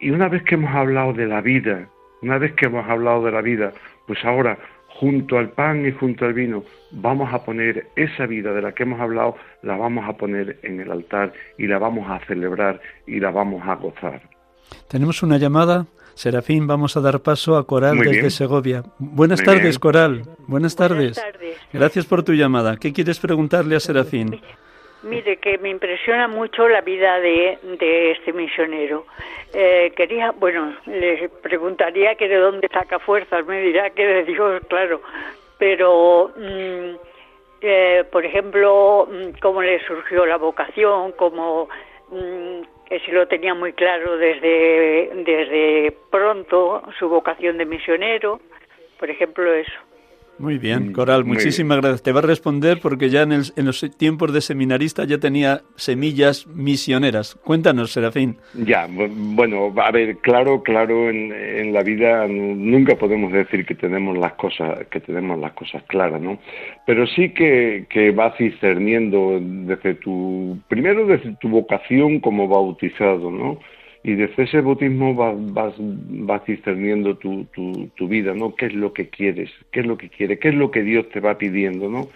Y 0.00 0.10
una 0.10 0.28
vez 0.28 0.42
que 0.44 0.54
hemos 0.54 0.74
hablado 0.74 1.12
de 1.12 1.26
la 1.26 1.40
vida, 1.40 1.88
una 2.22 2.38
vez 2.38 2.52
que 2.54 2.66
hemos 2.66 2.88
hablado 2.88 3.24
de 3.24 3.32
la 3.32 3.42
vida, 3.42 3.72
pues 4.06 4.24
ahora, 4.24 4.58
junto 4.98 5.38
al 5.38 5.50
pan 5.50 5.86
y 5.86 5.92
junto 5.92 6.24
al 6.24 6.34
vino, 6.34 6.64
vamos 6.90 7.32
a 7.32 7.44
poner 7.44 7.86
esa 7.96 8.26
vida 8.26 8.52
de 8.52 8.62
la 8.62 8.72
que 8.72 8.84
hemos 8.84 9.00
hablado, 9.00 9.36
la 9.62 9.76
vamos 9.76 10.08
a 10.08 10.16
poner 10.16 10.58
en 10.62 10.80
el 10.80 10.90
altar 10.90 11.32
y 11.58 11.66
la 11.66 11.78
vamos 11.78 12.10
a 12.10 12.24
celebrar 12.26 12.80
y 13.06 13.20
la 13.20 13.30
vamos 13.30 13.62
a 13.66 13.74
gozar. 13.76 14.22
Tenemos 14.88 15.22
una 15.22 15.38
llamada. 15.38 15.86
Serafín, 16.14 16.66
vamos 16.66 16.96
a 16.96 17.00
dar 17.00 17.20
paso 17.20 17.56
a 17.56 17.66
Coral 17.66 17.98
desde 17.98 18.30
Segovia. 18.30 18.84
Buenas 18.98 19.42
tardes, 19.42 19.78
Coral. 19.78 20.24
Buenas 20.46 20.76
tardes. 20.76 21.16
Buenas 21.16 21.32
tardes. 21.32 21.56
Gracias 21.72 22.04
por 22.04 22.22
tu 22.22 22.34
llamada. 22.34 22.76
¿Qué 22.76 22.92
quieres 22.92 23.18
preguntarle 23.18 23.76
a 23.76 23.80
Serafín? 23.80 24.38
Mire, 25.02 25.38
que 25.38 25.58
me 25.58 25.70
impresiona 25.70 26.28
mucho 26.28 26.68
la 26.68 26.80
vida 26.80 27.18
de, 27.18 27.58
de 27.62 28.12
este 28.12 28.32
misionero. 28.32 29.04
Eh, 29.52 29.92
quería, 29.96 30.30
bueno, 30.30 30.76
le 30.86 31.28
preguntaría 31.28 32.14
que 32.14 32.28
de 32.28 32.36
dónde 32.36 32.68
saca 32.68 33.00
fuerzas, 33.00 33.44
me 33.46 33.60
dirá 33.60 33.90
que 33.90 34.06
de 34.06 34.24
Dios, 34.24 34.62
claro, 34.68 35.02
pero, 35.58 36.30
mm, 36.36 36.94
eh, 37.62 38.04
por 38.10 38.24
ejemplo, 38.24 39.08
mm, 39.10 39.40
cómo 39.40 39.60
le 39.60 39.84
surgió 39.86 40.24
la 40.24 40.36
vocación, 40.36 41.12
cómo 41.12 41.68
mm, 42.10 42.62
que 42.88 43.00
si 43.00 43.10
lo 43.10 43.26
tenía 43.26 43.54
muy 43.54 43.72
claro 43.72 44.16
desde, 44.16 45.10
desde 45.24 45.96
pronto, 46.10 46.82
su 46.98 47.08
vocación 47.08 47.58
de 47.58 47.64
misionero, 47.64 48.40
por 48.98 49.10
ejemplo, 49.10 49.52
eso. 49.52 49.91
Muy 50.42 50.58
bien, 50.58 50.88
mm, 50.88 50.92
Coral, 50.92 51.24
muchísimas 51.24 51.78
gracias. 51.80 52.02
Te 52.02 52.10
va 52.10 52.18
a 52.18 52.24
responder 52.24 52.80
porque 52.82 53.10
ya 53.10 53.22
en, 53.22 53.42
los 53.64 53.96
tiempos 53.96 54.32
de 54.32 54.40
seminarista 54.40 55.04
ya 55.04 55.18
tenía 55.18 55.60
semillas 55.76 56.48
misioneras. 56.48 57.36
Cuéntanos, 57.44 57.92
Serafín. 57.92 58.38
Ya, 58.54 58.88
bueno, 58.88 59.72
a 59.76 59.92
ver, 59.92 60.16
claro, 60.16 60.64
claro, 60.64 61.08
en, 61.08 61.72
la 61.72 61.84
vida 61.84 62.26
nunca 62.26 62.96
podemos 62.96 63.32
decir 63.32 63.64
que 63.64 63.76
tenemos 63.76 64.18
las 64.18 64.32
cosas, 64.32 64.84
que 64.88 64.98
tenemos 64.98 65.38
las 65.38 65.52
cosas 65.52 65.84
claras, 65.84 66.20
¿no? 66.20 66.40
Pero 66.86 67.06
sí 67.06 67.28
que, 67.28 67.86
que 67.88 68.10
vas 68.10 68.36
discerniendo 68.36 69.38
desde 69.40 69.94
tu, 69.94 70.58
primero 70.66 71.06
desde 71.06 71.36
tu 71.36 71.50
vocación 71.50 72.18
como 72.18 72.48
bautizado, 72.48 73.30
¿no? 73.30 73.60
Y 74.04 74.14
desde 74.14 74.42
ese 74.42 74.60
bautismo 74.60 75.14
vas, 75.14 75.36
vas, 75.52 75.74
vas 75.78 76.44
discerniendo 76.46 77.16
tu, 77.16 77.44
tu, 77.54 77.88
tu, 77.94 78.08
vida, 78.08 78.34
¿no? 78.34 78.54
¿Qué 78.56 78.66
es 78.66 78.74
lo 78.74 78.92
que 78.92 79.08
quieres? 79.08 79.50
¿Qué 79.70 79.80
es 79.80 79.86
lo 79.86 79.96
que 79.96 80.08
quieres? 80.08 80.40
¿Qué 80.40 80.48
es 80.48 80.54
lo 80.54 80.70
que 80.70 80.82
Dios 80.82 81.08
te 81.10 81.20
va 81.20 81.38
pidiendo, 81.38 81.88
¿no? 81.88 82.08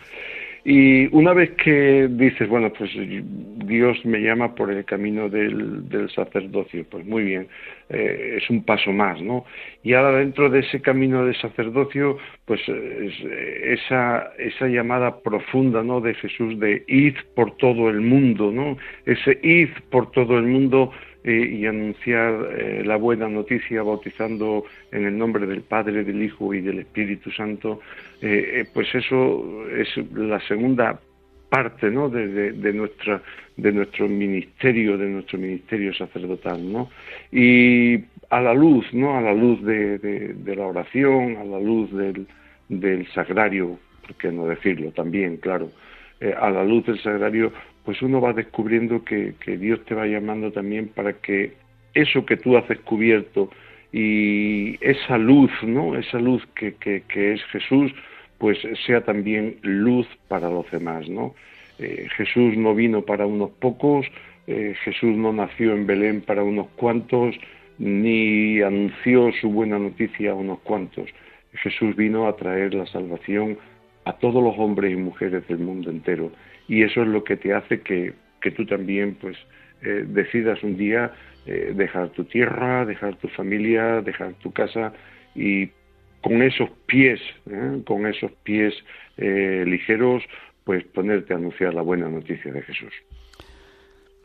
Y 0.69 1.07
una 1.15 1.33
vez 1.33 1.53
que 1.53 2.09
dices, 2.11 2.49
bueno, 2.49 2.73
pues 2.77 2.91
Dios 2.93 4.05
me 4.05 4.19
llama 4.19 4.53
por 4.57 4.73
el 4.73 4.85
camino 4.85 5.29
del, 5.29 5.89
del 5.89 6.11
sacerdocio, 6.11 6.85
pues 6.91 7.07
muy 7.07 7.23
bien, 7.23 7.47
eh, 7.89 8.39
es 8.43 8.51
un 8.51 8.65
paso 8.65 8.91
más, 8.91 9.23
¿no? 9.23 9.45
Y 9.85 9.93
ahora 9.93 10.19
dentro 10.19 10.51
de 10.51 10.59
ese 10.59 10.83
camino 10.83 11.25
del 11.25 11.37
sacerdocio, 11.37 12.19
pues 12.47 12.61
esa, 12.69 14.33
esa 14.39 14.67
llamada 14.67 15.21
profunda, 15.21 15.85
¿no? 15.85 16.01
De 16.01 16.15
Jesús 16.15 16.59
de 16.59 16.83
id 16.89 17.15
por 17.37 17.57
todo 17.59 17.89
el 17.89 18.01
mundo, 18.01 18.51
¿no? 18.51 18.77
Ese 19.05 19.39
id 19.45 19.69
por 19.89 20.11
todo 20.11 20.37
el 20.37 20.47
mundo 20.47 20.91
y 21.33 21.67
anunciar 21.67 22.51
eh, 22.57 22.83
la 22.85 22.97
buena 22.97 23.29
noticia 23.29 23.83
bautizando 23.83 24.65
en 24.93 25.07
el 25.07 25.19
nombre 25.19 25.45
del 25.47 25.63
Padre, 25.63 26.05
del 26.05 26.23
Hijo 26.23 26.55
y 26.55 26.61
del 26.61 26.79
Espíritu 26.79 27.33
Santo, 27.33 27.81
eh, 28.23 28.61
eh, 28.61 28.65
pues 28.73 28.95
eso 28.95 29.67
es 29.69 29.89
la 30.15 30.39
segunda 30.47 31.01
parte 31.49 31.91
¿no? 31.91 32.09
de, 32.09 32.53
de, 32.53 32.73
nuestra, 32.73 33.21
de 33.57 33.73
nuestro 33.73 34.09
ministerio, 34.09 34.97
de 34.97 35.09
nuestro 35.09 35.39
ministerio 35.39 35.93
sacerdotal, 35.95 36.73
¿no? 36.73 36.91
Y 37.33 37.97
a 38.31 38.41
la 38.41 38.55
luz, 38.55 38.87
¿no? 38.93 39.17
A 39.17 39.21
la 39.21 39.35
luz 39.35 39.63
de, 39.65 39.99
de 39.99 40.57
la 40.57 40.67
oración, 40.67 41.37
a 41.37 41.45
la 41.45 41.59
luz 41.59 41.93
del, 41.93 42.27
del 42.69 43.07
sagrario, 43.13 43.79
por 44.03 44.17
qué 44.17 44.31
no 44.31 44.47
decirlo 44.47 44.91
también, 44.93 45.39
claro, 45.39 45.71
a 46.41 46.51
la 46.51 46.65
luz 46.65 46.87
del 46.87 47.01
sagrario, 47.01 47.53
pues 47.87 48.03
uno 48.03 48.21
va 48.21 48.33
descubriendo 48.33 49.05
que, 49.05 49.33
Dios 49.47 49.83
te 49.85 49.95
va 49.95 50.07
llamando 50.07 50.51
también 50.51 50.89
para 50.89 51.13
que 51.15 51.53
eso 51.95 52.27
que 52.27 52.37
tú 52.37 52.57
has 52.57 52.67
descubierto 52.69 53.49
y 53.93 54.77
esa 54.85 55.17
luz, 55.17 55.53
¿no? 55.63 55.97
Esa 55.97 56.19
luz 56.19 56.45
que, 56.57 56.75
es 57.15 57.45
Jesús, 57.45 57.93
pues 58.39 58.59
sea 58.85 59.03
también 59.03 59.59
luz 59.63 60.09
para 60.27 60.51
los 60.51 60.69
demás, 60.73 61.09
¿no? 61.09 61.37
Eh, 61.79 62.09
Jesús 62.17 62.57
no 62.57 62.75
vino 62.75 63.03
para 63.03 63.25
unos 63.25 63.51
pocos, 63.53 64.05
eh, 64.49 64.75
Jesús 64.85 65.17
no 65.17 65.33
nació 65.33 65.73
en 65.73 65.87
Belén 65.87 66.23
para 66.23 66.43
unos 66.43 66.67
cuantos, 66.75 67.37
ni 67.79 68.63
anunció 68.63 69.31
su 69.41 69.49
buena 69.49 69.79
noticia 69.79 70.33
a 70.33 70.35
unos 70.35 70.59
cuantos. 70.61 71.09
Jesús 71.53 71.95
vino 71.95 72.27
a 72.27 72.35
traer 72.35 72.75
la 72.75 72.87
salvación 72.87 73.59
a 74.05 74.15
todos 74.15 74.43
los 74.43 74.59
hombres 74.59 74.93
y 74.93 74.97
mujeres 74.97 75.47
del 75.47 75.59
mundo 75.59 75.89
entero 75.89 76.33
y 76.69 76.83
eso 76.83 77.03
es 77.03 77.09
lo 77.09 77.25
que 77.25 77.37
te 77.37 77.53
hace 77.55 77.81
que, 77.81 78.15
que 78.41 78.51
tú 78.51 78.67
también 78.67 79.17
pues 79.21 79.37
eh, 79.83 80.05
decidas 80.07 80.63
un 80.63 80.77
día 80.77 81.13
eh, 81.47 81.73
dejar 81.75 82.11
tu 82.11 82.25
tierra, 82.25 82.85
dejar 82.85 83.17
tu 83.17 83.29
familia, 83.29 84.01
dejar 84.03 84.35
tu 84.35 84.53
casa 84.53 84.93
y 85.35 85.71
con 86.23 86.43
esos 86.43 86.71
pies, 86.87 87.21
¿eh? 87.51 87.83
con 87.85 88.07
esos 88.07 88.33
pies 88.43 88.75
ligeros, 89.17 90.23
pues 90.65 90.85
ponerte 90.85 91.33
a 91.33 91.37
anunciar 91.37 91.73
la 91.73 91.81
buena 91.81 92.09
noticia 92.09 92.53
de 92.53 92.61
Jesús. 92.63 92.93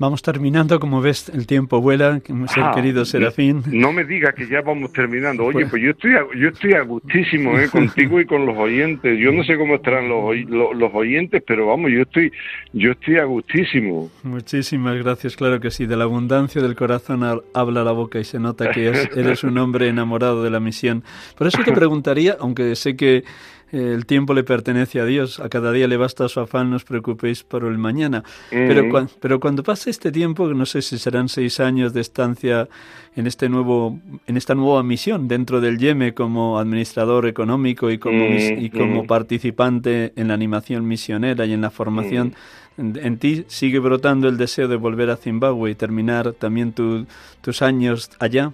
Vamos 0.01 0.23
terminando, 0.23 0.79
como 0.79 0.99
ves, 0.99 1.29
el 1.29 1.45
tiempo 1.45 1.79
vuela, 1.79 2.19
ser 2.47 2.63
ah, 2.63 2.71
querido 2.73 3.05
Serafín. 3.05 3.61
No, 3.67 3.93
me 3.93 4.03
diga 4.03 4.33
que 4.33 4.47
ya 4.47 4.61
vamos 4.61 4.91
terminando. 4.91 5.45
Oye, 5.45 5.59
pues, 5.59 5.69
pues 5.69 5.83
yo 5.83 5.91
estoy 5.91 6.13
a, 6.13 6.25
yo 6.35 6.47
estoy 6.47 6.73
a 6.73 6.81
gustísimo 6.81 7.59
¿eh? 7.59 7.69
contigo 7.71 8.19
y 8.19 8.25
con 8.25 8.47
los 8.47 8.57
oyentes. 8.57 9.19
Yo 9.19 9.31
no 9.31 9.43
sé 9.43 9.55
cómo 9.59 9.75
estarán 9.75 10.09
los, 10.09 10.35
los, 10.49 10.91
oyentes, 10.91 11.43
pero 11.45 11.67
vamos, 11.67 11.91
yo 11.91 12.01
estoy 12.01 12.31
yo 12.73 12.93
estoy 12.93 13.17
a 13.17 13.25
gustísimo. 13.25 14.09
Muchísimas 14.23 14.97
gracias, 14.97 15.35
claro 15.35 15.59
que 15.59 15.69
sí. 15.69 15.85
De 15.85 15.95
la 15.95 16.05
abundancia 16.05 16.63
del 16.63 16.75
corazón 16.75 17.21
habla 17.53 17.83
la 17.83 17.91
boca 17.91 18.17
y 18.17 18.23
se 18.23 18.39
nota 18.39 18.71
que 18.71 18.87
eres 18.87 19.43
un 19.43 19.55
hombre 19.59 19.87
enamorado 19.87 20.41
de 20.41 20.49
la 20.49 20.59
misión. 20.59 21.03
Por 21.37 21.45
eso 21.45 21.59
te 21.63 21.71
preguntaría, 21.73 22.37
aunque 22.39 22.75
sé 22.75 22.95
que 22.95 23.23
el 23.71 24.05
tiempo 24.05 24.33
le 24.33 24.43
pertenece 24.43 24.99
a 24.99 25.05
Dios, 25.05 25.39
a 25.39 25.47
cada 25.47 25.71
día 25.71 25.87
le 25.87 25.97
basta 25.97 26.27
su 26.27 26.39
afán, 26.39 26.69
no 26.69 26.75
os 26.75 26.83
preocupéis 26.83 27.43
por 27.43 27.63
el 27.63 27.77
mañana. 27.77 28.23
pero, 28.49 29.07
pero 29.19 29.39
cuando 29.39 29.63
pase 29.63 29.89
este 29.89 30.11
tiempo, 30.11 30.53
no 30.53 30.65
sé 30.65 30.81
si 30.81 30.97
serán 30.97 31.29
seis 31.29 31.59
años 31.59 31.93
de 31.93 32.01
estancia 32.01 32.67
en, 33.15 33.27
este 33.27 33.49
nuevo, 33.49 33.99
en 34.27 34.37
esta 34.37 34.55
nueva 34.55 34.83
misión 34.83 35.27
dentro 35.27 35.61
del 35.61 35.77
YEME 35.77 36.13
como 36.13 36.59
administrador 36.59 37.25
económico 37.27 37.91
y 37.91 37.97
como, 37.97 38.25
y 38.25 38.69
como 38.69 39.07
participante 39.07 40.13
en 40.15 40.27
la 40.27 40.33
animación 40.33 40.87
misionera 40.87 41.45
y 41.45 41.53
en 41.53 41.61
la 41.61 41.71
formación, 41.71 42.35
en, 42.77 43.17
ti 43.17 43.45
sigue 43.47 43.79
brotando 43.79 44.27
el 44.27 44.37
deseo 44.37 44.67
de 44.67 44.75
volver 44.75 45.09
a 45.09 45.17
Zimbabue 45.17 45.71
y 45.71 45.75
terminar 45.75 46.33
también 46.33 46.73
tus 46.73 47.61
años 47.61 48.09
allá, 48.19 48.53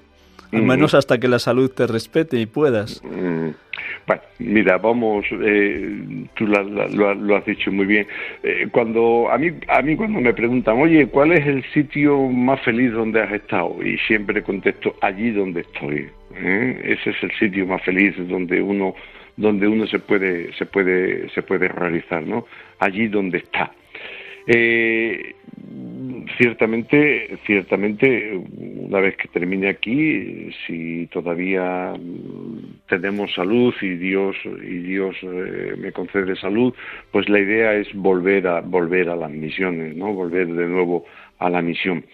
al 0.52 0.64
menos 0.64 0.94
hasta 0.94 1.20
que 1.20 1.28
la 1.28 1.40
salud 1.40 1.70
te 1.70 1.88
respete 1.88 2.40
y 2.40 2.46
puedas. 2.46 3.02
Bueno, 4.08 4.22
mira, 4.40 4.78
vamos, 4.78 5.26
eh, 5.32 6.26
tú 6.36 6.48
lo, 6.48 7.36
has 7.36 7.46
dicho 7.46 7.70
muy 7.74 7.86
bien. 7.86 8.08
Eh, 8.42 8.70
cuando 8.72 9.30
a 9.30 9.38
mí, 9.38 9.52
a 9.68 9.82
mí 9.82 9.98
cuando 9.98 10.22
me 10.22 10.34
preguntan, 10.34 10.80
oye, 10.80 11.08
¿cuál 11.08 11.34
es 11.34 11.46
el 11.46 11.62
sitio 11.74 12.18
más 12.30 12.62
feliz 12.62 12.94
donde 12.94 13.22
has 13.22 13.34
estado? 13.34 13.76
Y 13.84 13.98
siempre 14.08 14.44
contesto, 14.44 14.96
allí 15.02 15.32
donde 15.32 15.60
estoy. 15.62 16.08
¿eh? 16.36 16.82
Ese 16.86 17.10
es 17.10 17.22
el 17.22 17.32
sitio 17.34 17.68
más 17.68 17.82
feliz 17.84 18.16
donde 18.30 18.62
uno, 18.62 18.96
donde 19.36 19.68
uno 19.68 19.86
se 19.88 20.00
puede, 20.00 20.54
se 20.54 20.66
puede, 20.66 21.28
se 21.32 21.42
puede 21.42 21.68
realizar, 21.68 22.26
¿no? 22.26 22.46
Allí 22.80 23.10
donde 23.10 23.40
está. 23.40 23.74
Ciertamente, 26.38 27.38
ciertamente, 27.46 28.40
una 28.58 29.00
vez 29.00 29.18
que 29.18 29.28
termine 29.28 29.70
aquí, 29.70 30.50
si 30.66 31.08
todavía 31.08 31.94
mm, 31.98 32.88
tenemos 32.88 33.34
salud 33.34 33.74
y 33.82 33.96
Dios 33.96 34.36
y 34.46 34.78
Dios 34.80 35.16
eh, 35.22 35.76
me 35.78 35.92
concede 35.92 36.36
salud, 36.36 36.74
pues 37.12 37.28
la 37.30 37.40
idea 37.40 37.74
es 37.74 37.94
volver 37.94 38.48
a 38.48 38.62
volver 38.62 39.10
a 39.10 39.16
las 39.16 39.32
misiones, 39.32 39.96
¿no? 39.96 40.14
Volver 40.14 40.48
de 40.48 40.68
nuevo 40.68 41.06
a 41.40 41.50
la 41.50 41.62
misión. 41.62 42.06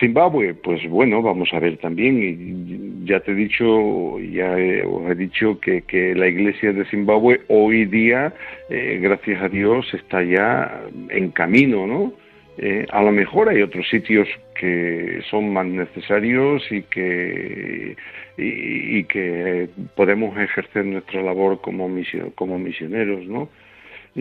Zimbabue, 0.00 0.54
pues 0.54 0.88
bueno, 0.88 1.20
vamos 1.20 1.50
a 1.52 1.60
ver 1.60 1.76
también, 1.76 3.04
ya 3.04 3.20
te 3.20 3.32
he 3.32 3.34
dicho, 3.34 4.18
ya 4.20 4.52
os 4.86 5.10
he 5.10 5.14
dicho 5.14 5.60
que, 5.60 6.14
la 6.16 6.26
iglesia 6.26 6.72
de 6.72 6.86
Zimbabue 6.86 7.42
hoy 7.48 7.84
día, 7.84 8.32
eh, 8.70 8.98
gracias 9.02 9.42
a 9.42 9.48
Dios, 9.48 9.86
está 9.92 10.22
ya 10.22 10.84
en 11.10 11.30
camino, 11.32 11.86
¿no? 11.86 12.14
Eh, 12.56 12.86
a 12.90 13.02
lo 13.02 13.12
mejor 13.12 13.50
hay 13.50 13.62
otros 13.62 13.86
sitios 13.88 14.26
que 14.58 15.20
son 15.30 15.52
más 15.52 15.66
necesarios 15.66 16.62
y 16.72 16.82
que 16.82 17.94
y, 18.36 19.04
que 19.04 19.68
podemos 19.94 20.36
ejercer 20.36 20.84
nuestra 20.84 21.22
labor 21.22 21.60
como 21.60 21.88
misioneros, 21.88 23.26
¿no? 23.26 23.48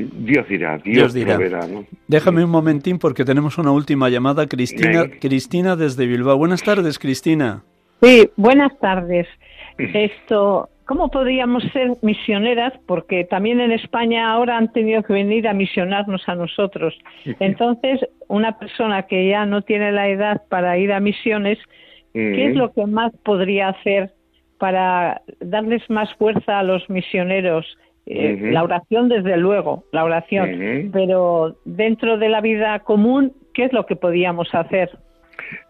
Dios 0.03 0.47
dirá, 0.47 0.77
Dios, 0.77 1.13
dirá. 1.13 1.37
Déjame 2.07 2.43
un 2.43 2.49
momentín 2.49 2.99
porque 2.99 3.25
tenemos 3.25 3.57
una 3.57 3.71
última 3.71 4.09
llamada. 4.09 4.47
Cristina, 4.47 5.05
Cristina 5.19 5.75
desde 5.75 6.05
Bilbao. 6.05 6.37
Buenas 6.37 6.63
tardes, 6.63 6.99
Cristina. 6.99 7.63
Sí, 8.01 8.29
buenas 8.35 8.77
tardes. 8.79 9.27
Esto, 9.77 10.69
¿cómo 10.85 11.09
podríamos 11.09 11.63
ser 11.73 11.93
misioneras? 12.01 12.73
Porque 12.85 13.23
también 13.25 13.59
en 13.59 13.71
España 13.71 14.31
ahora 14.31 14.57
han 14.57 14.71
tenido 14.71 15.03
que 15.03 15.13
venir 15.13 15.47
a 15.47 15.53
misionarnos 15.53 16.27
a 16.27 16.35
nosotros. 16.35 16.97
Entonces, 17.39 18.01
una 18.27 18.57
persona 18.57 19.03
que 19.03 19.29
ya 19.29 19.45
no 19.45 19.61
tiene 19.61 19.91
la 19.91 20.09
edad 20.09 20.43
para 20.49 20.77
ir 20.77 20.91
a 20.91 20.99
misiones, 20.99 21.57
¿qué 22.13 22.47
es 22.47 22.55
lo 22.55 22.71
que 22.73 22.85
más 22.85 23.11
podría 23.23 23.69
hacer 23.69 24.11
para 24.59 25.21
darles 25.39 25.87
más 25.89 26.13
fuerza 26.15 26.59
a 26.59 26.63
los 26.63 26.89
misioneros? 26.89 27.65
Eh, 28.09 28.51
la 28.53 28.63
oración, 28.63 29.09
desde 29.09 29.35
luego, 29.35 29.83
la 29.91 30.05
oración, 30.05 30.91
pero 30.93 31.57
dentro 31.65 32.17
de 32.17 32.29
la 32.29 32.39
vida 32.39 32.79
común, 32.79 33.33
¿qué 33.53 33.65
es 33.65 33.73
lo 33.73 33.85
que 33.85 33.97
podíamos 33.97 34.47
hacer? 34.55 34.97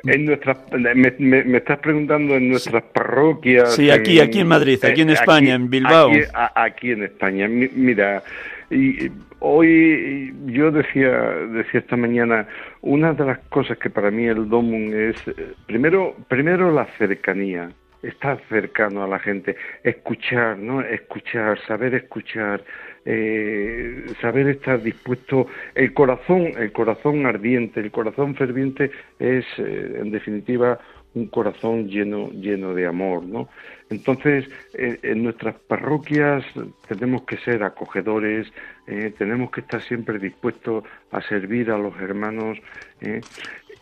En 0.04 0.26
nuestra, 0.26 0.56
me, 0.72 1.58
estás 1.58 1.80
preguntando 1.80 2.36
en 2.36 2.50
nuestras 2.50 2.84
parroquias. 2.84 3.74
Sí, 3.74 3.90
aquí, 3.90 4.20
aquí 4.20 4.42
en 4.42 4.48
Madrid, 4.48 4.78
aquí 4.86 5.02
en 5.02 5.10
España, 5.10 5.56
en 5.56 5.68
Bilbao. 5.68 6.12
Aquí, 6.54 6.92
en 6.92 7.04
España. 7.04 7.48
Mira, 7.48 8.22
y 8.70 9.10
hoy 9.40 10.32
yo 10.46 10.70
decía, 10.70 11.20
decía 11.52 11.80
esta 11.80 11.98
mañana, 11.98 12.48
una 12.82 13.14
de 13.14 13.26
las 13.26 13.40
cosas 13.50 13.80
que 13.80 13.90
para 13.90 14.12
mí 14.12 14.26
el 14.26 14.48
Domum 14.48 14.94
es, 14.94 15.16
eh, 15.28 15.54
primero, 15.66 16.16
primero 16.28 16.72
la 16.72 16.86
cercanía 17.00 17.72
estar 18.02 18.42
cercano 18.50 19.04
a 19.04 19.08
la 19.08 19.20
gente, 19.20 19.56
escuchar, 19.84 20.58
¿no? 20.58 20.82
Escuchar, 20.82 21.60
saber 21.68 21.96
escuchar, 21.96 22.64
eh, 23.06 24.06
saber 24.22 24.48
estar 24.50 24.82
dispuesto. 24.82 25.48
El 25.76 25.94
corazón, 25.94 26.52
el 26.58 26.72
corazón 26.72 27.26
ardiente, 27.26 27.80
el 27.80 27.92
corazón 27.92 28.36
ferviente 28.36 28.92
es, 29.20 29.46
eh, 29.58 30.00
en 30.02 30.12
definitiva, 30.12 30.80
un 31.14 31.28
corazón 31.28 31.88
lleno, 31.88 32.30
lleno 32.30 32.74
de 32.74 32.86
amor, 32.86 33.24
¿no? 33.24 33.50
Entonces, 33.90 34.46
en 34.74 35.24
nuestras 35.24 35.56
parroquias 35.56 36.46
tenemos 36.88 37.24
que 37.24 37.38
ser 37.38 37.64
acogedores, 37.64 38.52
eh, 38.86 39.14
tenemos 39.18 39.50
que 39.50 39.62
estar 39.62 39.82
siempre 39.82 40.20
dispuestos 40.20 40.84
a 41.12 41.22
servir 41.22 41.72
a 41.72 41.78
los 41.78 41.96
hermanos. 42.00 42.60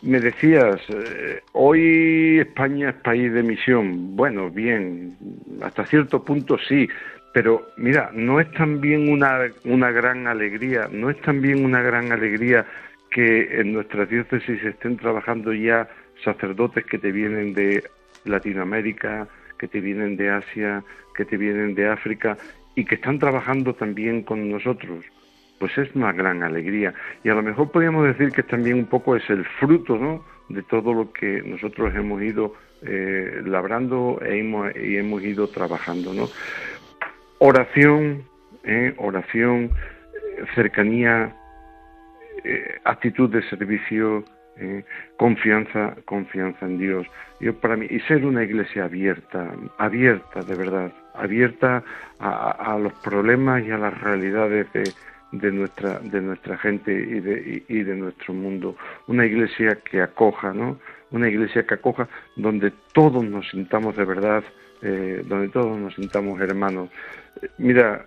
Me 0.05 0.19
decías, 0.19 0.79
eh, 0.89 1.41
hoy 1.53 2.37
España 2.37 2.89
es 2.89 2.95
país 2.97 3.33
de 3.33 3.41
misión. 3.41 4.15
Bueno, 4.15 4.51
bien, 4.51 5.17
hasta 5.63 5.83
cierto 5.87 6.23
punto 6.23 6.59
sí, 6.59 6.87
pero 7.33 7.69
mira, 7.77 8.11
no 8.13 8.39
es 8.39 8.51
también 8.51 9.09
una, 9.09 9.39
una 9.63 9.89
gran 9.89 10.27
alegría, 10.27 10.87
no 10.91 11.09
es 11.09 11.19
también 11.21 11.65
una 11.65 11.81
gran 11.81 12.11
alegría 12.11 12.67
que 13.09 13.59
en 13.59 13.73
nuestras 13.73 14.07
diócesis 14.07 14.63
estén 14.63 14.97
trabajando 14.97 15.51
ya 15.53 15.89
sacerdotes 16.23 16.85
que 16.85 16.99
te 16.99 17.11
vienen 17.11 17.55
de 17.55 17.83
Latinoamérica, 18.25 19.27
que 19.57 19.67
te 19.67 19.79
vienen 19.79 20.17
de 20.17 20.29
Asia, 20.29 20.83
que 21.15 21.25
te 21.25 21.35
vienen 21.35 21.73
de 21.73 21.87
África 21.87 22.37
y 22.75 22.85
que 22.85 22.93
están 22.93 23.17
trabajando 23.17 23.73
también 23.73 24.21
con 24.21 24.51
nosotros 24.51 25.03
pues 25.59 25.77
es 25.77 25.93
una 25.95 26.11
gran 26.11 26.43
alegría. 26.43 26.93
Y 27.23 27.29
a 27.29 27.33
lo 27.33 27.43
mejor 27.43 27.71
podríamos 27.71 28.05
decir 28.05 28.31
que 28.31 28.43
también 28.43 28.77
un 28.77 28.85
poco 28.85 29.15
es 29.15 29.29
el 29.29 29.45
fruto 29.59 29.97
¿no? 29.97 30.23
de 30.49 30.63
todo 30.63 30.93
lo 30.93 31.11
que 31.11 31.41
nosotros 31.43 31.93
hemos 31.95 32.21
ido 32.21 32.53
eh, 32.81 33.41
labrando 33.45 34.19
e 34.21 34.39
hemos, 34.39 34.75
y 34.75 34.97
hemos 34.97 35.23
ido 35.23 35.47
trabajando. 35.47 36.13
¿no? 36.13 36.27
Oración, 37.39 38.23
¿eh? 38.63 38.93
oración, 38.97 39.71
cercanía, 40.53 41.35
eh, 42.43 42.79
actitud 42.83 43.29
de 43.29 43.41
servicio, 43.49 44.23
confianza, 45.17 45.95
confianza 46.05 46.65
en 46.65 46.77
Dios. 46.77 47.05
Yo 47.41 47.59
para 47.59 47.75
mí 47.75 47.87
y 47.89 47.99
ser 48.01 48.25
una 48.25 48.41
iglesia 48.41 48.85
abierta, 48.85 49.51
abierta 49.77 50.43
de 50.43 50.55
verdad, 50.55 50.93
abierta 51.13 51.83
a, 52.19 52.73
a 52.73 52.79
los 52.79 52.93
problemas 52.99 53.65
y 53.65 53.71
a 53.71 53.77
las 53.77 53.99
realidades 53.99 54.71
de, 54.71 54.83
de 55.39 55.51
nuestra 55.51 55.99
de 55.99 56.21
nuestra 56.21 56.57
gente 56.57 56.91
y 56.91 57.19
de, 57.19 57.63
y, 57.67 57.83
de 57.83 57.95
nuestro 57.95 58.33
mundo. 58.33 58.75
Una 59.07 59.25
iglesia 59.25 59.79
que 59.89 60.01
acoja 60.01 60.53
no 60.53 60.79
una 61.11 61.29
iglesia 61.29 61.65
que 61.65 61.75
acoja 61.75 62.07
donde 62.35 62.71
todos 62.93 63.23
nos 63.23 63.49
sintamos 63.49 63.95
de 63.95 64.05
verdad 64.05 64.43
eh, 64.81 65.23
donde 65.25 65.49
todos 65.49 65.77
nos 65.77 65.95
sintamos 65.95 66.39
hermanos. 66.41 66.89
Mira 67.57 68.05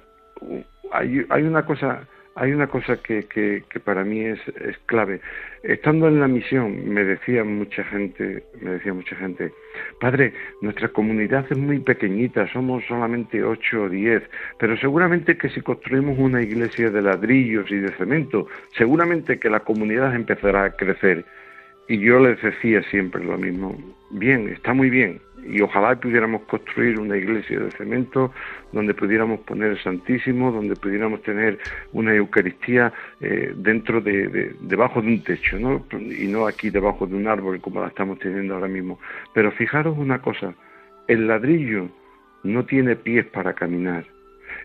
hay, 0.92 1.24
hay 1.28 1.42
una 1.42 1.64
cosa 1.64 2.06
hay 2.38 2.52
una 2.52 2.68
cosa 2.68 2.96
que, 2.96 3.24
que, 3.24 3.80
para 3.80 4.04
mí 4.04 4.20
es, 4.20 4.38
es, 4.60 4.78
clave. 4.86 5.20
Estando 5.62 6.06
en 6.06 6.20
la 6.20 6.28
misión, 6.28 6.88
me 6.88 7.04
decía 7.04 7.42
mucha 7.42 7.82
gente, 7.84 8.44
me 8.60 8.72
decía 8.72 8.94
mucha 8.94 9.16
gente, 9.16 9.52
padre, 10.00 10.32
nuestra 10.62 10.88
comunidad 10.88 11.46
es 11.50 11.58
muy 11.58 11.80
pequeñita, 11.80 12.50
somos 12.52 12.84
solamente 12.86 13.42
ocho 13.42 13.84
o 13.84 13.88
diez, 13.88 14.22
pero 14.58 14.76
seguramente 14.76 15.36
que 15.36 15.48
si 15.48 15.60
construimos 15.60 16.16
una 16.18 16.40
iglesia 16.40 16.90
de 16.90 17.02
ladrillos 17.02 17.68
y 17.70 17.76
de 17.76 17.92
cemento, 17.96 18.46
seguramente 18.76 19.38
que 19.40 19.50
la 19.50 19.60
comunidad 19.60 20.14
empezará 20.14 20.64
a 20.64 20.76
crecer. 20.76 21.24
Y 21.88 21.98
yo 21.98 22.20
les 22.20 22.40
decía 22.40 22.82
siempre 22.90 23.24
lo 23.24 23.36
mismo, 23.36 23.76
bien, 24.10 24.48
está 24.48 24.74
muy 24.74 24.90
bien, 24.90 25.20
y 25.48 25.60
ojalá 25.60 25.98
pudiéramos 25.98 26.42
construir 26.42 26.98
una 26.98 27.16
iglesia 27.16 27.58
de 27.58 27.70
cemento 27.70 28.32
donde 28.72 28.94
pudiéramos 28.94 29.40
poner 29.40 29.72
el 29.72 29.82
Santísimo, 29.82 30.52
donde 30.52 30.76
pudiéramos 30.76 31.22
tener 31.22 31.58
una 31.92 32.14
Eucaristía 32.14 32.92
eh, 33.20 33.52
dentro 33.56 34.00
de, 34.00 34.54
debajo 34.60 35.00
de 35.00 35.08
un 35.08 35.22
techo, 35.22 35.58
¿no? 35.58 35.84
Y 35.92 36.26
no 36.26 36.46
aquí 36.46 36.70
debajo 36.70 37.06
de 37.06 37.16
un 37.16 37.26
árbol 37.26 37.60
como 37.60 37.80
la 37.80 37.88
estamos 37.88 38.18
teniendo 38.18 38.54
ahora 38.54 38.68
mismo. 38.68 38.98
Pero 39.32 39.50
fijaros 39.52 39.96
una 39.96 40.20
cosa, 40.20 40.54
el 41.06 41.26
ladrillo 41.26 41.88
no 42.42 42.64
tiene 42.64 42.96
pies 42.96 43.26
para 43.26 43.54
caminar, 43.54 44.04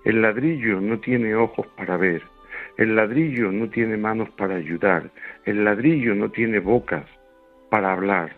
el 0.04 0.22
ladrillo 0.22 0.82
no 0.82 1.00
tiene 1.00 1.36
ojos 1.36 1.68
para 1.78 1.98
ver, 1.98 2.22
el 2.78 2.96
ladrillo 2.96 3.52
no 3.52 3.70
tiene 3.70 3.98
manos 3.98 4.30
para 4.32 4.56
ayudar, 4.56 5.10
el 5.46 5.64
ladrillo 5.64 6.14
no 6.16 6.30
tiene 6.30 6.60
bocas 6.60 7.06
para 7.70 7.94
hablar. 7.94 8.36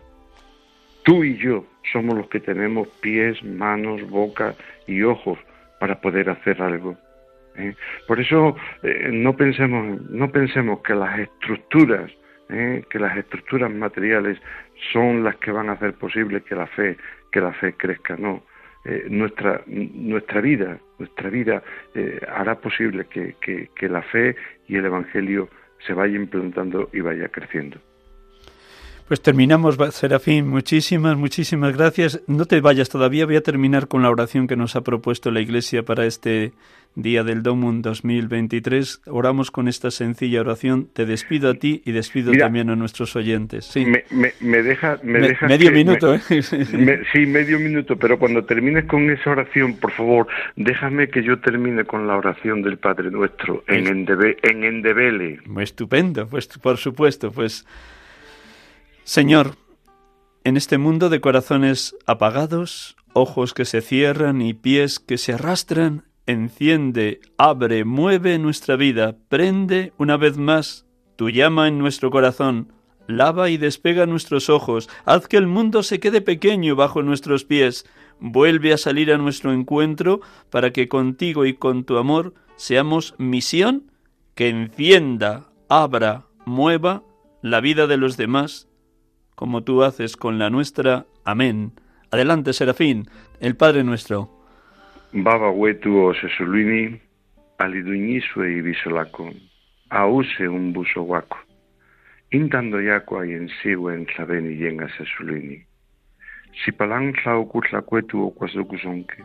Tú 1.02 1.22
y 1.22 1.36
yo 1.36 1.64
somos 1.92 2.16
los 2.16 2.28
que 2.28 2.40
tenemos 2.40 2.88
pies, 3.00 3.42
manos, 3.44 4.02
boca 4.08 4.54
y 4.86 5.02
ojos 5.02 5.38
para 5.80 6.00
poder 6.00 6.30
hacer 6.30 6.60
algo. 6.62 6.96
¿eh? 7.56 7.74
Por 8.06 8.20
eso 8.20 8.56
eh, 8.82 9.10
no 9.12 9.36
pensemos, 9.36 10.00
no 10.10 10.30
pensemos 10.30 10.80
que 10.80 10.94
las 10.94 11.18
estructuras, 11.18 12.10
¿eh? 12.48 12.84
que 12.90 12.98
las 12.98 13.16
estructuras 13.16 13.70
materiales 13.70 14.38
son 14.92 15.24
las 15.24 15.36
que 15.36 15.50
van 15.50 15.68
a 15.68 15.72
hacer 15.72 15.94
posible 15.94 16.42
que 16.42 16.54
la 16.54 16.66
fe, 16.66 16.96
que 17.32 17.40
la 17.40 17.52
fe 17.52 17.74
crezca. 17.74 18.16
No, 18.16 18.42
nuestra 19.08 19.62
nuestra 19.66 20.40
vida, 20.40 20.78
nuestra 21.00 21.28
vida 21.28 21.60
hará 22.32 22.54
posible 22.60 23.06
que, 23.06 23.34
que 23.74 23.88
la 23.88 24.02
fe 24.02 24.36
y 24.68 24.76
el 24.76 24.84
evangelio 24.84 25.48
se 25.84 25.92
vaya 25.92 26.14
implantando 26.14 26.88
y 26.92 27.00
vaya 27.00 27.28
creciendo. 27.28 27.80
Pues 29.08 29.22
terminamos, 29.22 29.76
Serafín. 29.94 30.48
Muchísimas, 30.48 31.16
muchísimas 31.16 31.76
gracias. 31.76 32.22
No 32.26 32.44
te 32.44 32.60
vayas 32.60 32.88
todavía. 32.88 33.24
Voy 33.24 33.36
a 33.36 33.40
terminar 33.40 33.86
con 33.86 34.02
la 34.02 34.10
oración 34.10 34.48
que 34.48 34.56
nos 34.56 34.74
ha 34.74 34.80
propuesto 34.80 35.30
la 35.30 35.40
Iglesia 35.40 35.84
para 35.84 36.06
este 36.06 36.52
día 36.96 37.22
del 37.22 37.44
Domum 37.44 37.82
2023. 37.82 39.02
Oramos 39.06 39.52
con 39.52 39.68
esta 39.68 39.92
sencilla 39.92 40.40
oración. 40.40 40.88
Te 40.92 41.06
despido 41.06 41.50
a 41.50 41.54
ti 41.54 41.82
y 41.84 41.92
despido 41.92 42.32
también 42.32 42.68
a 42.68 42.74
nuestros 42.74 43.14
oyentes. 43.14 43.66
Sí. 43.66 43.86
Me, 43.86 44.02
me, 44.40 44.62
deja, 44.64 44.98
me, 45.04 45.36
medio 45.42 45.70
minuto, 45.70 46.12
¿eh? 46.12 46.20
sí, 47.12 47.26
medio 47.26 47.60
minuto. 47.60 47.96
Pero 47.96 48.18
cuando 48.18 48.44
termines 48.44 48.86
con 48.86 49.08
esa 49.08 49.30
oración, 49.30 49.76
por 49.76 49.92
favor, 49.92 50.26
déjame 50.56 51.10
que 51.10 51.22
yo 51.22 51.38
termine 51.38 51.84
con 51.84 52.08
la 52.08 52.16
oración 52.16 52.60
del 52.60 52.78
Padre 52.78 53.12
Nuestro 53.12 53.62
en, 53.68 53.86
Endebe, 53.86 54.36
en 54.42 54.64
Endebele. 54.64 55.38
Estupendo, 55.60 56.26
pues 56.26 56.48
por 56.48 56.76
supuesto, 56.76 57.30
pues. 57.30 57.64
Señor, 59.06 59.54
en 60.42 60.56
este 60.56 60.78
mundo 60.78 61.08
de 61.10 61.20
corazones 61.20 61.94
apagados, 62.06 62.96
ojos 63.12 63.54
que 63.54 63.64
se 63.64 63.80
cierran 63.80 64.42
y 64.42 64.52
pies 64.52 64.98
que 64.98 65.16
se 65.16 65.34
arrastran, 65.34 66.06
enciende, 66.26 67.20
abre, 67.38 67.84
mueve 67.84 68.36
nuestra 68.40 68.74
vida, 68.74 69.16
prende 69.28 69.92
una 69.96 70.16
vez 70.16 70.38
más 70.38 70.86
tu 71.14 71.30
llama 71.30 71.68
en 71.68 71.78
nuestro 71.78 72.10
corazón, 72.10 72.72
lava 73.06 73.48
y 73.48 73.58
despega 73.58 74.06
nuestros 74.06 74.50
ojos, 74.50 74.88
haz 75.04 75.28
que 75.28 75.36
el 75.36 75.46
mundo 75.46 75.84
se 75.84 76.00
quede 76.00 76.20
pequeño 76.20 76.74
bajo 76.74 77.04
nuestros 77.04 77.44
pies, 77.44 77.86
vuelve 78.18 78.72
a 78.72 78.76
salir 78.76 79.12
a 79.12 79.18
nuestro 79.18 79.52
encuentro 79.52 80.20
para 80.50 80.72
que 80.72 80.88
contigo 80.88 81.46
y 81.46 81.54
con 81.54 81.84
tu 81.84 81.96
amor 81.96 82.34
seamos 82.56 83.14
misión 83.18 83.92
que 84.34 84.48
encienda, 84.48 85.52
abra, 85.68 86.26
mueva 86.44 87.04
la 87.40 87.60
vida 87.60 87.86
de 87.86 87.98
los 87.98 88.16
demás 88.16 88.66
como 89.36 89.62
tú 89.62 89.84
haces 89.84 90.16
con 90.16 90.40
la 90.40 90.50
nuestra. 90.50 91.06
Amén. 91.24 91.72
Adelante, 92.10 92.52
Serafín, 92.52 93.06
el 93.40 93.56
Padre 93.56 93.84
nuestro. 93.84 94.28
Baba 95.12 95.50
wetu 95.50 95.96
o 95.96 96.14
sesulini, 96.14 97.00
aliduinisue 97.58 98.50
y 98.58 98.60
bisolako, 98.62 99.30
ause 99.90 100.48
un 100.48 100.72
buso 100.72 101.02
guaco. 101.02 101.38
Intando 102.32 102.80
yako 102.80 103.20
ay 103.20 103.32
en 103.32 103.48
sigo 103.62 103.92
en 103.92 104.06
sabeni 104.16 104.56
yenga 104.56 104.88
sesulini. 104.98 105.64
Si 106.64 106.72
palang 106.72 107.12
tlau 107.22 107.46
kutla 107.46 107.82
kuetu 107.82 108.26
o 108.26 108.30
kwasukusonke, 108.30 109.24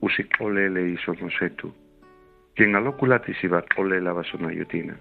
usi 0.00 0.24
olele 0.40 0.90
y 0.90 0.96
sonosetu. 0.96 1.72
Quien 2.54 2.74
alokulati 2.74 3.34
si 3.34 3.48
bat 3.48 3.66
olela 3.78 4.12
basona 4.12 4.52
yutina. 4.52 4.96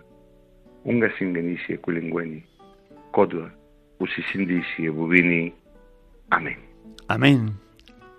Unga 0.85 1.09
singenisi 1.17 1.77
kulingweni. 1.77 2.43
Kodwa, 3.11 3.51
Amén. 6.29 6.59
Amén. 7.07 7.53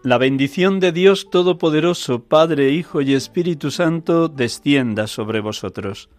La 0.05 0.19
bendición 0.19 0.81
de 0.81 0.93
Dios 0.93 1.31
Todopoderoso, 1.31 2.25
Padre, 2.25 2.71
Hijo 2.71 3.01
y 3.03 3.15
Espíritu 3.15 3.71
Santo, 3.71 4.29
descienda 4.29 5.07
sobre 5.07 5.41
vosotros. 5.41 6.11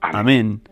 Amén. 0.00 0.62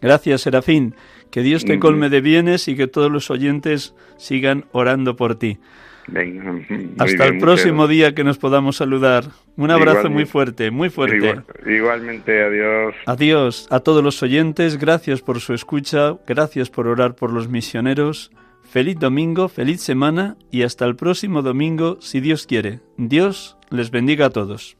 Gracias, 0.00 0.42
Serafín. 0.42 0.94
Que 1.30 1.42
Dios 1.42 1.64
te 1.64 1.78
colme 1.78 2.08
de 2.08 2.20
bienes 2.20 2.68
y 2.68 2.76
que 2.76 2.88
todos 2.88 3.10
los 3.10 3.30
oyentes 3.30 3.94
sigan 4.16 4.66
orando 4.72 5.16
por 5.16 5.36
ti. 5.36 5.58
Hasta 6.98 7.26
el 7.26 7.38
próximo 7.38 7.86
día 7.86 8.14
que 8.14 8.24
nos 8.24 8.38
podamos 8.38 8.76
saludar. 8.76 9.24
Un 9.56 9.70
abrazo 9.70 10.10
muy 10.10 10.24
fuerte, 10.24 10.70
muy 10.70 10.90
fuerte. 10.90 11.42
igualmente, 11.66 12.42
adiós. 12.42 12.94
Adiós 13.06 13.66
a 13.70 13.80
todos 13.80 14.02
los 14.02 14.22
oyentes, 14.22 14.78
gracias 14.78 15.20
por 15.20 15.40
su 15.40 15.54
escucha, 15.54 16.16
gracias 16.26 16.70
por 16.70 16.86
orar 16.86 17.14
por 17.14 17.32
los 17.32 17.48
misioneros. 17.48 18.30
Feliz 18.62 18.98
domingo, 18.98 19.48
feliz 19.48 19.80
semana 19.80 20.36
y 20.50 20.62
hasta 20.62 20.84
el 20.84 20.94
próximo 20.94 21.42
domingo, 21.42 21.98
si 22.00 22.20
Dios 22.20 22.46
quiere. 22.46 22.80
Dios 22.96 23.56
les 23.70 23.90
bendiga 23.90 24.26
a 24.26 24.30
todos. 24.30 24.79